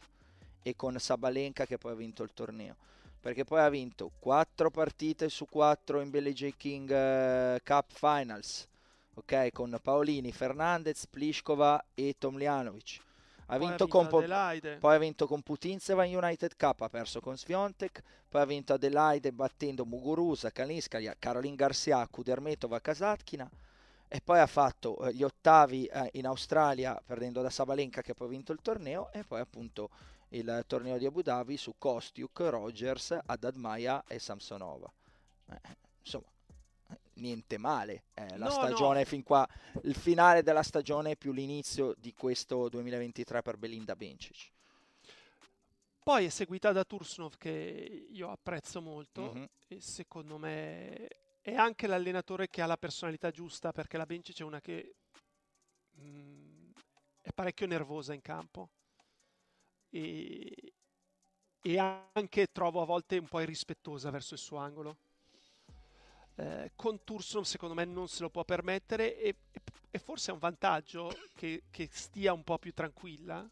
e 0.65 0.75
con 0.75 0.99
Sabalenka 0.99 1.65
che 1.65 1.79
poi 1.79 1.93
ha 1.93 1.95
vinto 1.95 2.25
il 2.25 2.33
torneo. 2.35 2.75
Perché 3.21 3.45
poi 3.45 3.61
ha 3.61 3.69
vinto 3.69 4.11
quattro 4.19 4.71
partite 4.71 5.29
su 5.29 5.47
quattro 5.47 6.01
in 6.01 6.11
Billie 6.11 6.33
J. 6.33 6.55
King 6.57 6.91
uh, 6.91 7.63
Cup 7.63 7.93
Finals, 7.93 8.67
ok, 9.15 9.53
con 9.53 9.79
Paolini, 9.81 10.33
Fernandez, 10.33 11.07
Pliskova 11.07 11.83
e 11.95 12.17
Tomljanovic 12.19 13.01
ha 13.47 13.59
vinto, 13.59 13.87
con 13.87 14.07
po- 14.07 14.23
poi 14.23 14.95
ha 14.95 14.99
vinto 14.99 15.27
con 15.27 15.43
Putinzeva 15.43 16.05
in 16.05 16.17
United 16.17 16.57
Cup, 16.57 16.81
ha 16.81 16.89
perso 16.89 17.21
con 17.21 17.37
Sviontek, 17.37 18.03
poi 18.29 18.41
ha 18.41 18.47
vinto 18.47 18.73
Adelaide 18.73 19.33
battendo 19.33 19.85
Muguruza, 19.85 20.51
Kalinskaya, 20.51 21.15
Caroline 21.19 21.57
Garcia, 21.57 22.07
Kudermetova, 22.09 22.81
Kasatkina 22.81 23.51
e 24.09 24.21
poi 24.23 24.39
ha 24.39 24.47
fatto 24.47 25.05
eh, 25.05 25.13
gli 25.13 25.23
ottavi 25.23 25.87
eh, 25.87 26.09
in 26.13 26.27
Australia 26.27 27.01
perdendo 27.05 27.43
da 27.43 27.51
Sabalenka 27.51 28.01
che 28.01 28.15
poi 28.15 28.29
ha 28.29 28.31
vinto 28.31 28.53
il 28.53 28.61
torneo 28.63 29.11
e 29.13 29.25
poi 29.25 29.41
appunto 29.41 29.91
il 30.35 30.65
torneo 30.67 30.99
di 30.99 31.07
Abu 31.07 31.23
Dhabi 31.23 31.57
su 31.57 31.75
Kostiuk, 31.79 32.39
Rogers, 32.41 33.19
Haddad 33.25 33.55
Maya 33.57 34.05
e 34.07 34.19
Samsonova. 34.19 34.93
Eh, 35.51 35.61
insomma, 36.01 36.27
niente 37.15 37.59
male. 37.59 38.05
Eh, 38.15 38.37
la 38.37 38.47
no, 38.47 38.51
stagione 38.51 39.01
no. 39.01 39.05
fin 39.05 39.23
qua, 39.23 39.49
il 39.83 39.95
finale 39.95 40.43
della 40.43 40.63
stagione 40.63 41.17
più 41.17 41.33
l'inizio 41.33 41.95
di 41.99 42.13
questo 42.13 42.69
2023 42.69 43.43
per 43.43 43.57
Belinda 43.57 43.95
Bencic. 43.95 44.53
Poi 46.03 46.27
è 46.27 46.29
seguita 46.29 46.71
da 46.73 46.85
Tursnov 46.85 47.37
che 47.39 48.07
io 48.11 48.31
apprezzo 48.31 48.83
molto 48.83 49.33
mm-hmm. 49.33 49.45
e 49.69 49.81
secondo 49.81 50.37
me 50.37 51.09
è 51.41 51.55
anche 51.55 51.87
l'allenatore 51.87 52.51
che 52.51 52.61
ha 52.61 52.67
la 52.67 52.77
personalità 52.77 53.31
giusta 53.31 53.73
perché 53.73 53.97
la 53.97 54.05
Bencic 54.05 54.41
è 54.41 54.43
una 54.43 54.61
che 54.61 54.97
mh, 55.93 56.07
mm, 56.07 56.71
è 57.23 57.33
parecchio 57.33 57.67
nervosa 57.67 58.13
in 58.13 58.21
campo 58.21 58.69
e, 59.95 60.73
e 61.63 61.79
anche 61.79 62.51
trovo 62.51 62.83
a 62.83 62.85
volte 62.85 63.17
un 63.17 63.29
po' 63.29 63.41
irrispettosa 63.41 64.11
verso 64.11 64.35
il 64.35 64.41
suo 64.41 64.59
angolo. 64.59 64.97
Eh, 66.35 66.73
con 66.75 67.05
Tursum 67.05 67.43
secondo 67.43 67.77
me 67.77 67.85
non 67.85 68.09
se 68.09 68.23
lo 68.23 68.29
può 68.29 68.45
permettere 68.45 69.17
e, 69.17 69.37
e 69.89 69.99
forse 70.01 70.31
è 70.31 70.35
un 70.35 70.41
vantaggio 70.41 71.09
che, 71.37 71.63
che, 71.71 71.89
stia 71.93 72.33
un 72.33 72.43
po' 72.43 72.59
più 72.59 72.73
tranquilla 72.73 73.49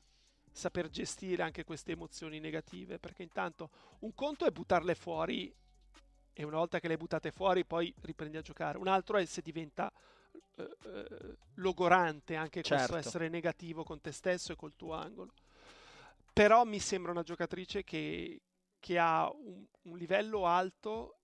saper 0.51 0.91
gestire 0.91 1.45
anche 1.45 1.63
queste 1.63 1.93
emozioni 1.93 2.41
negative 2.41 2.99
perché 2.99 3.23
intanto 3.23 3.71
un 4.01 4.13
conto 4.15 4.47
è 4.47 4.51
buttarle 4.51 4.97
fuori 4.97 5.55
e 6.33 6.43
una 6.43 6.57
volta 6.57 6.81
che 6.81 6.89
le 6.89 6.97
buttate 6.97 7.31
fuori 7.31 7.65
poi 7.65 7.95
riprendi 8.01 8.37
a 8.37 8.43
giocare. 8.43 8.79
Un 8.79 8.89
altro 8.89 9.17
è 9.17 9.25
se 9.27 9.43
diventa 9.43 9.93
eh, 10.57 10.77
eh, 10.87 11.37
logorante 11.55 12.35
anche 12.35 12.63
certo. 12.63 12.93
questo 12.93 13.09
essere 13.09 13.29
negativo 13.29 13.85
con 13.85 14.01
te 14.01 14.11
stesso 14.11 14.51
e 14.51 14.57
col 14.57 14.75
tuo 14.75 14.95
angolo 14.95 15.33
però 16.33 16.65
mi 16.65 16.79
sembra 16.79 17.13
una 17.13 17.23
giocatrice 17.23 17.85
che, 17.85 18.41
che 18.79 18.99
ha 18.99 19.31
un, 19.31 19.65
un 19.83 19.99
livello 19.99 20.47
alto 20.47 21.19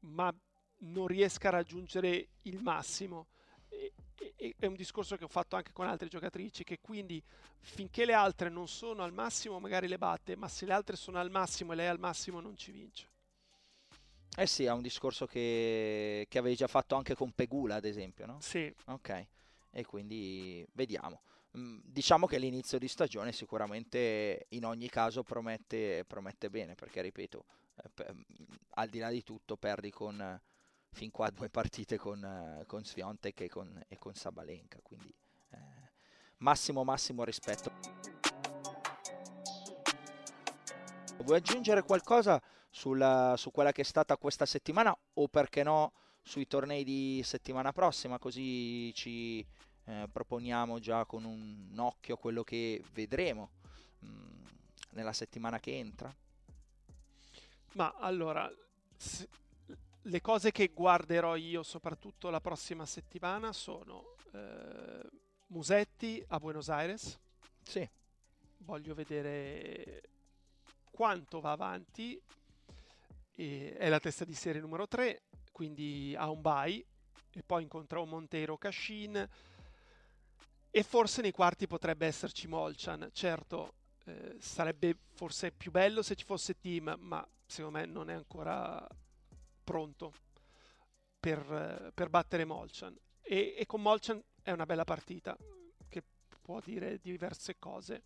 ma 0.00 0.32
non 0.80 1.06
riesca 1.06 1.48
a 1.48 1.52
raggiungere 1.52 2.28
il 2.42 2.60
massimo. 2.60 3.26
E, 3.68 3.92
e, 4.36 4.54
è 4.58 4.66
un 4.66 4.74
discorso 4.74 5.16
che 5.16 5.24
ho 5.24 5.28
fatto 5.28 5.56
anche 5.56 5.72
con 5.72 5.86
altre 5.86 6.08
giocatrici, 6.08 6.64
che 6.64 6.78
quindi 6.80 7.22
finché 7.60 8.04
le 8.04 8.12
altre 8.12 8.48
non 8.48 8.68
sono 8.68 9.02
al 9.02 9.12
massimo 9.12 9.58
magari 9.58 9.88
le 9.88 9.98
batte, 9.98 10.36
ma 10.36 10.48
se 10.48 10.66
le 10.66 10.72
altre 10.72 10.96
sono 10.96 11.18
al 11.18 11.30
massimo 11.30 11.72
e 11.72 11.76
lei 11.76 11.88
al 11.88 11.98
massimo 11.98 12.40
non 12.40 12.56
ci 12.56 12.70
vince. 12.70 13.08
Eh 14.36 14.46
sì, 14.46 14.64
è 14.64 14.72
un 14.72 14.82
discorso 14.82 15.26
che, 15.26 16.26
che 16.28 16.38
avevi 16.38 16.54
già 16.54 16.68
fatto 16.68 16.94
anche 16.94 17.16
con 17.16 17.32
Pegula, 17.32 17.74
ad 17.74 17.84
esempio, 17.84 18.24
no? 18.24 18.38
Sì. 18.40 18.72
Ok, 18.86 19.26
e 19.70 19.84
quindi 19.84 20.64
vediamo. 20.72 21.22
Mm, 21.56 21.78
diciamo 21.82 22.26
che 22.26 22.38
l'inizio 22.38 22.78
di 22.78 22.88
stagione 22.88 23.32
sicuramente 23.32 24.46
in 24.50 24.66
ogni 24.66 24.88
caso 24.90 25.22
promette, 25.22 26.04
promette 26.06 26.50
bene, 26.50 26.74
perché 26.74 27.00
ripeto, 27.00 27.44
eh, 27.96 28.14
al 28.74 28.88
di 28.88 28.98
là 28.98 29.08
di 29.08 29.22
tutto 29.22 29.56
perdi 29.56 29.90
con 29.90 30.40
fin 30.90 31.10
qua 31.10 31.30
due 31.30 31.48
partite 31.48 31.96
con, 31.96 32.64
con 32.66 32.84
Sviontek 32.84 33.40
e 33.42 33.48
con, 33.48 33.82
e 33.88 33.98
con 33.98 34.14
Sabalenka, 34.14 34.80
quindi 34.82 35.14
eh, 35.50 35.58
massimo 36.38 36.84
massimo 36.84 37.24
rispetto. 37.24 37.72
Vuoi 41.22 41.38
aggiungere 41.38 41.82
qualcosa 41.82 42.40
sulla, 42.70 43.34
su 43.36 43.50
quella 43.50 43.72
che 43.72 43.82
è 43.82 43.84
stata 43.84 44.16
questa 44.16 44.46
settimana 44.46 44.96
o 45.14 45.28
perché 45.28 45.62
no 45.62 45.92
sui 46.22 46.46
tornei 46.46 46.84
di 46.84 47.22
settimana 47.24 47.72
prossima 47.72 48.18
così 48.18 48.92
ci 48.94 49.44
eh, 49.88 50.06
proponiamo 50.12 50.78
già 50.78 51.06
con 51.06 51.24
un 51.24 51.72
occhio 51.78 52.18
quello 52.18 52.44
che 52.44 52.82
vedremo 52.92 53.52
mh, 54.00 54.06
mm, 54.06 54.44
nella 54.90 55.14
settimana 55.14 55.58
che 55.58 55.78
entra? 55.78 56.14
Ma 57.72 57.94
allora, 57.94 58.50
le 60.02 60.20
cose 60.20 60.52
che 60.52 60.68
guarderò 60.74 61.36
io 61.36 61.62
soprattutto 61.62 62.28
la 62.28 62.40
prossima 62.40 62.84
settimana 62.84 63.52
sono 63.52 64.16
eh, 64.32 65.08
Musetti 65.46 66.22
a 66.28 66.38
Buenos 66.38 66.68
Aires. 66.68 67.18
Sì. 67.62 67.88
Voglio 68.58 68.92
vedere 68.94 70.02
quanto 70.90 71.40
va 71.40 71.52
avanti. 71.52 72.20
E 73.34 73.76
è 73.78 73.88
la 73.88 74.00
testa 74.00 74.24
di 74.24 74.34
serie 74.34 74.60
numero 74.60 74.86
3, 74.86 75.22
quindi 75.52 76.14
ha 76.14 76.28
un 76.28 76.42
bye 76.42 76.84
e 77.32 77.42
poi 77.44 77.62
incontra 77.62 78.00
un 78.00 78.08
Montero 78.08 78.58
Cashin 78.58 79.28
e 80.70 80.82
forse 80.82 81.22
nei 81.22 81.32
quarti 81.32 81.66
potrebbe 81.66 82.06
esserci 82.06 82.46
Molchan. 82.46 83.10
Certo, 83.12 83.74
eh, 84.04 84.36
sarebbe 84.38 84.96
forse 85.14 85.50
più 85.50 85.70
bello 85.70 86.02
se 86.02 86.14
ci 86.14 86.24
fosse 86.24 86.58
Team, 86.58 86.94
ma 86.98 87.26
secondo 87.46 87.78
me 87.78 87.86
non 87.86 88.10
è 88.10 88.14
ancora 88.14 88.86
pronto 89.64 90.12
per, 91.18 91.90
per 91.94 92.08
battere 92.08 92.44
Molchan. 92.44 92.96
E, 93.20 93.54
e, 93.58 93.66
con 93.66 93.82
Molchan 93.82 94.22
è 94.42 94.50
una 94.50 94.66
bella 94.66 94.84
partita 94.84 95.36
che 95.88 96.02
può 96.40 96.60
dire 96.60 96.98
diverse 96.98 97.58
cose. 97.58 98.02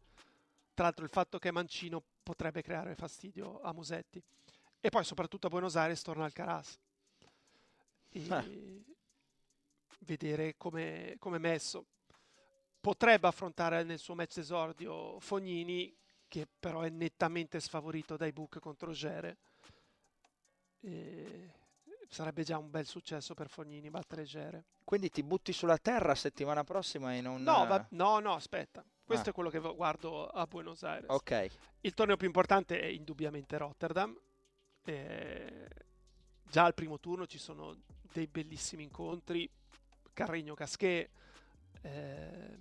Tra 0.74 0.84
l'altro 0.84 1.04
il 1.04 1.10
fatto 1.10 1.38
che 1.38 1.48
è 1.48 1.52
mancino 1.52 2.02
potrebbe 2.22 2.62
creare 2.62 2.94
fastidio 2.94 3.60
a 3.60 3.72
Musetti. 3.72 4.22
E 4.80 4.88
poi 4.88 5.04
soprattutto 5.04 5.46
a 5.46 5.50
Buenos 5.50 5.76
Aires 5.76 6.02
torna 6.02 6.24
al 6.24 6.32
Caras. 6.32 6.78
E 8.08 8.26
eh. 8.26 8.82
vedere 10.00 10.56
come 10.56 11.16
è 11.16 11.38
messo 11.38 11.86
potrebbe 12.82 13.28
affrontare 13.28 13.84
nel 13.84 14.00
suo 14.00 14.16
match 14.16 14.38
esordio 14.38 15.20
Fognini, 15.20 15.94
che 16.26 16.48
però 16.58 16.80
è 16.80 16.88
nettamente 16.88 17.60
sfavorito 17.60 18.16
dai 18.16 18.32
book 18.32 18.58
contro 18.58 18.90
Gere. 18.90 19.38
E 20.80 21.50
sarebbe 22.08 22.42
già 22.42 22.58
un 22.58 22.70
bel 22.70 22.84
successo 22.84 23.34
per 23.34 23.48
Fognini 23.48 23.88
battere 23.88 24.24
Gere. 24.24 24.64
Quindi 24.82 25.10
ti 25.10 25.22
butti 25.22 25.52
sulla 25.52 25.78
terra 25.78 26.16
settimana 26.16 26.64
prossima 26.64 27.14
e 27.14 27.20
non... 27.20 27.40
No, 27.42 27.64
va... 27.66 27.86
no, 27.90 28.18
no, 28.18 28.34
aspetta. 28.34 28.84
Questo 29.04 29.28
ah. 29.28 29.30
è 29.30 29.34
quello 29.34 29.48
che 29.48 29.60
guardo 29.60 30.26
a 30.26 30.44
Buenos 30.46 30.82
Aires. 30.82 31.08
Ok. 31.08 31.50
Il 31.82 31.94
torneo 31.94 32.16
più 32.16 32.26
importante 32.26 32.80
è 32.80 32.86
indubbiamente 32.86 33.56
Rotterdam. 33.56 34.18
E... 34.84 35.68
Già 36.42 36.64
al 36.64 36.74
primo 36.74 36.98
turno 36.98 37.26
ci 37.26 37.38
sono 37.38 37.76
dei 38.12 38.26
bellissimi 38.26 38.82
incontri. 38.82 39.48
Carregno 40.12 40.54
Casquet, 40.54 41.08
eh, 41.80 42.58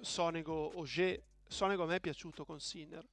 Sonego 0.00 0.70
Auger. 0.74 1.22
Sonego 1.46 1.84
a 1.84 1.86
me 1.86 1.96
è 1.96 2.00
piaciuto 2.00 2.44
con 2.44 2.60
Sinner. 2.60 3.06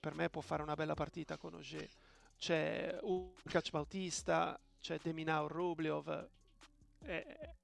Per 0.00 0.14
me 0.14 0.28
può 0.28 0.40
fare 0.40 0.62
una 0.62 0.74
bella 0.74 0.94
partita 0.94 1.36
con 1.36 1.54
Auger. 1.54 1.88
C'è 2.36 2.98
Urkac 3.02 3.70
Bautista, 3.70 4.60
c'è 4.80 4.98
Deminao 5.00 5.46
Rublev. 5.46 6.28
È, 6.98 7.54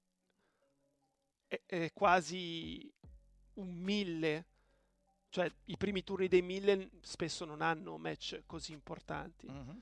è, 1.47 1.61
è 1.65 1.91
quasi 1.93 2.91
un 3.53 3.75
mille 3.75 4.45
cioè 5.29 5.51
i 5.65 5.77
primi 5.77 6.03
turni 6.03 6.27
dei 6.27 6.41
mille 6.41 6.89
spesso 7.01 7.45
non 7.45 7.61
hanno 7.61 7.97
match 7.97 8.41
così 8.45 8.71
importanti. 8.71 9.47
Mm-hmm. 9.49 9.77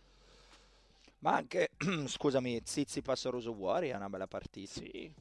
Ma 1.20 1.36
anche, 1.36 1.72
scusami, 2.06 2.62
Zizipas 2.64 3.26
Roso 3.28 3.52
Wuori 3.52 3.90
è 3.90 3.96
una 3.96 4.10
bella 4.10 4.28
partita. 4.28 4.72
Sì, 4.74 5.12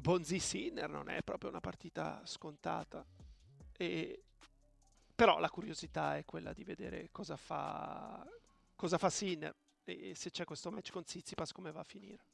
Bonzi 0.00 0.38
Sinner 0.38 0.88
non 0.88 1.08
è 1.08 1.22
proprio 1.22 1.50
una 1.50 1.60
partita 1.60 2.20
scontata. 2.24 3.04
E... 3.76 4.22
Però 5.14 5.38
la 5.38 5.50
curiosità 5.50 6.16
è 6.16 6.24
quella 6.24 6.52
di 6.52 6.64
vedere 6.64 7.08
cosa 7.12 7.36
fa, 7.36 8.26
cosa 8.74 8.98
fa 8.98 9.10
Sinner 9.10 9.54
e 9.84 10.14
se 10.14 10.30
c'è 10.30 10.44
questo 10.44 10.70
match 10.70 10.90
con 10.90 11.04
Tsitsipas 11.04 11.52
come 11.52 11.70
va 11.70 11.80
a 11.80 11.84
finire. 11.84 12.24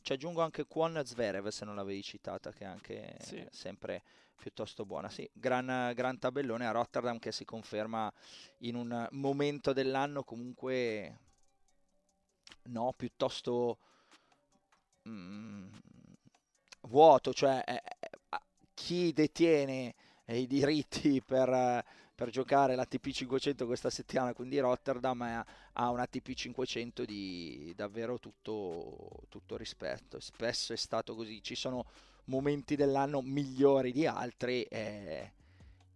Ci 0.00 0.12
aggiungo 0.12 0.42
anche 0.42 0.66
Kwon 0.66 1.00
Zverev 1.04 1.48
se 1.48 1.64
non 1.64 1.76
l'avevi 1.76 2.02
citata 2.02 2.52
che 2.52 2.64
è 2.64 2.66
anche 2.66 3.16
sì. 3.20 3.44
sempre 3.50 4.02
piuttosto 4.36 4.84
buona. 4.84 5.08
Sì, 5.08 5.28
gran, 5.32 5.92
gran 5.94 6.18
tabellone 6.18 6.66
a 6.66 6.72
Rotterdam 6.72 7.18
che 7.18 7.32
si 7.32 7.44
conferma 7.44 8.12
in 8.58 8.74
un 8.74 9.08
momento 9.12 9.72
dell'anno 9.72 10.22
comunque 10.22 11.18
no, 12.64 12.92
piuttosto 12.94 13.78
mm, 15.08 15.72
vuoto, 16.88 17.32
cioè 17.32 17.62
eh, 17.66 17.82
eh 17.84 18.38
chi 18.74 19.12
detiene 19.12 19.94
eh, 20.24 20.40
i 20.40 20.46
diritti 20.46 21.22
per, 21.24 21.84
per, 22.14 22.30
giocare 22.30 22.74
l'ATP 22.74 23.10
500 23.10 23.66
questa 23.66 23.90
settimana, 23.90 24.34
quindi 24.34 24.58
Rotterdam 24.58 25.22
ha, 25.22 25.46
ha 25.72 25.90
un 25.90 26.00
ATP 26.00 26.32
500 26.32 27.04
di 27.04 27.72
davvero 27.76 28.18
tutto, 28.18 29.22
tutto 29.28 29.56
rispetto. 29.56 30.20
Spesso 30.20 30.72
è 30.72 30.76
stato 30.76 31.14
così, 31.14 31.42
ci 31.42 31.54
sono 31.54 31.86
momenti 32.26 32.76
dell'anno 32.76 33.20
migliori 33.22 33.92
di 33.92 34.06
altri 34.06 34.62
e, 34.64 35.32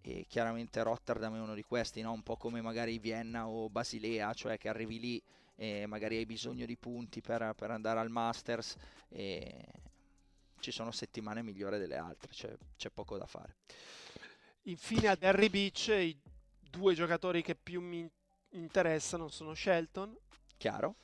e 0.01 0.26
chiaramente 0.28 0.82
Rotterdam 0.82 1.34
è 1.36 1.41
uno 1.41 1.55
di 1.55 1.62
questi, 1.62 2.01
no? 2.01 2.12
un 2.12 2.22
po' 2.22 2.36
come 2.36 2.61
magari 2.61 2.99
Vienna 2.99 3.49
o 3.49 3.68
Basilea, 3.68 4.32
cioè 4.34 4.57
che 4.57 4.68
arrivi 4.68 5.01
lì 5.01 5.22
e 5.57 5.86
magari 5.86 6.16
hai 6.16 6.26
bisogno 6.26 6.66
di 6.66 6.76
punti 6.76 7.20
per, 7.20 7.53
per 7.57 7.72
andare 7.72 7.99
al 7.99 8.11
Masters 8.11 8.76
e 9.09 9.64
ci 10.61 10.70
sono 10.70 10.90
settimane 10.90 11.42
migliori 11.42 11.78
delle 11.78 11.96
altre, 11.96 12.30
c'è, 12.32 12.56
c'è 12.76 12.90
poco 12.90 13.16
da 13.16 13.26
fare. 13.26 13.56
Infine 14.62 15.09
ad 15.09 15.22
Harry 15.22 15.48
Beach 15.48 15.88
i 15.88 16.18
due 16.70 16.94
giocatori 16.94 17.42
che 17.42 17.54
più 17.54 17.80
mi 17.80 18.09
interessano 18.50 19.28
sono 19.28 19.54
Shelton. 19.54 20.16
Chiaro. 20.56 20.96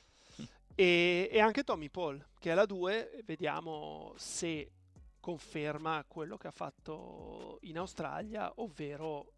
E, 0.75 1.29
e 1.31 1.39
anche 1.39 1.63
Tommy 1.63 1.89
Paul, 1.89 2.23
che 2.37 2.51
è 2.51 2.53
la 2.53 2.65
2, 2.65 3.21
vediamo 3.25 4.13
se 4.17 4.71
conferma 5.19 6.03
quello 6.07 6.37
che 6.37 6.47
ha 6.47 6.51
fatto 6.51 7.57
in 7.61 7.77
Australia, 7.77 8.51
ovvero 8.57 9.33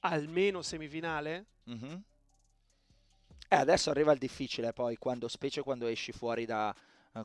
almeno 0.00 0.62
semifinale. 0.62 1.46
Mm-hmm. 1.68 1.96
Eh, 3.50 3.56
adesso 3.56 3.90
arriva 3.90 4.12
il 4.12 4.18
difficile 4.18 4.72
poi, 4.72 4.96
quando, 4.96 5.26
specie 5.28 5.62
quando 5.62 5.86
esci 5.86 6.12
fuori 6.12 6.46
da, 6.46 6.74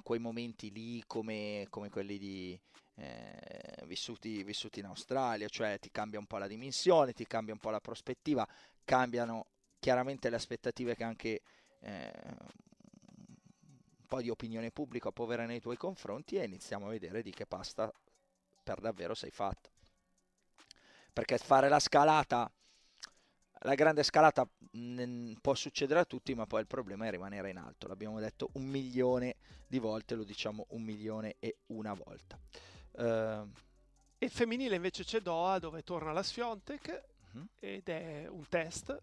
quei 0.03 0.19
momenti 0.19 0.71
lì 0.71 1.03
come, 1.05 1.67
come 1.69 1.89
quelli 1.89 2.17
di, 2.17 2.59
eh, 2.95 3.83
vissuti, 3.85 4.43
vissuti, 4.43 4.79
in 4.79 4.85
Australia, 4.85 5.47
cioè 5.47 5.79
ti 5.79 5.91
cambia 5.91 6.19
un 6.19 6.25
po' 6.25 6.37
la 6.37 6.47
dimensione, 6.47 7.13
ti 7.13 7.25
cambia 7.25 7.53
un 7.53 7.59
po' 7.59 7.69
la 7.69 7.79
prospettiva, 7.79 8.47
cambiano 8.83 9.47
chiaramente 9.79 10.29
le 10.29 10.35
aspettative 10.35 10.95
che 10.95 11.03
anche 11.03 11.41
eh, 11.81 12.11
un 13.17 14.07
po' 14.07 14.21
di 14.21 14.29
opinione 14.29 14.71
pubblica 14.71 15.11
può 15.11 15.25
avere 15.25 15.45
nei 15.45 15.59
tuoi 15.59 15.77
confronti 15.77 16.35
e 16.35 16.45
iniziamo 16.45 16.87
a 16.87 16.89
vedere 16.89 17.21
di 17.21 17.31
che 17.31 17.45
pasta 17.45 17.91
per 18.63 18.79
davvero 18.79 19.13
sei 19.13 19.31
fatto. 19.31 19.71
Perché 21.11 21.37
fare 21.37 21.69
la 21.69 21.79
scalata 21.79 22.51
la 23.63 23.75
grande 23.75 24.03
scalata 24.03 24.47
mh, 24.71 25.33
può 25.41 25.53
succedere 25.55 25.99
a 25.99 26.05
tutti, 26.05 26.33
ma 26.35 26.45
poi 26.45 26.61
il 26.61 26.67
problema 26.67 27.05
è 27.05 27.11
rimanere 27.11 27.49
in 27.49 27.57
alto. 27.57 27.87
L'abbiamo 27.87 28.19
detto 28.19 28.49
un 28.53 28.65
milione 28.65 29.35
di 29.67 29.79
volte, 29.79 30.15
lo 30.15 30.23
diciamo 30.23 30.67
un 30.69 30.81
milione 30.81 31.35
e 31.39 31.57
una 31.67 31.93
volta. 31.93 32.39
Uh, 32.91 33.49
e 34.17 34.29
femminile 34.29 34.75
invece 34.75 35.03
c'è 35.03 35.19
Doha 35.19 35.59
dove 35.59 35.83
torna 35.83 36.11
la 36.11 36.23
Sfiontek 36.23 37.03
uh-huh. 37.33 37.47
ed 37.59 37.89
è 37.89 38.27
un 38.27 38.47
test 38.47 38.97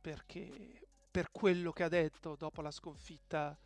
perché 0.00 0.86
per 1.10 1.30
quello 1.32 1.72
che 1.72 1.82
ha 1.82 1.88
detto 1.88 2.36
dopo 2.36 2.60
la 2.60 2.70
sconfitta 2.70 3.58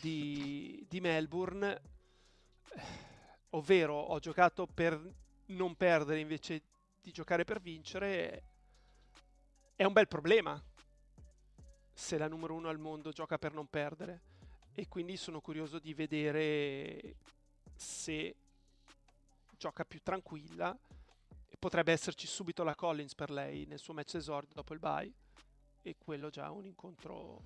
di, 0.00 0.84
di 0.88 1.00
Melbourne, 1.00 1.80
ovvero 3.50 3.94
ho 3.94 4.18
giocato 4.18 4.66
per 4.66 5.00
non 5.46 5.76
perdere 5.76 6.20
invece 6.20 6.62
di 7.00 7.12
giocare 7.12 7.44
per 7.44 7.60
vincere, 7.60 8.42
è 9.76 9.84
un 9.84 9.92
bel 9.92 10.08
problema. 10.08 10.60
Se 11.92 12.18
la 12.18 12.26
numero 12.26 12.54
uno 12.54 12.68
al 12.68 12.78
mondo 12.78 13.10
gioca 13.10 13.38
per 13.38 13.52
non 13.52 13.68
perdere. 13.68 14.34
E 14.72 14.88
quindi 14.88 15.16
sono 15.16 15.40
curioso 15.40 15.78
di 15.78 15.94
vedere 15.94 17.16
se 17.74 18.34
gioca 19.56 19.84
più 19.84 20.00
tranquilla. 20.02 20.76
Potrebbe 21.58 21.92
esserci 21.92 22.26
subito 22.26 22.64
la 22.64 22.74
Collins 22.74 23.14
per 23.14 23.30
lei 23.30 23.64
nel 23.66 23.78
suo 23.78 23.94
match 23.94 24.14
esordio 24.14 24.54
dopo 24.54 24.74
il 24.74 24.80
bye. 24.80 25.12
E 25.82 25.96
quello 25.96 26.30
già 26.30 26.50
un 26.50 26.66
incontro 26.66 27.42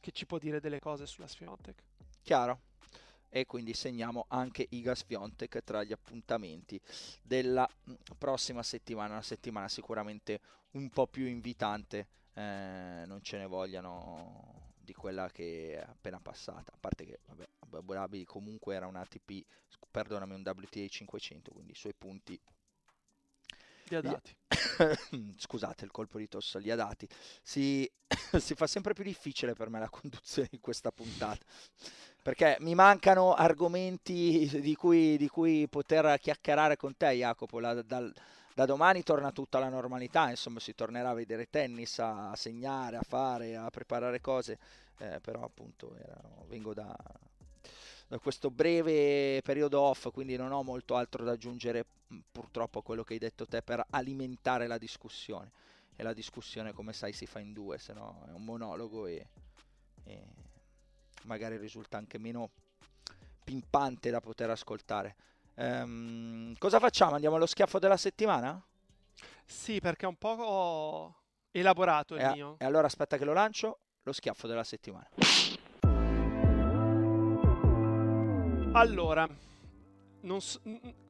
che 0.00 0.10
ci 0.10 0.26
può 0.26 0.38
dire 0.38 0.58
delle 0.58 0.80
cose 0.80 1.06
sulla 1.06 1.28
Sfiontek 1.28 1.84
chiaro 2.22 2.60
e 3.34 3.46
quindi 3.46 3.72
segniamo 3.72 4.26
anche 4.28 4.66
Igas 4.68 5.04
Fiontek 5.04 5.64
tra 5.64 5.82
gli 5.82 5.92
appuntamenti 5.92 6.78
della 7.22 7.66
mm, 7.88 7.94
prossima 8.18 8.62
settimana, 8.62 9.14
una 9.14 9.22
settimana 9.22 9.68
sicuramente 9.68 10.40
un 10.72 10.90
po' 10.90 11.06
più 11.06 11.24
invitante, 11.24 12.08
eh, 12.34 13.04
non 13.06 13.20
ce 13.22 13.38
ne 13.38 13.46
vogliano 13.46 14.72
di 14.76 14.92
quella 14.92 15.30
che 15.30 15.78
è 15.78 15.80
appena 15.80 16.20
passata, 16.20 16.72
a 16.72 16.76
parte 16.78 17.06
che 17.06 17.20
vabbè, 17.26 17.48
Abu 17.70 17.94
Dhabi 17.94 18.24
comunque 18.26 18.74
era 18.74 18.86
un 18.86 18.96
ATP, 18.96 19.42
perdonami, 19.90 20.34
un 20.34 20.42
WTA 20.44 20.86
500, 20.86 21.52
quindi 21.52 21.72
i 21.72 21.76
suoi 21.76 21.94
punti 21.94 22.38
li 23.86 23.96
ha 23.96 24.00
dati. 24.02 24.36
scusate 25.38 25.84
il 25.84 25.90
colpo 25.90 26.18
di 26.18 26.28
tosse 26.28 26.58
li 26.58 26.70
ha 26.70 26.76
dati, 26.76 27.08
si, 27.42 27.90
si 28.38 28.54
fa 28.54 28.66
sempre 28.66 28.92
più 28.92 29.04
difficile 29.04 29.54
per 29.54 29.68
me 29.68 29.78
la 29.78 29.88
conduzione 29.88 30.48
di 30.50 30.60
questa 30.60 30.92
puntata, 30.92 31.44
perché 32.22 32.56
mi 32.60 32.74
mancano 32.74 33.34
argomenti 33.34 34.48
di 34.60 34.76
cui, 34.76 35.16
di 35.16 35.28
cui 35.28 35.66
poter 35.68 36.18
chiacchierare 36.20 36.76
con 36.76 36.96
te 36.96 37.10
Jacopo, 37.10 37.58
la, 37.58 37.82
dal, 37.82 38.12
da 38.54 38.64
domani 38.64 39.02
torna 39.02 39.32
tutta 39.32 39.58
la 39.58 39.68
normalità, 39.68 40.30
insomma 40.30 40.60
si 40.60 40.74
tornerà 40.74 41.10
a 41.10 41.14
vedere 41.14 41.50
tennis, 41.50 41.98
a 41.98 42.32
segnare, 42.36 42.96
a 42.96 43.02
fare, 43.02 43.56
a 43.56 43.68
preparare 43.70 44.20
cose, 44.20 44.58
eh, 44.98 45.18
però 45.20 45.42
appunto 45.42 45.96
erano, 45.96 46.44
vengo 46.46 46.72
da, 46.72 46.96
da 48.06 48.18
questo 48.18 48.50
breve 48.50 49.42
periodo 49.42 49.80
off, 49.80 50.10
quindi 50.12 50.36
non 50.36 50.52
ho 50.52 50.62
molto 50.62 50.94
altro 50.94 51.24
da 51.24 51.32
aggiungere 51.32 51.84
purtroppo 52.30 52.78
a 52.78 52.82
quello 52.82 53.02
che 53.02 53.14
hai 53.14 53.18
detto 53.18 53.46
te 53.46 53.62
per 53.62 53.84
alimentare 53.90 54.68
la 54.68 54.78
discussione. 54.78 55.50
E 55.94 56.02
la 56.02 56.14
discussione, 56.14 56.72
come 56.72 56.94
sai, 56.94 57.12
si 57.12 57.26
fa 57.26 57.38
in 57.38 57.52
due, 57.52 57.76
se 57.76 57.92
no 57.92 58.24
è 58.26 58.30
un 58.30 58.44
monologo 58.44 59.06
e, 59.06 59.26
e 60.04 60.22
magari 61.24 61.56
risulta 61.56 61.96
anche 61.96 62.18
meno 62.18 62.50
pimpante 63.44 64.10
da 64.10 64.20
poter 64.20 64.50
ascoltare. 64.50 65.16
Um, 65.54 66.54
cosa 66.58 66.78
facciamo? 66.78 67.14
Andiamo 67.14 67.36
allo 67.36 67.46
schiaffo 67.46 67.78
della 67.78 67.96
settimana? 67.96 68.62
Sì, 69.44 69.80
perché 69.80 70.06
è 70.06 70.08
un 70.08 70.16
po' 70.16 71.14
elaborato 71.50 72.14
il 72.14 72.22
e, 72.22 72.32
mio. 72.32 72.56
E 72.58 72.64
allora 72.64 72.86
aspetta 72.86 73.18
che 73.18 73.24
lo 73.24 73.32
lancio, 73.32 73.78
lo 74.02 74.12
schiaffo 74.12 74.46
della 74.46 74.64
settimana. 74.64 75.08
Allora, 78.74 79.28
so, 80.38 80.60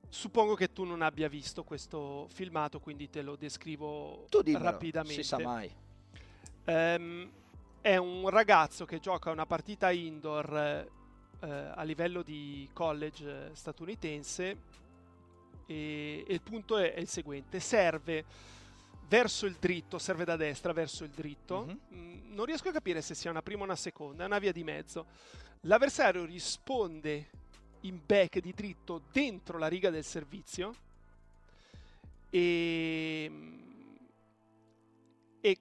suppongo 0.08 0.54
che 0.54 0.72
tu 0.72 0.82
non 0.82 1.00
abbia 1.00 1.28
visto 1.28 1.62
questo 1.62 2.26
filmato, 2.28 2.80
quindi 2.80 3.08
te 3.08 3.22
lo 3.22 3.36
descrivo 3.36 4.26
tu 4.28 4.42
rapidamente. 4.44 5.22
Si 5.22 5.28
sa 5.28 5.38
mai. 5.38 5.72
Um, 6.64 7.30
è 7.82 7.96
un 7.96 8.28
ragazzo 8.28 8.84
che 8.84 9.00
gioca 9.00 9.32
una 9.32 9.44
partita 9.44 9.90
indoor 9.90 10.56
eh, 11.40 11.46
a 11.74 11.82
livello 11.82 12.22
di 12.22 12.70
college 12.72 13.50
statunitense 13.54 14.56
e, 15.66 16.24
e 16.26 16.32
il 16.32 16.40
punto 16.42 16.78
è, 16.78 16.94
è, 16.94 17.00
il 17.00 17.08
seguente. 17.08 17.58
Serve 17.58 18.24
verso 19.08 19.46
il 19.46 19.56
dritto, 19.58 19.98
serve 19.98 20.24
da 20.24 20.36
destra 20.36 20.72
verso 20.72 21.02
il 21.02 21.10
dritto. 21.10 21.64
Mm-hmm. 21.64 21.78
Mm, 21.92 22.34
non 22.34 22.44
riesco 22.44 22.68
a 22.68 22.72
capire 22.72 23.02
se 23.02 23.16
sia 23.16 23.30
una 23.30 23.42
prima 23.42 23.62
o 23.62 23.64
una 23.64 23.76
seconda, 23.76 24.22
è 24.22 24.26
una 24.26 24.38
via 24.38 24.52
di 24.52 24.62
mezzo. 24.62 25.06
L'avversario 25.62 26.24
risponde 26.24 27.30
in 27.80 28.00
back 28.06 28.38
di 28.38 28.52
dritto 28.52 29.02
dentro 29.10 29.58
la 29.58 29.66
riga 29.66 29.90
del 29.90 30.04
servizio 30.04 30.72
e, 32.30 33.30
e 35.40 35.58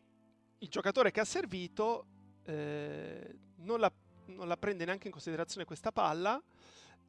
il 0.60 0.70
giocatore 0.70 1.10
che 1.10 1.20
ha 1.20 1.26
servito 1.26 2.06
eh, 2.46 3.36
non, 3.58 3.80
la, 3.80 3.92
non 4.26 4.48
la 4.48 4.58
prende 4.58 4.86
neanche 4.86 5.08
in 5.08 5.14
considerazione 5.14 5.66
questa 5.66 5.92
palla 5.92 6.42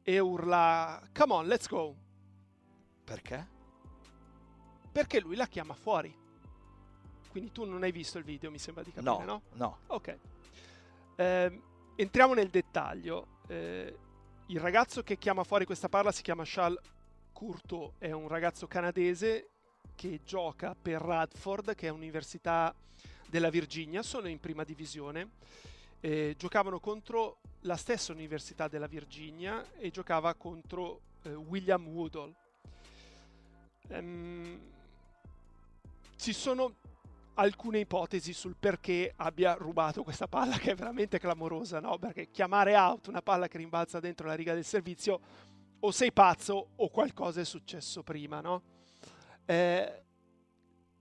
e 0.01 0.19
urla 0.19 1.01
come 1.13 1.33
on 1.33 1.47
let's 1.47 1.67
go 1.67 1.95
perché? 3.03 3.53
perché 4.93 5.19
lui 5.19 5.35
la 5.35 5.47
chiama 5.47 5.73
fuori. 5.73 6.15
Quindi 7.29 7.51
tu 7.51 7.65
non 7.65 7.81
hai 7.81 7.91
visto 7.91 8.19
il 8.19 8.23
video 8.23 8.51
mi 8.51 8.59
sembra 8.59 8.83
di 8.83 8.91
capire 8.91 9.25
no 9.25 9.25
no, 9.25 9.41
no. 9.53 9.77
ok. 9.87 10.17
Eh, 11.15 11.61
entriamo 11.95 12.33
nel 12.35 12.49
dettaglio. 12.49 13.39
Eh, 13.47 13.97
il 14.47 14.59
ragazzo 14.59 15.01
che 15.01 15.17
chiama 15.17 15.43
fuori 15.43 15.65
questa 15.65 15.89
palla 15.89 16.11
si 16.11 16.21
chiama 16.21 16.43
Charles 16.45 16.79
Curto, 17.33 17.95
è 17.97 18.11
un 18.11 18.27
ragazzo 18.27 18.67
canadese 18.67 19.49
che 19.95 20.21
gioca 20.23 20.75
per 20.79 21.01
Radford, 21.01 21.73
che 21.73 21.87
è 21.87 21.89
un'università 21.89 22.73
della 23.33 23.49
Virginia, 23.49 24.03
sono 24.03 24.27
in 24.27 24.39
prima 24.39 24.63
divisione. 24.63 25.31
Eh, 26.01 26.35
giocavano 26.37 26.79
contro 26.79 27.39
la 27.61 27.77
stessa 27.77 28.11
università 28.11 28.67
della 28.67 28.85
Virginia 28.85 29.71
e 29.79 29.89
giocava 29.89 30.35
contro 30.35 31.01
eh, 31.23 31.33
William 31.33 31.87
Woodall. 31.87 32.31
Um, 33.87 34.59
ci 36.15 36.31
sono 36.31 36.75
alcune 37.33 37.79
ipotesi 37.79 38.33
sul 38.33 38.55
perché 38.55 39.11
abbia 39.15 39.55
rubato 39.55 40.03
questa 40.03 40.27
palla 40.27 40.59
che 40.59 40.73
è 40.73 40.75
veramente 40.75 41.17
clamorosa, 41.17 41.79
no? 41.79 41.97
Perché 41.97 42.29
chiamare 42.29 42.75
out 42.75 43.07
una 43.07 43.23
palla 43.23 43.47
che 43.47 43.57
rimbalza 43.57 43.99
dentro 43.99 44.27
la 44.27 44.35
riga 44.35 44.53
del 44.53 44.63
servizio 44.63 45.19
o 45.79 45.89
sei 45.89 46.11
pazzo 46.11 46.67
o 46.75 46.87
qualcosa 46.89 47.41
è 47.41 47.45
successo 47.45 48.03
prima, 48.03 48.41
no? 48.41 48.61
Eh, 49.43 50.03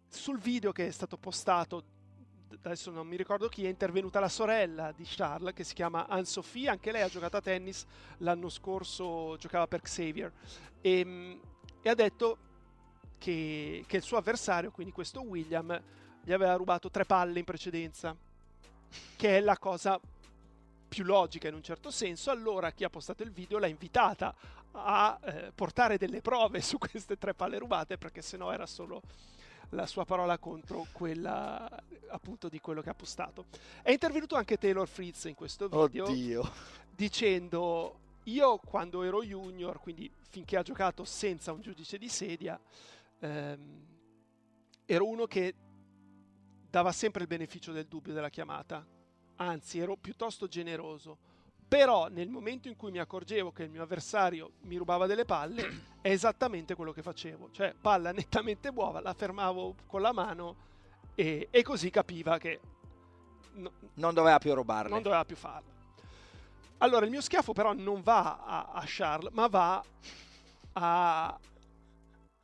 sul 0.09 0.39
video 0.39 0.73
che 0.73 0.87
è 0.87 0.91
stato 0.91 1.19
postato, 1.19 1.92
adesso 2.63 2.91
non 2.91 3.07
mi 3.07 3.17
ricordo 3.17 3.49
chi, 3.49 3.65
è 3.65 3.69
intervenuta 3.69 4.21
la 4.21 4.29
sorella 4.29 4.93
di 4.93 5.05
Charles 5.07 5.55
che 5.55 5.65
si 5.65 5.75
chiama 5.75 6.07
Anne-Sophie, 6.07 6.69
anche 6.69 6.93
lei 6.93 7.03
ha 7.03 7.09
giocato 7.09 7.37
a 7.37 7.41
tennis 7.41 7.85
l'anno 8.19 8.49
scorso, 8.49 9.37
giocava 9.39 9.67
per 9.67 9.81
Xavier. 9.81 10.33
E, 10.81 10.99
ehm, 10.99 11.41
e 11.83 11.89
ha 11.89 11.95
detto 11.95 12.39
che, 13.19 13.85
che 13.87 13.97
il 13.97 14.03
suo 14.03 14.17
avversario, 14.19 14.71
quindi 14.71 14.93
questo 14.93 15.23
William, 15.23 15.81
gli 16.23 16.33
aveva 16.33 16.55
rubato 16.55 16.91
tre 16.91 17.05
palle 17.05 17.39
in 17.39 17.45
precedenza, 17.45 18.17
che 19.17 19.37
è 19.37 19.41
la 19.41 19.59
cosa 19.59 20.01
più 20.89 21.05
logica 21.05 21.49
in 21.49 21.55
un 21.55 21.63
certo 21.63 21.91
senso, 21.91 22.31
allora 22.31 22.71
chi 22.71 22.85
ha 22.85 22.91
postato 22.91 23.23
il 23.23 23.33
video 23.33 23.59
l'ha 23.59 23.67
invitata 23.67 24.35
a 24.73 25.19
eh, 25.25 25.53
portare 25.55 25.97
delle 25.97 26.21
prove 26.21 26.61
su 26.61 26.79
queste 26.79 27.17
tre 27.17 27.35
palle 27.35 27.59
rubate 27.59 27.99
perché 27.99 28.23
sennò 28.23 28.53
era 28.53 28.67
solo 28.67 29.03
la 29.73 29.87
sua 29.87 30.05
parola 30.05 30.39
contro 30.39 30.87
quella 30.93 31.69
appunto 32.09 32.49
di 32.49 32.61
quello 32.61 32.83
che 32.83 32.91
ha 32.91 32.95
postato. 32.95 33.47
È 33.83 33.91
intervenuto 33.91 34.37
anche 34.37 34.59
Taylor 34.59 34.89
Fritz 34.89 35.25
in 35.25 35.35
questo 35.35 35.69
video 35.69 36.05
Oddio. 36.05 36.53
dicendo 36.95 38.01
io 38.25 38.59
quando 38.59 39.03
ero 39.03 39.23
junior, 39.23 39.81
quindi 39.81 40.11
finché 40.29 40.57
ha 40.57 40.63
giocato 40.63 41.05
senza 41.05 41.53
un 41.53 41.61
giudice 41.61 41.99
di 41.99 42.09
sedia, 42.09 42.61
ehm, 43.19 43.87
ero 44.85 45.07
uno 45.07 45.27
che 45.27 45.55
dava 46.71 46.93
sempre 46.93 47.23
il 47.23 47.29
beneficio 47.29 47.73
del 47.73 47.87
dubbio 47.87 48.13
della 48.13 48.31
chiamata, 48.31 48.87
anzi 49.37 49.79
ero 49.79 49.97
piuttosto 49.97 50.47
generoso. 50.47 51.31
Però 51.73 52.09
nel 52.09 52.29
momento 52.29 52.69
in 52.69 52.77
cui 52.77 52.91
mi 52.91 52.99
accorgevo 52.99 53.51
che 53.51 53.63
il 53.63 53.71
mio 53.71 53.83
avversario 53.83 54.51
mi 54.65 54.77
rubava 54.77 55.07
delle 55.07 55.25
palle, 55.25 55.95
è 56.03 56.11
esattamente 56.11 56.75
quello 56.75 56.93
che 56.93 57.01
facevo. 57.01 57.49
Cioè, 57.51 57.73
palla 57.81 58.13
nettamente 58.13 58.71
buona, 58.73 59.01
la 59.01 59.15
fermavo 59.15 59.77
con 59.87 60.03
la 60.03 60.13
mano 60.13 60.57
e, 61.15 61.49
e 61.51 61.63
così 61.63 61.89
capiva 61.89 62.37
che... 62.37 62.61
No, 63.55 63.73
non 63.95 64.13
doveva 64.13 64.37
più 64.37 64.53
rubarle. 64.53 64.91
Non 64.91 65.01
doveva 65.01 65.25
più 65.25 65.35
farla. 65.35 65.73
Allora, 66.77 67.07
il 67.07 67.11
mio 67.11 67.23
schiaffo 67.23 67.55
però 67.55 67.73
non 67.73 68.03
va 68.03 68.45
a, 68.45 68.65
a 68.73 68.83
Charles, 68.85 69.33
ma 69.33 69.47
va 69.47 69.83
a, 70.75 71.41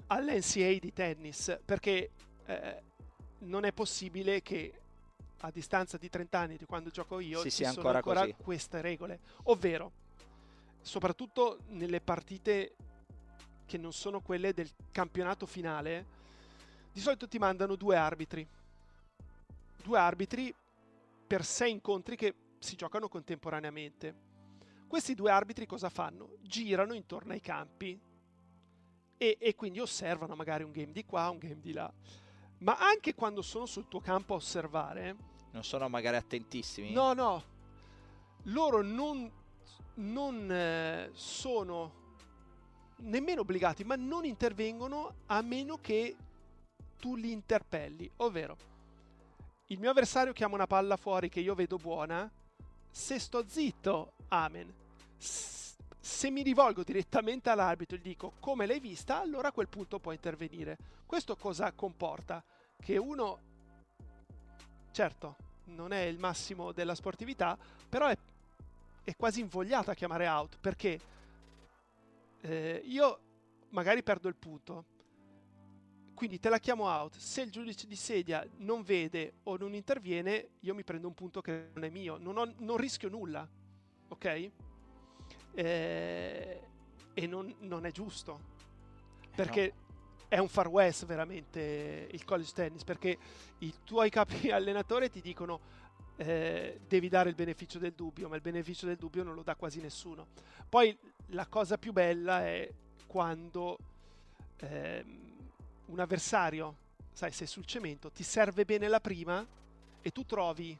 all'NCA 0.06 0.78
di 0.80 0.92
tennis, 0.94 1.58
perché 1.66 2.12
eh, 2.46 2.82
non 3.40 3.64
è 3.64 3.74
possibile 3.74 4.40
che 4.40 4.72
a 5.40 5.50
distanza 5.50 5.96
di 5.96 6.08
30 6.08 6.38
anni 6.38 6.56
di 6.56 6.64
quando 6.64 6.90
gioco 6.90 7.20
io 7.20 7.38
sì, 7.40 7.50
ci 7.50 7.64
sì, 7.64 7.64
sono 7.64 7.88
ancora, 7.88 7.98
ancora 7.98 8.34
queste 8.34 8.80
regole. 8.80 9.20
Ovvero, 9.44 9.92
soprattutto 10.80 11.60
nelle 11.68 12.00
partite 12.00 12.74
che 13.66 13.78
non 13.78 13.92
sono 13.92 14.20
quelle 14.20 14.52
del 14.52 14.68
campionato 14.90 15.46
finale, 15.46 16.16
di 16.92 17.00
solito 17.00 17.28
ti 17.28 17.38
mandano 17.38 17.76
due 17.76 17.96
arbitri. 17.96 18.46
Due 19.82 19.98
arbitri 19.98 20.52
per 21.26 21.44
sei 21.44 21.70
incontri 21.70 22.16
che 22.16 22.34
si 22.58 22.74
giocano 22.74 23.08
contemporaneamente. 23.08 24.26
Questi 24.88 25.14
due 25.14 25.30
arbitri 25.30 25.66
cosa 25.66 25.90
fanno? 25.90 26.36
Girano 26.40 26.94
intorno 26.94 27.32
ai 27.32 27.40
campi 27.40 28.00
e, 29.18 29.36
e 29.38 29.54
quindi 29.54 29.78
osservano 29.78 30.34
magari 30.34 30.64
un 30.64 30.72
game 30.72 30.92
di 30.92 31.04
qua, 31.04 31.28
un 31.28 31.38
game 31.38 31.60
di 31.60 31.72
là 31.72 31.92
ma 32.58 32.78
anche 32.78 33.14
quando 33.14 33.42
sono 33.42 33.66
sul 33.66 33.88
tuo 33.88 34.00
campo 34.00 34.34
a 34.34 34.36
osservare. 34.36 35.16
Non 35.50 35.64
sono 35.64 35.88
magari 35.88 36.16
attentissimi? 36.16 36.92
No, 36.92 37.12
no. 37.12 37.42
Loro 38.44 38.82
non, 38.82 39.30
non 39.94 40.50
eh, 40.50 41.10
sono 41.12 41.98
nemmeno 42.96 43.42
obbligati, 43.42 43.84
ma 43.84 43.96
non 43.96 44.24
intervengono 44.24 45.14
a 45.26 45.40
meno 45.42 45.78
che 45.80 46.16
tu 46.98 47.16
li 47.16 47.30
interpelli. 47.30 48.10
Ovvero, 48.16 48.56
il 49.66 49.78
mio 49.78 49.90
avversario 49.90 50.32
chiama 50.32 50.54
una 50.54 50.66
palla 50.66 50.96
fuori 50.96 51.28
che 51.28 51.40
io 51.40 51.54
vedo 51.54 51.76
buona. 51.76 52.30
Se 52.90 53.18
sto 53.18 53.44
zitto, 53.46 54.12
amen. 54.28 54.72
Se 56.08 56.30
mi 56.30 56.42
rivolgo 56.42 56.82
direttamente 56.82 57.50
all'arbitro 57.50 57.94
e 57.94 58.00
gli 58.00 58.04
dico 58.08 58.32
come 58.40 58.64
l'hai 58.64 58.80
vista, 58.80 59.20
allora 59.20 59.48
a 59.48 59.52
quel 59.52 59.68
punto 59.68 60.00
può 60.00 60.10
intervenire. 60.10 60.78
Questo 61.04 61.36
cosa 61.36 61.70
comporta? 61.72 62.42
Che 62.76 62.96
uno, 62.96 63.40
certo, 64.90 65.36
non 65.66 65.92
è 65.92 66.00
il 66.00 66.18
massimo 66.18 66.72
della 66.72 66.94
sportività, 66.94 67.58
però 67.88 68.06
è, 68.06 68.16
è 69.04 69.14
quasi 69.16 69.40
invogliato 69.40 69.90
a 69.90 69.94
chiamare 69.94 70.26
out 70.26 70.56
perché 70.58 70.98
eh, 72.40 72.82
io 72.86 73.20
magari 73.68 74.02
perdo 74.02 74.28
il 74.28 74.36
punto. 74.36 74.86
quindi 76.14 76.40
te 76.40 76.48
la 76.48 76.58
chiamo 76.58 76.84
out. 76.84 77.16
Se 77.16 77.42
il 77.42 77.50
giudice 77.50 77.86
di 77.86 77.96
sedia 77.96 78.44
non 78.56 78.82
vede 78.82 79.34
o 79.44 79.56
non 79.58 79.74
interviene, 79.74 80.52
io 80.60 80.74
mi 80.74 80.84
prendo 80.84 81.06
un 81.06 81.14
punto 81.14 81.42
che 81.42 81.68
non 81.74 81.84
è 81.84 81.90
mio. 81.90 82.16
Non, 82.16 82.38
ho, 82.38 82.52
non 82.60 82.78
rischio 82.78 83.10
nulla. 83.10 83.46
Ok? 84.08 84.50
Eh, 85.54 86.60
e 87.14 87.26
non, 87.26 87.54
non, 87.60 87.86
è 87.86 87.90
giusto. 87.90 88.56
Perché 89.34 89.72
no. 89.74 90.26
è 90.28 90.38
un 90.38 90.48
far 90.48 90.68
west 90.68 91.06
veramente 91.06 92.08
il 92.10 92.24
college 92.24 92.52
tennis. 92.52 92.84
Perché 92.84 93.18
i 93.58 93.74
tuoi 93.84 94.10
capi 94.10 94.50
allenatore 94.50 95.10
ti 95.10 95.20
dicono 95.20 95.60
eh, 96.16 96.80
devi 96.86 97.08
dare 97.08 97.28
il 97.28 97.34
beneficio 97.34 97.78
del 97.78 97.92
dubbio, 97.92 98.28
ma 98.28 98.36
il 98.36 98.42
beneficio 98.42 98.86
del 98.86 98.96
dubbio 98.96 99.22
non 99.22 99.34
lo 99.34 99.42
dà 99.42 99.54
quasi 99.56 99.80
nessuno. 99.80 100.28
Poi 100.68 100.96
la 101.28 101.46
cosa 101.46 101.78
più 101.78 101.92
bella 101.92 102.44
è 102.44 102.70
quando... 103.06 103.78
Eh, 104.60 105.04
un 105.88 106.00
avversario, 106.00 106.76
sai, 107.12 107.32
sei 107.32 107.46
sul 107.46 107.66
cemento, 107.66 108.10
ti 108.10 108.22
serve 108.22 108.64
bene 108.64 108.88
la 108.88 109.00
prima 109.00 109.46
e 110.00 110.10
tu 110.10 110.24
trovi 110.24 110.76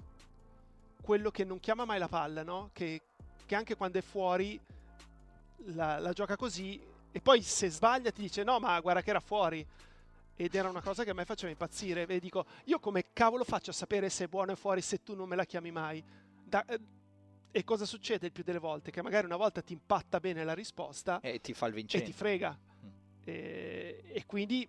quello 1.00 1.30
che 1.30 1.44
non 1.44 1.60
chiama 1.60 1.84
mai 1.84 1.98
la 1.98 2.08
palla, 2.08 2.42
no? 2.42 2.70
Che, 2.72 3.02
che 3.48 3.54
anche 3.54 3.76
quando 3.76 3.98
è 3.98 4.02
fuori 4.02 4.60
la, 5.72 5.98
la, 5.98 6.12
gioca 6.12 6.36
così 6.36 6.78
e 7.10 7.20
poi 7.22 7.40
se 7.40 7.70
sbaglia 7.70 8.12
ti 8.12 8.20
dice 8.20 8.44
no, 8.44 8.60
ma 8.60 8.78
guarda 8.80 9.00
che 9.00 9.08
era 9.08 9.20
fuori. 9.20 9.66
Ed 10.36 10.54
era 10.54 10.68
una 10.68 10.82
cosa 10.82 11.02
che 11.02 11.10
a 11.10 11.14
me 11.14 11.24
faceva 11.24 11.50
impazzire. 11.50 12.06
E 12.06 12.20
dico, 12.20 12.44
io 12.64 12.78
come 12.78 13.06
cavolo 13.12 13.44
faccio 13.44 13.70
a 13.70 13.72
sapere 13.72 14.10
se 14.10 14.24
è 14.24 14.28
buono 14.28 14.52
o 14.52 14.56
fuori 14.56 14.82
se 14.82 15.02
tu 15.02 15.14
non 15.16 15.26
me 15.28 15.34
la 15.34 15.46
chiami 15.46 15.70
mai? 15.70 16.04
Da, 16.44 16.62
eh, 16.66 16.78
e 17.50 17.64
cosa 17.64 17.86
succede 17.86 18.26
il 18.26 18.32
più 18.32 18.44
delle 18.44 18.58
volte? 18.58 18.90
Che 18.90 19.02
magari 19.02 19.24
una 19.24 19.36
volta 19.36 19.62
ti 19.62 19.72
impatta 19.72 20.20
bene 20.20 20.44
la 20.44 20.52
risposta 20.52 21.18
e 21.20 21.40
ti 21.40 21.54
fa 21.54 21.66
il 21.66 21.72
vincente. 21.72 22.06
E 22.06 22.10
ti 22.10 22.16
frega. 22.16 22.56
Mm. 22.84 22.88
E, 23.24 24.02
e 24.12 24.26
quindi 24.26 24.68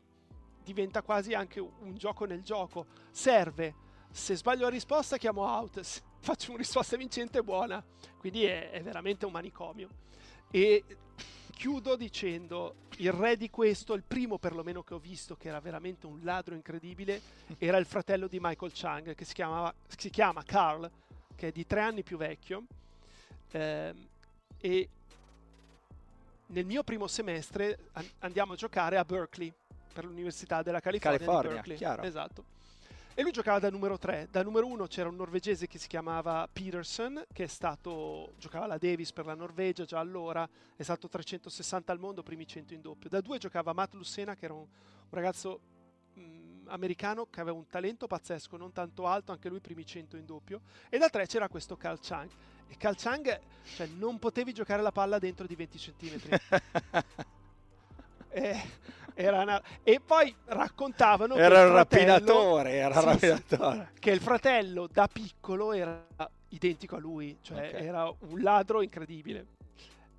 diventa 0.63 1.01
quasi 1.01 1.33
anche 1.33 1.59
un 1.59 1.95
gioco 1.97 2.23
nel 2.23 2.41
gioco. 2.41 2.87
Serve. 3.11 3.87
Se 4.09 4.35
sbaglio 4.35 4.63
la 4.63 4.69
risposta 4.69 5.17
chiamo 5.17 5.41
out, 5.41 5.81
faccio 6.19 6.49
una 6.49 6.59
risposta 6.59 6.97
vincente 6.97 7.41
buona. 7.41 7.83
Quindi 8.17 8.45
è, 8.45 8.71
è 8.71 8.81
veramente 8.81 9.25
un 9.25 9.31
manicomio. 9.31 9.89
E 10.51 10.83
chiudo 11.51 11.95
dicendo 11.95 12.87
il 12.97 13.11
re 13.11 13.37
di 13.37 13.49
questo, 13.49 13.93
il 13.93 14.03
primo 14.03 14.37
perlomeno 14.37 14.81
che 14.83 14.93
ho 14.93 14.99
visto 14.99 15.35
che 15.35 15.49
era 15.49 15.59
veramente 15.59 16.05
un 16.05 16.19
ladro 16.23 16.55
incredibile, 16.55 17.21
era 17.57 17.77
il 17.77 17.85
fratello 17.85 18.27
di 18.27 18.39
Michael 18.39 18.71
Chang 18.73 19.15
che 19.15 19.25
si, 19.25 19.33
chiamava, 19.33 19.73
si 19.87 20.09
chiama 20.09 20.43
Carl, 20.43 20.89
che 21.35 21.47
è 21.47 21.51
di 21.51 21.65
tre 21.65 21.81
anni 21.81 22.03
più 22.03 22.17
vecchio. 22.17 22.63
Eh, 23.51 23.93
e 24.61 24.89
nel 26.47 26.65
mio 26.65 26.83
primo 26.83 27.07
semestre 27.07 27.77
andiamo 28.19 28.53
a 28.53 28.55
giocare 28.55 28.97
a 28.97 29.05
Berkeley 29.05 29.51
per 29.93 30.05
l'Università 30.05 30.61
della 30.61 30.79
California, 30.79 31.19
California 31.19 31.75
chiaro. 31.75 32.03
Esatto. 32.03 32.43
E 33.19 33.21
lui 33.21 33.33
giocava 33.33 33.59
da 33.59 33.69
numero 33.69 33.97
3. 33.97 34.29
Da 34.31 34.43
numero 34.43 34.65
1 34.65 34.87
c'era 34.87 35.09
un 35.09 35.17
norvegese 35.17 35.67
che 35.67 35.77
si 35.77 35.89
chiamava 35.89 36.47
Peterson, 36.49 37.25
che 37.33 37.43
è 37.43 37.47
stato, 37.47 38.31
giocava 38.37 38.63
alla 38.63 38.77
Davis 38.77 39.11
per 39.11 39.25
la 39.25 39.33
Norvegia 39.33 39.83
già 39.83 39.99
allora, 39.99 40.47
è 40.73 40.83
stato 40.83 41.09
360 41.09 41.91
al 41.91 41.99
mondo, 41.99 42.23
primi 42.23 42.47
100 42.47 42.73
in 42.73 42.79
doppio. 42.79 43.09
Da 43.09 43.19
2 43.19 43.37
giocava 43.37 43.73
Matt 43.73 43.93
Lucena, 43.95 44.35
che 44.35 44.45
era 44.45 44.53
un, 44.53 44.61
un 44.61 44.67
ragazzo 45.09 45.59
mh, 46.13 46.21
mm, 46.21 46.67
americano 46.67 47.27
che 47.29 47.41
aveva 47.41 47.57
un 47.57 47.67
talento 47.67 48.07
pazzesco, 48.07 48.55
non 48.55 48.71
tanto 48.71 49.05
alto, 49.05 49.33
anche 49.33 49.49
lui 49.49 49.59
primi 49.59 49.85
100 49.85 50.15
in 50.15 50.25
doppio. 50.25 50.61
E 50.87 50.97
da 50.97 51.09
3 51.09 51.27
c'era 51.27 51.49
questo 51.49 51.75
Carl 51.75 51.99
Chang. 52.01 52.29
E 52.69 52.77
Carl 52.77 52.95
Chang, 52.95 53.37
cioè, 53.75 53.87
non 53.97 54.17
potevi 54.17 54.53
giocare 54.53 54.81
la 54.81 54.93
palla 54.93 55.19
dentro 55.19 55.45
di 55.45 55.55
20 55.55 55.77
centimetri. 55.77 56.29
eh, 58.31 59.29
una... 59.29 59.61
E 59.83 59.99
poi 59.99 60.33
raccontavano 60.45 61.35
era 61.35 61.65
un 61.67 61.73
rapinatore, 61.73 62.71
era 62.73 62.99
sì, 62.99 63.05
rapinatore. 63.05 63.89
Sì, 63.93 63.99
che 63.99 64.11
il 64.11 64.21
fratello 64.21 64.87
da 64.91 65.07
piccolo 65.11 65.73
era 65.73 66.05
identico 66.49 66.95
a 66.95 66.99
lui, 66.99 67.37
cioè 67.41 67.69
okay. 67.69 67.85
era 67.85 68.07
un 68.07 68.41
ladro 68.41 68.81
incredibile. 68.81 69.45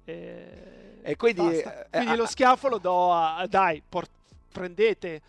E, 0.05 0.99
e 1.03 1.17
quindi, 1.17 1.59
eh, 1.59 1.87
quindi 1.91 2.13
eh, 2.13 2.17
lo 2.17 2.27
schiaffo 2.27 2.69
lo 2.69 2.79
do 2.79 3.13
a... 3.13 3.47
Dai, 3.49 3.83
port- 3.87 4.11
prendete 4.53 5.23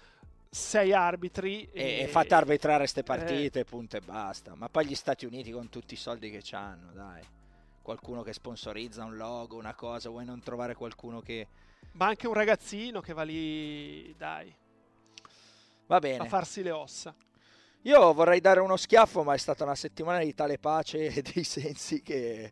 sei 0.50 0.92
arbitri 0.92 1.70
e, 1.72 2.00
e 2.02 2.08
fate 2.08 2.34
arbitrare 2.34 2.80
queste 2.80 3.04
partite, 3.04 3.60
eh, 3.62 3.64
punto 3.64 3.96
e 3.96 4.02
basta. 4.02 4.54
Ma 4.56 4.68
poi 4.68 4.86
gli 4.86 4.96
Stati 4.96 5.26
Uniti 5.26 5.52
con 5.52 5.70
tutti 5.70 5.94
i 5.94 5.98
soldi 5.98 6.30
che 6.30 6.44
hanno, 6.56 6.92
dai. 6.92 7.24
Qualcuno 7.82 8.22
che 8.22 8.34
sponsorizza 8.34 9.06
un 9.06 9.16
logo, 9.16 9.56
una 9.56 9.74
cosa, 9.74 10.10
vuoi 10.10 10.26
non 10.26 10.42
trovare 10.42 10.76
qualcuno 10.76 11.22
che 11.22 11.48
ma 11.94 12.08
anche 12.08 12.28
un 12.28 12.34
ragazzino 12.34 13.02
che 13.02 13.14
va 13.14 13.24
lì, 13.24 14.14
dai. 14.18 14.54
Va 15.88 16.00
bene. 16.00 16.24
A 16.24 16.28
farsi 16.28 16.64
le 16.64 16.72
ossa. 16.72 17.14
Io 17.82 18.14
vorrei 18.14 18.40
dare 18.40 18.60
uno 18.60 18.78
schiaffo, 18.78 19.24
ma 19.24 19.34
è 19.34 19.38
stata 19.38 19.64
una 19.64 19.76
settimana 19.76 20.20
di 20.20 20.34
tale 20.34 20.58
pace 20.58 21.08
e 21.08 21.22
dei 21.34 21.44
sensi 21.44 22.02
che 22.02 22.52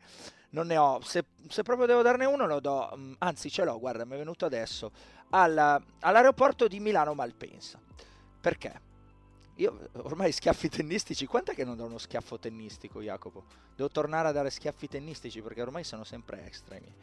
non 0.52 0.68
ne 0.68 0.78
ho. 0.78 1.00
Se, 1.02 1.26
se, 1.48 1.64
proprio 1.64 1.86
devo 1.86 2.02
darne 2.02 2.26
uno, 2.26 2.48
lo 2.48 2.60
do. 2.60 2.92
Mm, 2.96 3.14
anzi, 3.20 3.50
ce 3.50 3.64
l'ho, 3.64 3.80
guarda, 3.80 4.06
mi 4.06 4.14
è 4.14 4.18
venuto 4.18 4.46
adesso. 4.46 4.92
Alla, 5.30 5.82
all'aeroporto 6.00 6.68
di 6.68 6.80
Milano 6.80 7.14
Malpensa. 7.14 7.80
Perché? 8.42 8.88
Io 9.56 9.90
ormai 9.98 10.32
schiaffi 10.32 10.70
tennistici, 10.70 11.26
quant'è 11.26 11.54
che 11.54 11.66
non 11.66 11.76
do 11.76 11.86
uno 11.86 11.98
schiaffo 11.98 12.40
tennistico, 12.40 13.02
Jacopo? 13.02 13.44
Devo 13.76 13.90
tornare 13.90 14.30
a 14.30 14.32
dare 14.32 14.50
schiaffi 14.50 14.88
tennistici 14.88 15.42
perché 15.42 15.62
ormai 15.62 15.84
sono 15.84 16.04
sempre 16.04 16.46
extremi. 16.46 16.94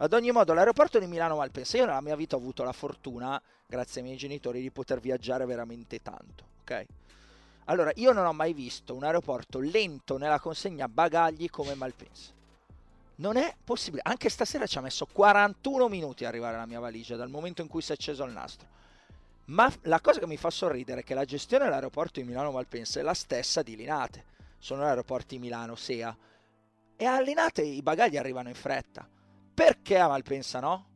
Ad 0.00 0.12
ogni 0.12 0.30
modo, 0.30 0.54
l'aeroporto 0.54 1.00
di 1.00 1.06
Milano 1.06 1.36
Malpensa, 1.36 1.76
io 1.76 1.86
nella 1.86 2.00
mia 2.00 2.14
vita 2.14 2.36
ho 2.36 2.38
avuto 2.38 2.62
la 2.62 2.72
fortuna, 2.72 3.40
grazie 3.66 4.00
ai 4.00 4.06
miei 4.06 4.18
genitori, 4.18 4.60
di 4.60 4.70
poter 4.70 5.00
viaggiare 5.00 5.44
veramente 5.44 6.00
tanto, 6.00 6.44
ok? 6.60 6.86
Allora, 7.64 7.90
io 7.96 8.12
non 8.12 8.24
ho 8.24 8.32
mai 8.32 8.52
visto 8.52 8.94
un 8.94 9.02
aeroporto 9.02 9.58
lento 9.58 10.16
nella 10.16 10.38
consegna 10.38 10.88
bagagli 10.88 11.50
come 11.50 11.74
Malpensa. 11.74 12.30
Non 13.16 13.36
è 13.36 13.52
possibile. 13.64 14.02
Anche 14.04 14.28
stasera 14.28 14.66
ci 14.66 14.78
ha 14.78 14.82
messo 14.82 15.04
41 15.04 15.88
minuti 15.88 16.24
a 16.24 16.28
arrivare 16.28 16.56
la 16.56 16.66
mia 16.66 16.78
valigia 16.78 17.16
dal 17.16 17.28
momento 17.28 17.60
in 17.60 17.68
cui 17.68 17.82
si 17.82 17.90
è 17.90 17.94
acceso 17.94 18.22
il 18.22 18.32
nastro. 18.32 18.68
Ma 19.46 19.70
la 19.82 20.00
cosa 20.00 20.20
che 20.20 20.28
mi 20.28 20.36
fa 20.36 20.50
sorridere 20.50 21.00
è 21.00 21.04
che 21.04 21.14
la 21.14 21.24
gestione 21.24 21.64
dell'aeroporto 21.64 22.20
di 22.20 22.26
Milano 22.26 22.52
Malpensa 22.52 23.00
è 23.00 23.02
la 23.02 23.14
stessa 23.14 23.62
di 23.62 23.74
Linate. 23.74 24.24
Sono 24.58 24.84
aeroporti 24.84 25.40
Milano, 25.40 25.74
SEA. 25.74 26.16
E 26.96 27.04
a 27.04 27.20
Linate 27.20 27.62
i 27.62 27.82
bagagli 27.82 28.16
arrivano 28.16 28.48
in 28.48 28.54
fretta. 28.54 29.06
Perché 29.58 29.98
a 29.98 30.06
Malpensa 30.06 30.60
no? 30.60 30.86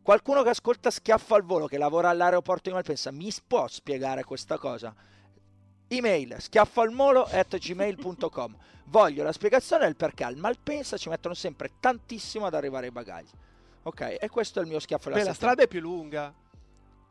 Qualcuno 0.00 0.44
che 0.44 0.50
ascolta 0.50 0.92
Schiaffo 0.92 1.34
al 1.34 1.42
volo, 1.42 1.66
che 1.66 1.76
lavora 1.76 2.08
all'aeroporto 2.08 2.68
di 2.68 2.74
Malpensa, 2.74 3.10
mi 3.10 3.32
può 3.44 3.66
spiegare 3.66 4.22
questa 4.22 4.58
cosa? 4.58 4.94
Email 5.88 6.36
schiaffalmolo 6.38 7.24
at 7.24 7.56
gmail.com 7.56 8.56
Voglio 8.84 9.24
la 9.24 9.32
spiegazione 9.32 9.86
del 9.86 9.96
perché 9.96 10.22
al 10.22 10.36
Malpensa 10.36 10.96
ci 10.96 11.08
mettono 11.08 11.34
sempre 11.34 11.72
tantissimo 11.80 12.46
ad 12.46 12.54
arrivare 12.54 12.86
ai 12.86 12.92
bagagli. 12.92 13.30
Ok, 13.82 14.18
e 14.20 14.28
questo 14.28 14.60
è 14.60 14.62
il 14.62 14.68
mio 14.68 14.78
schiaffo 14.78 15.08
della 15.08 15.22
Beh, 15.22 15.26
la 15.26 15.34
strada 15.34 15.62
è 15.64 15.66
più 15.66 15.80
lunga. 15.80 16.32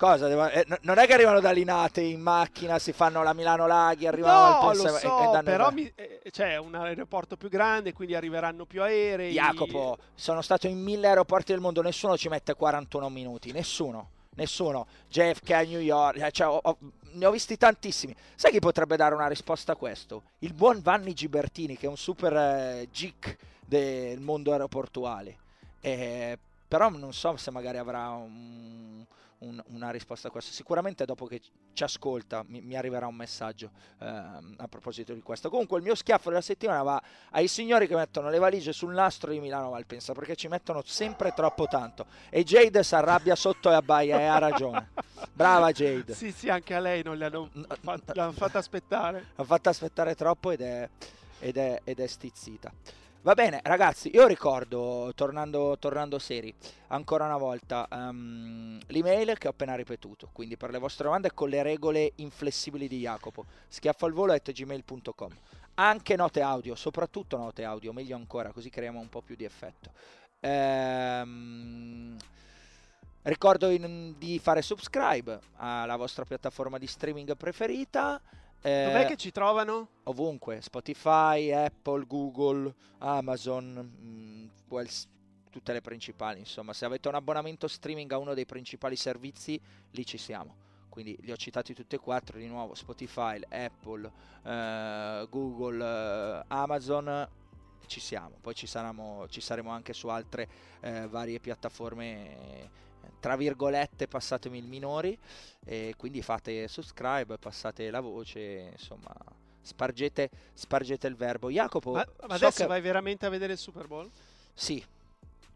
Cosa? 0.01 0.27
Devo, 0.27 0.49
eh, 0.49 0.65
non 0.81 0.97
è 0.97 1.05
che 1.05 1.13
arrivano 1.13 1.39
da 1.39 1.51
Linate 1.51 2.01
in 2.01 2.21
macchina, 2.21 2.79
si 2.79 2.91
fanno 2.91 3.21
la 3.21 3.33
Milano 3.33 3.67
Laghi, 3.67 4.07
arrivano 4.07 4.49
no, 4.49 4.69
al 4.69 4.75
lo 4.75 4.87
so, 4.97 5.37
e, 5.37 5.43
però 5.43 5.69
mi, 5.69 5.91
eh, 5.93 6.21
c'è 6.31 6.57
un 6.57 6.73
aeroporto 6.73 7.37
più 7.37 7.49
grande, 7.49 7.93
quindi 7.93 8.15
arriveranno 8.15 8.65
più 8.65 8.81
aerei. 8.81 9.31
Jacopo, 9.31 9.99
sono 10.15 10.41
stato 10.41 10.65
in 10.65 10.81
mille 10.81 11.07
aeroporti 11.07 11.51
del 11.51 11.61
mondo, 11.61 11.83
nessuno 11.83 12.17
ci 12.17 12.29
mette 12.29 12.55
41 12.55 13.09
minuti, 13.09 13.51
nessuno. 13.51 14.09
Nessuno, 14.37 14.87
JFK 15.07 15.51
a 15.51 15.61
New 15.61 15.79
York, 15.79 16.17
eh, 16.19 16.31
cioè, 16.31 16.47
ho, 16.47 16.59
ho, 16.63 16.77
ne 17.11 17.25
ho 17.27 17.29
visti 17.29 17.55
tantissimi. 17.55 18.15
Sai 18.33 18.49
chi 18.49 18.59
potrebbe 18.59 18.95
dare 18.95 19.13
una 19.13 19.27
risposta 19.27 19.73
a 19.73 19.75
questo? 19.75 20.23
Il 20.39 20.53
buon 20.53 20.81
Vanni 20.81 21.13
Gibertini, 21.13 21.77
che 21.77 21.85
è 21.85 21.89
un 21.89 21.97
super 21.97 22.33
eh, 22.33 22.87
geek 22.91 23.37
del 23.63 24.19
mondo 24.19 24.51
aeroportuale. 24.51 25.37
Eh, 25.79 26.39
però 26.67 26.89
non 26.89 27.13
so 27.13 27.37
se 27.37 27.51
magari 27.51 27.77
avrà 27.77 28.09
un, 28.09 29.05
un, 29.41 29.61
una 29.67 29.91
risposta 29.91 30.27
a 30.27 30.31
questo. 30.31 30.51
Sicuramente 30.51 31.05
dopo 31.05 31.25
che 31.25 31.41
ci 31.73 31.83
ascolta 31.83 32.43
mi, 32.47 32.61
mi 32.61 32.75
arriverà 32.75 33.07
un 33.07 33.15
messaggio 33.15 33.71
eh, 33.99 34.05
a 34.05 34.67
proposito 34.69 35.13
di 35.13 35.21
questo. 35.21 35.49
Comunque 35.49 35.77
il 35.77 35.83
mio 35.83 35.95
schiaffo 35.95 36.29
della 36.29 36.41
settimana 36.41 36.83
va 36.83 37.01
ai 37.31 37.47
signori 37.47 37.87
che 37.87 37.95
mettono 37.95 38.29
le 38.29 38.39
valigie 38.39 38.73
sul 38.73 38.93
nastro 38.93 39.31
di 39.31 39.39
Milano 39.39 39.71
Malpensa 39.71 40.13
perché 40.13 40.35
ci 40.35 40.47
mettono 40.47 40.81
sempre 40.85 41.33
troppo 41.33 41.67
tanto. 41.67 42.05
E 42.29 42.43
Jade 42.43 42.83
si 42.83 42.95
arrabbia 42.95 43.35
sotto 43.35 43.69
e 43.69 43.73
abbaia 43.73 44.19
e 44.19 44.25
ha 44.25 44.37
ragione. 44.37 44.89
Brava 45.33 45.71
Jade. 45.71 46.13
Sì, 46.13 46.31
sì, 46.31 46.49
anche 46.49 46.75
a 46.75 46.79
lei 46.79 47.03
non 47.03 47.17
le 47.17 47.25
hanno, 47.25 47.49
l'hanno 47.81 48.31
fatta 48.31 48.59
aspettare. 48.59 49.25
L'hanno 49.35 49.47
fatta 49.47 49.69
aspettare 49.69 50.15
troppo 50.15 50.51
ed 50.51 50.61
è, 50.61 50.89
ed 51.39 51.57
è, 51.57 51.81
ed 51.83 51.99
è 51.99 52.07
stizzita. 52.07 52.71
Va 53.23 53.35
bene, 53.35 53.59
ragazzi, 53.61 54.09
io 54.11 54.25
ricordo, 54.25 55.11
tornando, 55.13 55.77
tornando 55.77 56.17
seri, 56.17 56.51
ancora 56.87 57.25
una 57.25 57.37
volta, 57.37 57.87
um, 57.91 58.79
l'email 58.87 59.37
che 59.37 59.45
ho 59.45 59.51
appena 59.51 59.75
ripetuto, 59.75 60.29
quindi 60.33 60.57
per 60.57 60.71
le 60.71 60.79
vostre 60.79 61.03
domande 61.03 61.31
con 61.31 61.47
le 61.47 61.61
regole 61.61 62.13
inflessibili 62.15 62.87
di 62.87 62.97
Jacopo, 62.97 63.45
schiaffalvolo.gmail.com. 63.67 65.37
Anche 65.75 66.15
note 66.15 66.41
audio, 66.41 66.73
soprattutto 66.73 67.37
note 67.37 67.63
audio, 67.63 67.93
meglio 67.93 68.15
ancora, 68.15 68.51
così 68.51 68.71
creiamo 68.71 68.99
un 68.99 69.09
po' 69.09 69.21
più 69.21 69.35
di 69.35 69.45
effetto. 69.45 69.91
Ehm... 70.39 72.17
Ricordo 73.23 73.69
in, 73.69 74.15
di 74.17 74.39
fare 74.39 74.63
subscribe 74.63 75.39
alla 75.57 75.95
vostra 75.95 76.25
piattaforma 76.25 76.79
di 76.79 76.87
streaming 76.87 77.37
preferita. 77.37 78.19
Eh, 78.61 78.85
Dov'è 78.85 79.05
che 79.07 79.17
ci 79.17 79.31
trovano? 79.31 79.87
Ovunque, 80.03 80.61
Spotify, 80.61 81.51
Apple, 81.51 82.05
Google, 82.05 82.73
Amazon, 82.99 83.73
mh, 83.73 84.05
mm, 84.05 84.85
tutte 85.49 85.73
le 85.73 85.81
principali. 85.81 86.39
Insomma, 86.39 86.73
se 86.73 86.85
avete 86.85 87.07
un 87.07 87.15
abbonamento 87.15 87.67
streaming 87.67 88.11
a 88.11 88.17
uno 88.17 88.33
dei 88.33 88.45
principali 88.45 88.95
servizi, 88.95 89.59
lì 89.91 90.05
ci 90.05 90.17
siamo. 90.17 90.69
Quindi 90.89 91.17
li 91.21 91.31
ho 91.31 91.37
citati 91.37 91.73
tutti 91.73 91.95
e 91.95 91.99
quattro 91.99 92.37
di 92.37 92.47
nuovo, 92.47 92.75
Spotify, 92.75 93.39
Apple, 93.49 94.11
eh, 94.43 95.25
Google, 95.29 95.83
eh, 95.83 96.43
Amazon, 96.47 97.29
ci 97.87 97.99
siamo. 97.99 98.37
Poi 98.41 98.53
ci, 98.53 98.67
saremo, 98.67 99.27
ci 99.29 99.41
saremo 99.41 99.71
anche 99.71 99.93
su 99.93 100.07
altre 100.07 100.47
eh, 100.81 101.07
varie 101.07 101.39
piattaforme 101.39 102.69
tra 103.21 103.37
virgolette 103.37 104.07
passatemi 104.07 104.57
il 104.57 104.65
minori 104.65 105.17
e 105.63 105.93
quindi 105.95 106.21
fate 106.21 106.67
subscribe, 106.67 107.37
passate 107.37 107.89
la 107.89 108.01
voce, 108.01 108.71
insomma 108.73 109.13
spargete, 109.61 110.29
spargete 110.53 111.07
il 111.07 111.15
verbo. 111.15 111.49
Jacopo, 111.49 111.91
ma, 111.91 112.05
ma 112.27 112.37
so 112.37 112.45
adesso 112.45 112.63
che... 112.63 112.67
vai 112.67 112.81
veramente 112.81 113.25
a 113.25 113.29
vedere 113.29 113.53
il 113.53 113.59
Super 113.59 113.87
Bowl? 113.87 114.09
Sì, 114.53 114.83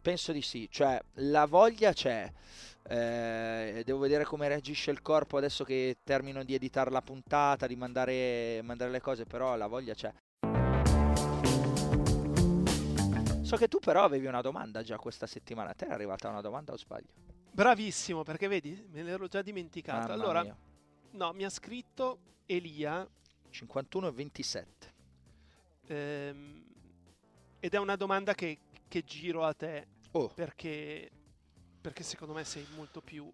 penso 0.02 0.32
di 0.32 0.42
sì, 0.42 0.70
cioè 0.72 0.98
la 1.16 1.46
voglia 1.46 1.92
c'è. 1.92 2.32
Eh, 2.88 3.82
devo 3.84 3.98
vedere 3.98 4.26
come 4.26 4.48
reagisce 4.48 4.92
il 4.92 5.02
corpo 5.02 5.38
adesso 5.38 5.64
che 5.64 5.98
termino 6.04 6.44
di 6.44 6.54
editare 6.54 6.92
la 6.92 7.02
puntata, 7.02 7.66
di 7.66 7.76
mandare, 7.76 8.62
mandare 8.62 8.92
le 8.92 9.02
cose, 9.02 9.26
però 9.26 9.56
la 9.56 9.66
voglia 9.66 9.96
c'è. 9.96 10.14
So 13.42 13.58
che 13.58 13.68
tu 13.68 13.80
però 13.80 14.04
avevi 14.04 14.28
una 14.28 14.42
domanda 14.42 14.84
già 14.84 14.98
questa 14.98 15.26
settimana. 15.26 15.72
A 15.72 15.74
te 15.74 15.88
è 15.88 15.92
arrivata 15.92 16.30
una 16.30 16.42
domanda 16.42 16.74
o 16.74 16.78
sbaglio? 16.78 17.35
Bravissimo, 17.56 18.24
perché 18.24 18.50
vedi, 18.50 18.86
me 18.92 19.02
l'ero 19.02 19.28
già 19.28 19.42
dimenticata. 19.42 20.10
Mamma 20.10 20.14
allora, 20.14 20.44
mia. 20.44 20.58
no, 21.12 21.32
mi 21.32 21.46
ha 21.46 21.50
scritto 21.50 22.20
Elia. 22.46 23.08
51 23.50 24.08
e 24.08 24.12
27. 24.12 24.94
Ehm, 25.88 26.66
ed 27.62 27.74
è 27.74 27.78
una 27.78 27.96
domanda 27.96 28.34
che, 28.34 28.60
che 28.90 29.06
giro 29.06 29.46
a 29.46 29.54
te. 29.54 29.88
Oh. 30.12 30.28
Perché, 30.28 31.10
perché 31.80 32.04
secondo 32.04 32.34
me 32.34 32.44
sei 32.44 32.68
molto 32.76 33.00
più 33.00 33.32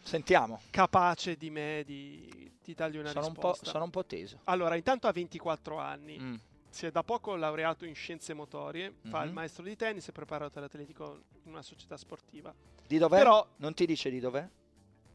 Sentiamo. 0.00 0.60
capace 0.70 1.36
di 1.36 1.50
me 1.50 1.82
di, 1.84 2.52
di 2.62 2.72
dargli 2.72 2.98
una 2.98 3.10
sono 3.10 3.26
risposta. 3.26 3.64
Un 3.64 3.72
sono 3.72 3.84
un 3.84 3.90
po' 3.90 4.04
teso. 4.04 4.38
Allora, 4.44 4.76
intanto 4.76 5.08
ha 5.08 5.12
24 5.12 5.76
anni. 5.76 6.18
Mm 6.20 6.34
si 6.74 6.86
è 6.86 6.90
da 6.90 7.04
poco 7.04 7.36
laureato 7.36 7.84
in 7.84 7.94
scienze 7.94 8.34
motorie, 8.34 8.90
mm-hmm. 8.90 9.08
fa 9.08 9.22
il 9.22 9.28
mhm. 9.28 9.34
maestro 9.34 9.62
di 9.62 9.76
tennis 9.76 10.08
e 10.08 10.12
preparato 10.12 10.58
all'atletico 10.58 11.20
in 11.44 11.52
una 11.52 11.62
società 11.62 11.96
sportiva. 11.96 12.52
Di 12.86 12.98
dov'è? 12.98 13.18
Però, 13.18 13.46
non 13.56 13.74
ti 13.74 13.86
dice 13.86 14.10
di 14.10 14.20
dov'è? 14.20 14.48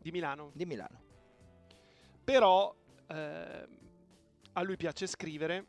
Di 0.01 0.11
Milano. 0.11 0.51
Di 0.53 0.65
Milano. 0.65 1.01
Però 2.23 2.75
eh, 3.07 3.67
a 4.53 4.61
lui 4.61 4.77
piace 4.77 5.07
scrivere 5.07 5.65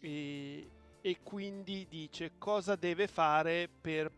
e, 0.00 0.70
e 1.00 1.18
quindi 1.22 1.86
dice 1.88 2.32
cosa 2.38 2.76
deve 2.76 3.06
fare 3.06 3.68
per 3.68 4.10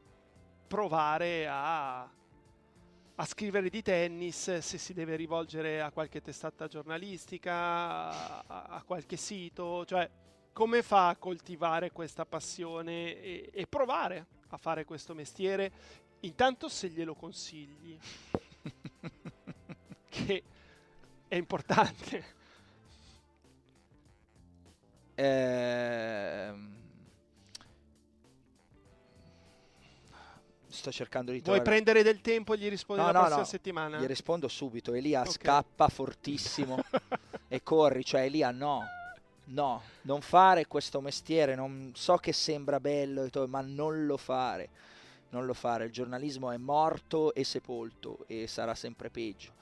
provare 0.66 1.46
a, 1.46 2.02
a, 2.02 3.24
scrivere 3.24 3.68
di 3.68 3.82
tennis, 3.82 4.58
se 4.58 4.78
si 4.78 4.92
deve 4.92 5.16
rivolgere 5.16 5.80
a 5.80 5.90
qualche 5.90 6.20
testata 6.20 6.66
giornalistica, 6.66 7.52
a, 7.54 8.44
a 8.46 8.82
qualche 8.82 9.16
sito, 9.16 9.84
cioè 9.84 10.10
come 10.52 10.82
fa 10.82 11.08
a 11.08 11.16
coltivare 11.16 11.90
questa 11.90 12.24
passione 12.24 13.20
e, 13.20 13.50
e 13.52 13.66
provare 13.66 14.26
a 14.48 14.56
fare 14.56 14.84
questo 14.84 15.14
mestiere? 15.14 15.72
Intanto 16.24 16.68
se 16.68 16.88
glielo 16.88 17.14
consigli, 17.14 17.98
che 20.08 20.42
è 21.28 21.34
importante. 21.34 22.24
Ehm... 25.14 26.72
Sto 30.66 30.90
cercando 30.90 31.30
di 31.30 31.40
trovare... 31.40 31.62
Vuoi 31.62 31.74
prendere 31.74 32.02
del 32.02 32.20
tempo 32.20 32.54
e 32.54 32.58
gli 32.58 32.68
rispondi 32.68 33.02
no, 33.02 33.08
la 33.08 33.12
no, 33.12 33.18
prossima 33.20 33.42
no. 33.42 33.46
settimana? 33.46 34.00
Gli 34.00 34.06
rispondo 34.06 34.48
subito. 34.48 34.94
Elia 34.94 35.20
okay. 35.20 35.32
scappa 35.32 35.88
fortissimo 35.88 36.82
e 37.48 37.62
corri, 37.62 38.02
cioè 38.02 38.22
Elia 38.22 38.50
no 38.50 38.82
no, 39.46 39.82
non 40.02 40.22
fare 40.22 40.66
questo 40.66 41.02
mestiere, 41.02 41.54
non, 41.54 41.92
so 41.94 42.16
che 42.16 42.32
sembra 42.32 42.80
bello, 42.80 43.28
ma 43.46 43.60
non 43.60 44.06
lo 44.06 44.16
fare, 44.16 44.70
non 45.34 45.46
lo 45.46 45.52
fare, 45.52 45.86
il 45.86 45.92
giornalismo 45.92 46.50
è 46.52 46.56
morto 46.56 47.34
e 47.34 47.42
sepolto 47.44 48.24
e 48.26 48.46
sarà 48.46 48.74
sempre 48.74 49.10
peggio. 49.10 49.52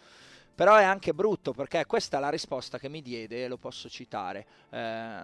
Però 0.54 0.76
è 0.76 0.84
anche 0.84 1.14
brutto 1.14 1.52
perché 1.52 1.86
questa 1.86 2.18
è 2.18 2.20
la 2.20 2.28
risposta 2.28 2.78
che 2.78 2.90
mi 2.90 3.00
diede 3.00 3.44
e 3.44 3.48
lo 3.48 3.56
posso 3.56 3.88
citare. 3.88 4.46
Eh, 4.68 5.22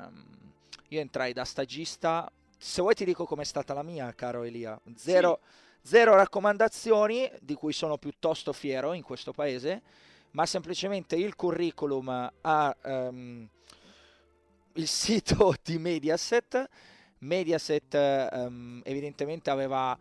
io 0.88 1.00
entrai 1.00 1.34
da 1.34 1.44
stagista, 1.44 2.30
se 2.56 2.80
vuoi 2.80 2.94
ti 2.94 3.04
dico 3.04 3.26
com'è 3.26 3.44
stata 3.44 3.74
la 3.74 3.82
mia, 3.82 4.12
caro 4.14 4.42
Elia. 4.42 4.80
Zero, 4.96 5.40
sì. 5.42 5.88
zero 5.90 6.14
raccomandazioni, 6.14 7.30
di 7.40 7.54
cui 7.54 7.74
sono 7.74 7.98
piuttosto 7.98 8.54
fiero 8.54 8.94
in 8.94 9.02
questo 9.02 9.32
paese, 9.32 9.82
ma 10.30 10.46
semplicemente 10.46 11.14
il 11.14 11.36
curriculum 11.36 12.32
a... 12.40 12.76
Um, 12.84 13.48
il 14.72 14.86
sito 14.86 15.54
di 15.62 15.78
Mediaset. 15.78 16.68
Mediaset 17.18 18.30
um, 18.32 18.80
evidentemente 18.84 19.50
aveva 19.50 19.98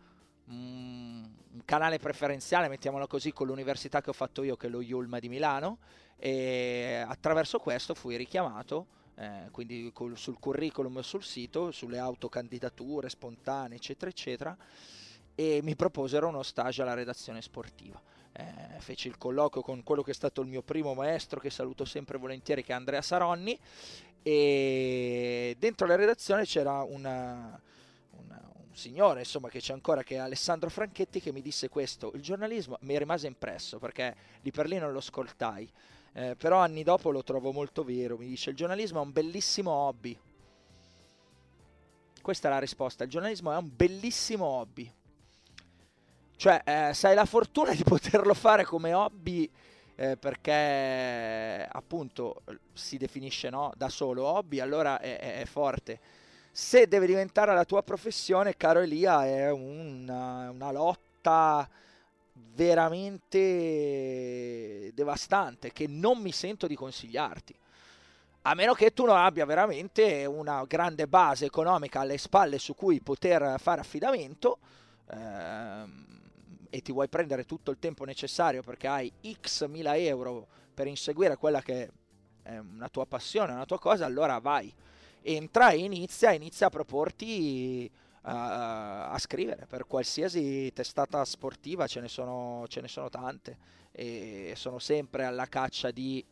un 0.48 1.62
canale 1.64 1.98
preferenziale, 1.98 2.68
mettiamolo 2.68 3.06
così, 3.06 3.32
con 3.32 3.46
l'università 3.46 4.00
che 4.00 4.10
ho 4.10 4.14
fatto 4.14 4.42
io, 4.42 4.56
che 4.56 4.66
è 4.66 4.70
lo 4.70 4.80
Yulma 4.80 5.18
di 5.18 5.28
Milano, 5.28 5.78
e 6.16 7.04
attraverso 7.06 7.58
questo 7.58 7.94
fui 7.94 8.16
richiamato, 8.16 8.86
eh, 9.16 9.48
quindi 9.50 9.90
col, 9.92 10.16
sul 10.16 10.38
curriculum 10.38 11.00
sul 11.00 11.22
sito, 11.22 11.70
sulle 11.70 11.98
autocandidature 11.98 13.08
spontanee, 13.08 13.76
eccetera, 13.76 14.10
eccetera, 14.10 14.56
e 15.34 15.60
mi 15.62 15.76
proposero 15.76 16.28
uno 16.28 16.42
stage 16.42 16.82
alla 16.82 16.94
redazione 16.94 17.42
sportiva. 17.42 18.00
Eh, 18.32 18.80
feci 18.80 19.08
il 19.08 19.18
colloquio 19.18 19.62
con 19.62 19.82
quello 19.82 20.02
che 20.02 20.12
è 20.12 20.14
stato 20.14 20.40
il 20.40 20.48
mio 20.48 20.62
primo 20.62 20.94
maestro, 20.94 21.40
che 21.40 21.50
saluto 21.50 21.84
sempre 21.84 22.18
volentieri, 22.18 22.62
che 22.62 22.72
è 22.72 22.74
Andrea 22.74 23.02
Saronni, 23.02 23.58
e 24.22 25.56
dentro 25.58 25.86
la 25.86 25.96
redazione 25.96 26.44
c'era 26.44 26.82
una, 26.82 27.08
una, 27.08 27.60
un 27.60 27.67
signore 28.78 29.20
insomma 29.20 29.48
che 29.48 29.60
c'è 29.60 29.72
ancora 29.72 30.02
che 30.02 30.14
è 30.14 30.18
Alessandro 30.18 30.70
Franchetti 30.70 31.20
che 31.20 31.32
mi 31.32 31.42
disse 31.42 31.68
questo. 31.68 32.12
Il 32.14 32.22
giornalismo 32.22 32.78
mi 32.82 32.96
rimase 32.96 33.26
impresso 33.26 33.78
perché 33.78 34.16
lì 34.40 34.50
per 34.50 34.66
lì 34.66 34.78
non 34.78 34.92
lo 34.92 34.98
ascoltai. 34.98 35.70
Eh, 36.12 36.36
però 36.36 36.58
anni 36.58 36.82
dopo 36.82 37.10
lo 37.10 37.22
trovo 37.22 37.52
molto 37.52 37.84
vero 37.84 38.16
mi 38.16 38.26
dice 38.26 38.50
il 38.50 38.56
giornalismo 38.56 39.00
è 39.00 39.04
un 39.04 39.12
bellissimo 39.12 39.70
hobby. 39.70 40.18
Questa 42.22 42.48
è 42.48 42.50
la 42.50 42.58
risposta. 42.58 43.04
Il 43.04 43.10
giornalismo 43.10 43.52
è 43.52 43.56
un 43.56 43.70
bellissimo 43.74 44.44
hobby. 44.44 44.90
Cioè 46.36 46.62
eh, 46.64 46.94
se 46.94 47.08
hai 47.08 47.14
la 47.14 47.24
fortuna 47.24 47.74
di 47.74 47.82
poterlo 47.84 48.32
fare 48.32 48.64
come 48.64 48.92
hobby 48.92 49.50
eh, 50.00 50.16
perché 50.16 51.66
appunto 51.68 52.42
si 52.72 52.98
definisce 52.98 53.50
no, 53.50 53.72
da 53.76 53.88
solo 53.88 54.24
hobby, 54.26 54.60
allora 54.60 55.00
è, 55.00 55.18
è, 55.18 55.40
è, 55.40 55.44
forte. 55.44 55.98
Se 56.60 56.88
deve 56.88 57.06
diventare 57.06 57.54
la 57.54 57.64
tua 57.64 57.84
professione, 57.84 58.56
caro 58.56 58.80
Elia, 58.80 59.24
è 59.24 59.48
una, 59.52 60.50
una 60.50 60.72
lotta 60.72 61.70
veramente 62.32 63.38
devastante 64.92 65.70
che 65.72 65.86
non 65.86 66.18
mi 66.18 66.32
sento 66.32 66.66
di 66.66 66.74
consigliarti. 66.74 67.54
A 68.42 68.54
meno 68.54 68.74
che 68.74 68.92
tu 68.92 69.04
non 69.04 69.16
abbia 69.16 69.46
veramente 69.46 70.24
una 70.26 70.64
grande 70.64 71.06
base 71.06 71.44
economica 71.44 72.00
alle 72.00 72.18
spalle 72.18 72.58
su 72.58 72.74
cui 72.74 73.00
poter 73.00 73.60
fare 73.60 73.80
affidamento, 73.80 74.58
ehm, 75.12 76.06
e 76.70 76.82
ti 76.82 76.90
vuoi 76.90 77.06
prendere 77.08 77.44
tutto 77.44 77.70
il 77.70 77.78
tempo 77.78 78.04
necessario 78.04 78.64
perché 78.64 78.88
hai 78.88 79.12
x 79.40 79.64
mila 79.68 79.96
euro 79.96 80.48
per 80.74 80.88
inseguire 80.88 81.36
quella 81.36 81.62
che 81.62 81.88
è 82.42 82.58
una 82.58 82.88
tua 82.88 83.06
passione, 83.06 83.52
una 83.52 83.64
tua 83.64 83.78
cosa, 83.78 84.04
allora 84.04 84.40
vai. 84.40 84.74
Entra 85.22 85.70
e 85.70 85.78
inizia, 85.78 86.32
inizia 86.32 86.66
a 86.66 86.70
proporti 86.70 87.90
uh, 87.92 88.20
a 88.22 89.16
scrivere. 89.18 89.66
Per 89.66 89.86
qualsiasi 89.86 90.72
testata 90.72 91.24
sportiva, 91.24 91.86
ce 91.86 92.00
ne, 92.00 92.08
sono, 92.08 92.64
ce 92.68 92.80
ne 92.80 92.88
sono 92.88 93.08
tante. 93.08 93.76
E 93.92 94.52
sono 94.56 94.78
sempre 94.78 95.24
alla 95.24 95.46
caccia 95.46 95.90
di 95.90 96.24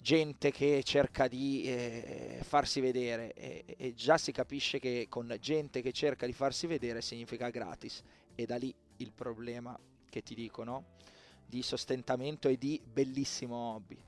gente 0.00 0.52
che 0.52 0.82
cerca 0.84 1.26
di 1.28 1.64
eh, 1.64 2.38
farsi 2.42 2.80
vedere. 2.80 3.32
E, 3.32 3.64
e, 3.76 3.94
già 3.94 4.16
si 4.16 4.32
capisce 4.32 4.78
che 4.78 5.06
con 5.08 5.36
gente 5.40 5.82
che 5.82 5.92
cerca 5.92 6.26
di 6.26 6.32
farsi 6.32 6.66
vedere 6.66 7.02
significa 7.02 7.50
gratis. 7.50 8.02
E 8.34 8.46
da 8.46 8.56
lì 8.56 8.74
il 8.98 9.12
problema 9.12 9.78
che 10.08 10.22
ti 10.22 10.34
dicono 10.34 10.96
di 11.44 11.62
sostentamento 11.62 12.48
e 12.48 12.56
di 12.56 12.80
bellissimo 12.84 13.56
hobby. 13.56 13.98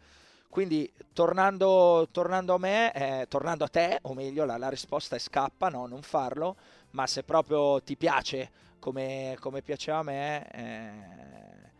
Quindi 0.51 0.93
tornando, 1.13 2.09
tornando 2.11 2.55
a 2.55 2.59
me, 2.59 2.93
eh, 2.93 3.27
tornando 3.29 3.65
a 3.65 3.69
te, 3.69 4.01
o 4.03 4.15
meglio, 4.15 4.45
la, 4.45 4.57
la, 4.57 4.69
risposta 4.69 5.15
è 5.15 5.19
scappa, 5.21 5.69
no, 5.69 5.87
non 5.87 6.03
farlo, 6.03 6.57
ma 6.91 7.07
se 7.07 7.23
proprio 7.23 7.81
ti 7.83 7.97
piace 7.97 8.51
come, 8.81 9.37
come 9.39 9.63
piaceva 9.63 9.99
a 9.99 10.03
me, 10.03 10.51
eh, 10.51 11.71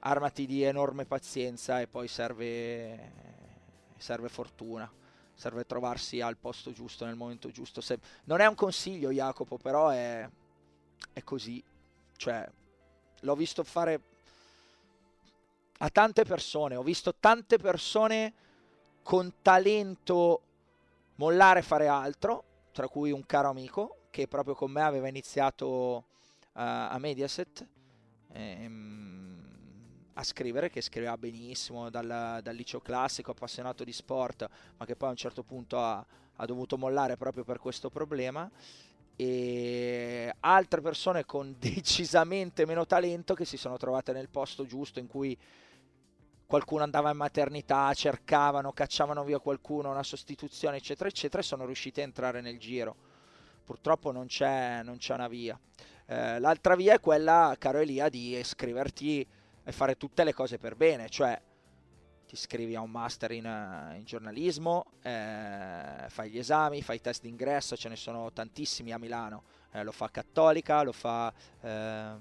armati 0.00 0.44
di 0.46 0.62
enorme 0.62 1.06
pazienza 1.06 1.80
e 1.80 1.86
poi 1.86 2.06
serve, 2.06 3.12
serve 3.96 4.28
fortuna 4.28 4.90
serve 5.34 5.64
trovarsi 5.64 6.20
al 6.20 6.36
posto 6.36 6.70
giusto 6.70 7.04
nel 7.04 7.16
momento 7.16 7.50
giusto. 7.50 7.80
Se... 7.80 7.98
non 8.24 8.40
è 8.40 8.46
un 8.46 8.54
consiglio, 8.54 9.10
Jacopo, 9.10 9.56
però 9.56 9.88
è, 9.88 10.28
è 11.12 11.22
così. 11.24 11.62
Cioè, 12.16 12.48
l'ho 13.20 13.34
visto 13.34 13.64
fare 13.64 14.00
a 15.84 15.90
tante 15.90 16.24
persone, 16.24 16.76
ho 16.76 16.82
visto 16.82 17.12
tante 17.18 17.58
persone 17.58 18.32
con 19.02 19.34
talento 19.42 20.42
mollare 21.16 21.58
e 21.58 21.62
fare 21.62 21.88
altro, 21.88 22.44
tra 22.70 22.86
cui 22.86 23.10
un 23.10 23.26
caro 23.26 23.48
amico 23.48 23.96
che 24.10 24.28
proprio 24.28 24.54
con 24.54 24.70
me 24.70 24.82
aveva 24.82 25.08
iniziato 25.08 25.66
uh, 25.66 26.04
a 26.52 26.96
Mediaset. 26.98 27.66
Ehm, 28.32 29.30
a 30.14 30.22
scrivere, 30.22 30.68
che 30.70 30.82
scriveva 30.82 31.16
benissimo 31.16 31.88
dal, 31.90 32.40
dal, 32.42 32.54
liceo 32.54 32.80
classico, 32.80 33.30
appassionato 33.30 33.82
di 33.82 33.92
sport, 33.92 34.48
ma 34.76 34.84
che 34.84 34.94
poi 34.94 35.08
a 35.08 35.12
un 35.12 35.16
certo 35.16 35.42
punto 35.42 35.80
ha, 35.80 36.04
ha 36.36 36.46
dovuto 36.46 36.76
mollare 36.76 37.16
proprio 37.16 37.44
per 37.44 37.58
questo 37.58 37.88
problema. 37.88 38.48
E 39.16 40.32
altre 40.40 40.80
persone 40.80 41.24
con 41.24 41.56
decisamente 41.58 42.66
meno 42.66 42.86
talento 42.86 43.34
che 43.34 43.44
si 43.44 43.56
sono 43.56 43.78
trovate 43.78 44.12
nel 44.12 44.28
posto 44.28 44.64
giusto 44.64 45.00
in 45.00 45.06
cui 45.08 45.36
qualcuno 46.52 46.82
andava 46.82 47.10
in 47.10 47.16
maternità, 47.16 47.94
cercavano, 47.94 48.72
cacciavano 48.72 49.24
via 49.24 49.38
qualcuno, 49.38 49.90
una 49.90 50.02
sostituzione, 50.02 50.76
eccetera, 50.76 51.08
eccetera, 51.08 51.40
e 51.40 51.46
sono 51.46 51.64
riusciti 51.64 52.00
a 52.00 52.02
entrare 52.02 52.42
nel 52.42 52.58
giro. 52.58 52.94
Purtroppo 53.64 54.12
non 54.12 54.26
c'è, 54.26 54.82
non 54.82 54.98
c'è 54.98 55.14
una 55.14 55.28
via. 55.28 55.58
Eh, 56.04 56.38
l'altra 56.40 56.76
via 56.76 56.92
è 56.92 57.00
quella, 57.00 57.56
caro 57.58 57.78
Elia, 57.78 58.10
di 58.10 58.36
iscriverti 58.36 59.26
e 59.64 59.72
fare 59.72 59.96
tutte 59.96 60.24
le 60.24 60.34
cose 60.34 60.58
per 60.58 60.76
bene, 60.76 61.08
cioè 61.08 61.40
ti 62.26 62.34
iscrivi 62.34 62.76
a 62.76 62.82
un 62.82 62.90
master 62.90 63.30
in, 63.30 63.46
uh, 63.46 63.96
in 63.96 64.04
giornalismo, 64.04 64.84
eh, 65.00 66.04
fai 66.08 66.28
gli 66.28 66.36
esami, 66.36 66.82
fai 66.82 66.96
i 66.96 67.00
test 67.00 67.22
d'ingresso, 67.22 67.78
ce 67.78 67.88
ne 67.88 67.96
sono 67.96 68.30
tantissimi 68.30 68.92
a 68.92 68.98
Milano, 68.98 69.44
eh, 69.70 69.82
lo 69.82 69.92
fa 69.92 70.10
Cattolica, 70.10 70.82
lo 70.82 70.92
fa, 70.92 71.32
eh, 71.62 72.12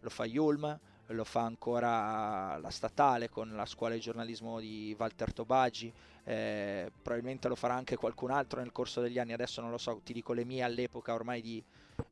lo 0.00 0.08
fa 0.08 0.24
Yulm, 0.24 0.80
lo 1.08 1.24
fa 1.24 1.42
ancora 1.42 2.58
la 2.58 2.70
statale 2.70 3.28
con 3.28 3.54
la 3.54 3.66
scuola 3.66 3.94
di 3.94 4.00
giornalismo 4.00 4.60
di 4.60 4.94
Walter 4.98 5.32
Tobaggi, 5.32 5.92
eh, 6.24 6.90
probabilmente 7.02 7.48
lo 7.48 7.54
farà 7.54 7.74
anche 7.74 7.96
qualcun 7.96 8.30
altro 8.30 8.60
nel 8.60 8.72
corso 8.72 9.00
degli 9.00 9.18
anni, 9.18 9.32
adesso 9.32 9.60
non 9.60 9.70
lo 9.70 9.78
so, 9.78 10.00
ti 10.04 10.12
dico 10.12 10.32
le 10.32 10.44
mie 10.44 10.62
all'epoca 10.62 11.14
ormai 11.14 11.40
di 11.40 11.62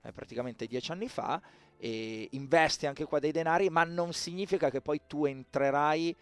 eh, 0.02 0.12
praticamente 0.12 0.66
dieci 0.66 0.92
anni 0.92 1.08
fa, 1.08 1.40
e 1.78 2.28
investi 2.32 2.86
anche 2.86 3.04
qua 3.04 3.18
dei 3.18 3.32
denari, 3.32 3.68
ma 3.68 3.84
non 3.84 4.12
significa 4.12 4.70
che 4.70 4.80
poi 4.80 5.02
tu 5.06 5.26
entrerai 5.26 6.16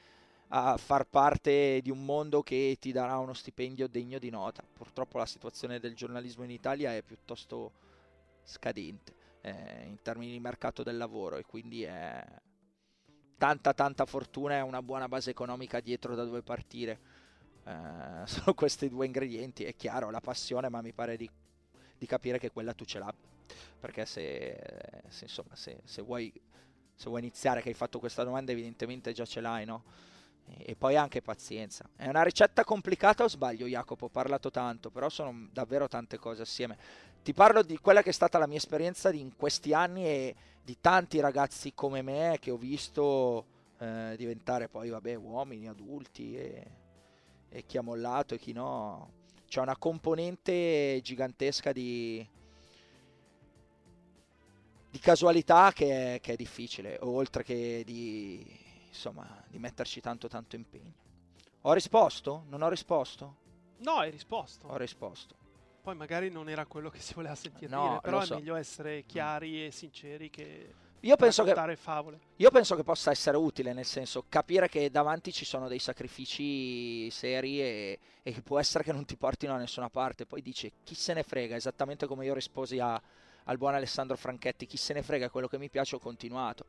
a 0.48 0.76
far 0.76 1.06
parte 1.06 1.80
di 1.82 1.90
un 1.90 2.04
mondo 2.04 2.42
che 2.42 2.76
ti 2.80 2.92
darà 2.92 3.18
uno 3.18 3.34
stipendio 3.34 3.88
degno 3.88 4.18
di 4.18 4.30
nota. 4.30 4.62
Purtroppo 4.72 5.18
la 5.18 5.26
situazione 5.26 5.80
del 5.80 5.94
giornalismo 5.94 6.44
in 6.44 6.50
Italia 6.50 6.94
è 6.94 7.02
piuttosto 7.02 7.72
scadente 8.42 9.14
eh, 9.40 9.84
in 9.86 10.00
termini 10.02 10.32
di 10.32 10.40
mercato 10.40 10.82
del 10.82 10.96
lavoro 10.96 11.36
e 11.36 11.44
quindi 11.44 11.82
è 11.82 12.24
tanta 13.38 13.74
tanta 13.74 14.06
fortuna 14.06 14.56
e 14.56 14.60
una 14.60 14.82
buona 14.82 15.08
base 15.08 15.30
economica 15.30 15.80
dietro 15.80 16.14
da 16.14 16.24
dove 16.24 16.42
partire. 16.42 16.98
Eh, 17.64 18.26
sono 18.26 18.54
questi 18.54 18.88
due 18.88 19.06
ingredienti, 19.06 19.64
è 19.64 19.74
chiaro, 19.76 20.10
la 20.10 20.20
passione, 20.20 20.68
ma 20.68 20.80
mi 20.82 20.92
pare 20.92 21.16
di, 21.16 21.28
di 21.98 22.06
capire 22.06 22.38
che 22.38 22.50
quella 22.50 22.74
tu 22.74 22.84
ce 22.84 22.98
l'abbia 22.98 23.32
perché 23.84 24.06
se, 24.06 24.58
se, 25.08 25.24
insomma, 25.24 25.54
se, 25.54 25.80
se, 25.84 26.00
vuoi, 26.00 26.32
se 26.94 27.08
vuoi 27.10 27.20
iniziare 27.20 27.60
che 27.60 27.68
hai 27.68 27.74
fatto 27.74 27.98
questa 27.98 28.24
domanda 28.24 28.50
evidentemente 28.50 29.12
già 29.12 29.26
ce 29.26 29.42
l'hai, 29.42 29.66
no? 29.66 29.84
E 30.56 30.74
poi 30.74 30.96
anche 30.96 31.20
pazienza. 31.20 31.86
È 31.94 32.08
una 32.08 32.22
ricetta 32.22 32.64
complicata 32.64 33.24
o 33.24 33.28
sbaglio, 33.28 33.66
Jacopo? 33.66 34.06
Ho 34.06 34.08
parlato 34.08 34.50
tanto, 34.50 34.90
però 34.90 35.10
sono 35.10 35.48
davvero 35.52 35.86
tante 35.86 36.18
cose 36.18 36.42
assieme. 36.42 36.78
Ti 37.24 37.32
parlo 37.32 37.62
di 37.62 37.78
quella 37.78 38.02
che 38.02 38.10
è 38.10 38.12
stata 38.12 38.36
la 38.36 38.46
mia 38.46 38.58
esperienza 38.58 39.10
in 39.10 39.34
questi 39.34 39.72
anni 39.72 40.04
e 40.04 40.34
di 40.62 40.76
tanti 40.78 41.20
ragazzi 41.20 41.72
come 41.72 42.02
me 42.02 42.36
che 42.38 42.50
ho 42.50 42.58
visto 42.58 43.46
eh, 43.78 44.14
diventare 44.18 44.68
poi, 44.68 44.90
vabbè, 44.90 45.14
uomini, 45.14 45.66
adulti 45.66 46.36
e, 46.36 46.70
e 47.48 47.64
chi 47.64 47.78
ha 47.78 47.82
mollato 47.82 48.34
e 48.34 48.38
chi 48.38 48.52
no. 48.52 49.10
C'è 49.48 49.62
una 49.62 49.78
componente 49.78 51.00
gigantesca 51.02 51.72
di, 51.72 52.28
di 54.90 54.98
casualità 54.98 55.72
che 55.72 56.16
è, 56.16 56.20
che 56.20 56.34
è 56.34 56.36
difficile, 56.36 56.98
oltre 57.00 57.42
che 57.42 57.84
di, 57.86 58.46
insomma, 58.86 59.42
di 59.48 59.58
metterci 59.58 60.02
tanto 60.02 60.28
tanto 60.28 60.56
impegno. 60.56 60.92
Ho 61.62 61.72
risposto? 61.72 62.44
Non 62.48 62.60
ho 62.60 62.68
risposto? 62.68 63.36
No, 63.78 63.92
hai 63.92 64.10
risposto. 64.10 64.66
Ho 64.66 64.76
risposto. 64.76 65.43
Poi 65.84 65.94
magari 65.94 66.30
non 66.30 66.48
era 66.48 66.64
quello 66.64 66.88
che 66.88 66.98
si 66.98 67.12
voleva 67.12 67.34
sentire 67.34 67.70
no, 67.70 67.88
dire, 67.88 68.00
però 68.00 68.20
è 68.20 68.24
so. 68.24 68.36
meglio 68.36 68.54
essere 68.54 69.04
chiari 69.04 69.66
e 69.66 69.70
sinceri 69.70 70.30
che 70.30 70.74
io 71.00 71.14
penso 71.16 71.44
che, 71.44 71.76
favole. 71.76 72.20
io 72.36 72.50
penso 72.50 72.74
che 72.74 72.82
possa 72.82 73.10
essere 73.10 73.36
utile, 73.36 73.74
nel 73.74 73.84
senso 73.84 74.24
capire 74.26 74.66
che 74.70 74.90
davanti 74.90 75.30
ci 75.30 75.44
sono 75.44 75.68
dei 75.68 75.78
sacrifici 75.78 77.10
seri 77.10 77.60
e, 77.60 77.98
e 78.22 78.32
che 78.32 78.40
può 78.40 78.58
essere 78.58 78.82
che 78.82 78.92
non 78.92 79.04
ti 79.04 79.14
portino 79.16 79.52
da 79.52 79.58
nessuna 79.58 79.90
parte. 79.90 80.24
Poi 80.24 80.40
dice 80.40 80.72
chi 80.84 80.94
se 80.94 81.12
ne 81.12 81.22
frega, 81.22 81.54
esattamente 81.54 82.06
come 82.06 82.24
io 82.24 82.32
risposi 82.32 82.78
a, 82.78 82.98
al 83.44 83.58
buon 83.58 83.74
Alessandro 83.74 84.16
Franchetti, 84.16 84.64
chi 84.64 84.78
se 84.78 84.94
ne 84.94 85.02
frega, 85.02 85.28
quello 85.28 85.48
che 85.48 85.58
mi 85.58 85.68
piace 85.68 85.96
ho 85.96 85.98
continuato. 85.98 86.64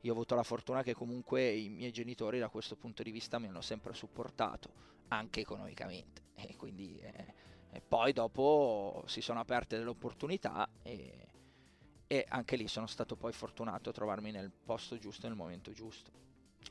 Io 0.00 0.12
ho 0.12 0.14
avuto 0.14 0.34
la 0.34 0.42
fortuna 0.42 0.82
che 0.82 0.94
comunque 0.94 1.50
i 1.50 1.68
miei 1.68 1.92
genitori 1.92 2.38
da 2.38 2.48
questo 2.48 2.76
punto 2.76 3.02
di 3.02 3.10
vista 3.10 3.38
mi 3.38 3.48
hanno 3.48 3.60
sempre 3.60 3.92
supportato, 3.92 4.70
anche 5.08 5.40
economicamente. 5.40 6.22
E 6.34 6.56
quindi 6.56 6.98
eh, 7.02 7.43
e 7.74 7.80
poi 7.80 8.12
dopo 8.12 9.02
si 9.06 9.20
sono 9.20 9.40
aperte 9.40 9.76
delle 9.76 9.90
opportunità 9.90 10.68
e, 10.82 11.26
e 12.06 12.24
anche 12.28 12.54
lì 12.54 12.68
sono 12.68 12.86
stato 12.86 13.16
poi 13.16 13.32
fortunato 13.32 13.90
a 13.90 13.92
trovarmi 13.92 14.30
nel 14.30 14.52
posto 14.64 14.96
giusto 14.96 15.26
nel 15.26 15.36
momento 15.36 15.72
giusto 15.72 16.22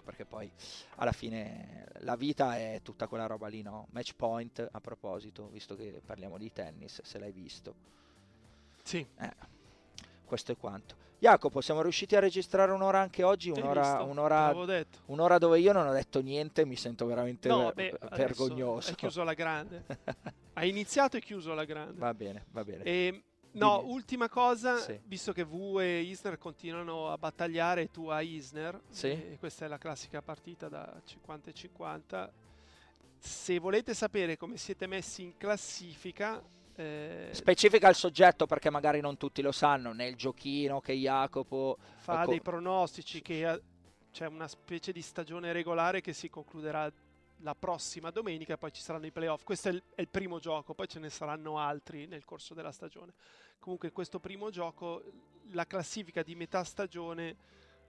perché 0.04 0.26
poi 0.26 0.50
alla 0.96 1.12
fine 1.12 1.86
la 2.00 2.16
vita 2.16 2.58
è 2.58 2.80
tutta 2.82 3.08
quella 3.08 3.28
roba 3.28 3.48
lì, 3.48 3.62
no? 3.62 3.88
Match 3.92 4.16
point 4.16 4.68
a 4.72 4.82
proposito, 4.82 5.48
visto 5.50 5.76
che 5.76 6.02
parliamo 6.04 6.38
di 6.38 6.52
tennis, 6.52 7.02
se 7.04 7.20
l'hai 7.20 7.32
visto. 7.32 7.76
Sì. 8.82 9.06
Eh, 9.20 9.32
questo 10.26 10.52
è 10.52 10.58
quanto. 10.58 10.96
Jacopo, 11.24 11.62
siamo 11.62 11.82
riusciti 11.82 12.18
a 12.18 12.20
registrare 12.20 12.74
un'ora 12.74 13.00
anche 13.00 13.24
oggi, 13.24 13.50
un'ora, 13.50 14.02
un'ora, 14.02 14.54
un'ora, 15.06 15.38
dove 15.38 15.58
io 15.58 15.72
non 15.72 15.88
ho 15.88 15.94
detto 15.94 16.20
niente, 16.20 16.66
mi 16.66 16.76
sento 16.76 17.06
veramente 17.06 17.48
no, 17.48 17.72
ver- 17.74 17.98
beh, 17.98 18.08
vergognoso. 18.18 18.90
Hai 18.90 18.96
chiuso 18.96 19.22
alla 19.22 19.34
grande. 19.34 19.86
Hai 20.52 20.68
iniziato 20.68 21.16
e 21.16 21.22
chiuso 21.22 21.54
alla 21.54 21.64
grande. 21.64 21.98
Va 21.98 22.14
bene, 22.14 22.44
va 22.52 22.66
bene. 22.66 22.84
E, 22.84 23.06
ehm, 23.06 23.24
no, 23.52 23.80
Dimmi. 23.80 23.94
ultima 23.94 24.28
cosa, 24.28 24.76
Sì. 24.76 25.00
visto 25.06 25.32
che 25.32 25.46
V 25.46 25.80
e 25.80 26.02
Isner 26.02 26.38
continuano 26.38 27.10
a 27.10 27.18
battagliare, 27.18 27.90
tu 27.90 28.10
a 28.10 28.20
Isner, 28.20 28.82
Sì. 28.90 29.08
e 29.08 29.38
questa 29.40 29.64
è 29.64 29.70
la 29.70 29.78
classica 29.78 30.22
partita 30.22 30.68
da 30.68 30.94
50 31.06 31.52
e 31.52 31.54
50, 31.54 32.34
se 33.18 33.60
volete 33.60 33.94
sapere 33.94 34.36
come 34.36 34.58
siete 34.58 34.88
messi 34.88 35.22
in 35.22 35.38
classifica, 35.38 36.44
eh, 36.76 37.30
Specifica 37.32 37.88
il 37.88 37.96
soggetto 37.96 38.46
perché 38.46 38.70
magari 38.70 39.00
non 39.00 39.18
tutti 39.18 39.42
lo 39.42 39.52
sanno, 39.52 39.94
nel 39.94 40.16
giochino 40.16 40.82
che 40.82 40.94
Jacopo 40.94 41.78
fa 41.98 42.22
ecco, 42.22 42.32
dei 42.32 42.42
pronostici 42.42 43.22
che 43.22 43.48
eh, 43.48 43.62
c'è 44.12 44.26
una 44.28 44.48
specie 44.48 44.92
di 44.92 45.02
stagione 45.02 45.52
regolare 45.52 46.02
che 46.02 46.14
si 46.14 46.30
concluderà 46.30 46.92
la 47.38 47.56
prossima 47.56 48.10
domenica, 48.10 48.58
poi 48.58 48.72
ci 48.72 48.82
saranno 48.82 49.06
i 49.06 49.12
playoff. 49.12 49.44
Questo 49.44 49.70
è 49.70 49.72
il, 49.72 49.84
è 49.94 50.02
il 50.02 50.08
primo 50.08 50.40
gioco, 50.40 50.74
poi 50.74 50.88
ce 50.88 51.00
ne 51.00 51.10
saranno 51.10 51.58
altri 51.58 52.08
nel 52.08 52.26
corso 52.26 52.54
della 52.54 52.72
stagione. 52.72 53.14
Comunque 53.60 53.92
questo 53.92 54.20
primo 54.20 54.50
gioco, 54.50 55.04
la 55.52 55.66
classifica 55.66 56.24
di 56.24 56.36
metà 56.36 56.64
stagione 56.64 57.36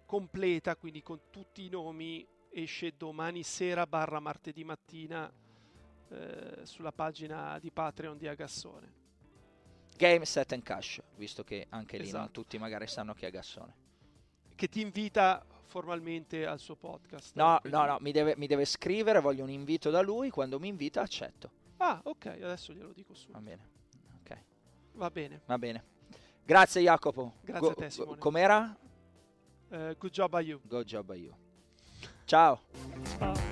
completa, 0.04 0.76
quindi 0.76 1.02
con 1.02 1.20
tutti 1.30 1.64
i 1.64 1.68
nomi, 1.68 2.26
esce 2.50 2.94
domani 2.96 3.42
sera 3.42 3.86
barra 3.86 4.20
martedì 4.20 4.62
mattina 4.62 5.32
eh, 6.08 6.60
sulla 6.64 6.92
pagina 6.92 7.58
di 7.58 7.70
Patreon 7.70 8.16
di 8.18 8.26
Agassone. 8.28 9.02
Game 9.96 10.24
Set 10.24 10.52
and 10.52 10.62
Cash, 10.62 11.00
visto 11.16 11.44
che 11.44 11.66
anche 11.70 11.96
lì 11.98 12.10
non 12.10 12.22
Esatto. 12.22 12.30
tutti 12.32 12.58
magari 12.58 12.86
sanno 12.88 13.14
chi 13.14 13.26
è 13.26 13.30
Gassone. 13.30 13.74
Che 14.56 14.68
ti 14.68 14.80
invita 14.80 15.44
formalmente 15.66 16.46
al 16.46 16.58
suo 16.58 16.74
podcast. 16.76 17.34
No, 17.36 17.58
Quindi- 17.60 17.78
no, 17.78 17.84
no, 17.86 17.96
mi 18.00 18.10
deve, 18.12 18.34
mi 18.36 18.46
deve 18.46 18.64
scrivere, 18.64 19.20
voglio 19.20 19.44
un 19.44 19.50
invito 19.50 19.90
da 19.90 20.00
lui, 20.00 20.30
quando 20.30 20.58
mi 20.58 20.68
invita 20.68 21.00
accetto. 21.00 21.50
Ah, 21.78 22.00
ok, 22.02 22.26
adesso 22.26 22.72
glielo 22.72 22.92
dico 22.92 23.12
Va 23.12 23.18
subito. 23.18 23.40
bene, 23.40 23.68
ok, 24.22 24.38
Va 24.94 25.10
bene. 25.10 25.40
va 25.46 25.58
bene. 25.58 25.84
Grazie 26.44 26.82
Jacopo. 26.82 27.34
Grazie 27.42 27.68
a 27.70 27.74
te, 27.74 27.90
Simone. 27.90 28.18
Com'era? 28.18 28.76
Eh, 29.70 29.96
good 29.98 30.12
job 30.12 30.34
a 30.34 30.40
you. 30.40 30.60
Go 30.64 30.82
job 30.82 31.10
a 31.10 31.14
you. 31.14 31.34
Ciao. 32.24 32.60
Ciao. 33.18 33.43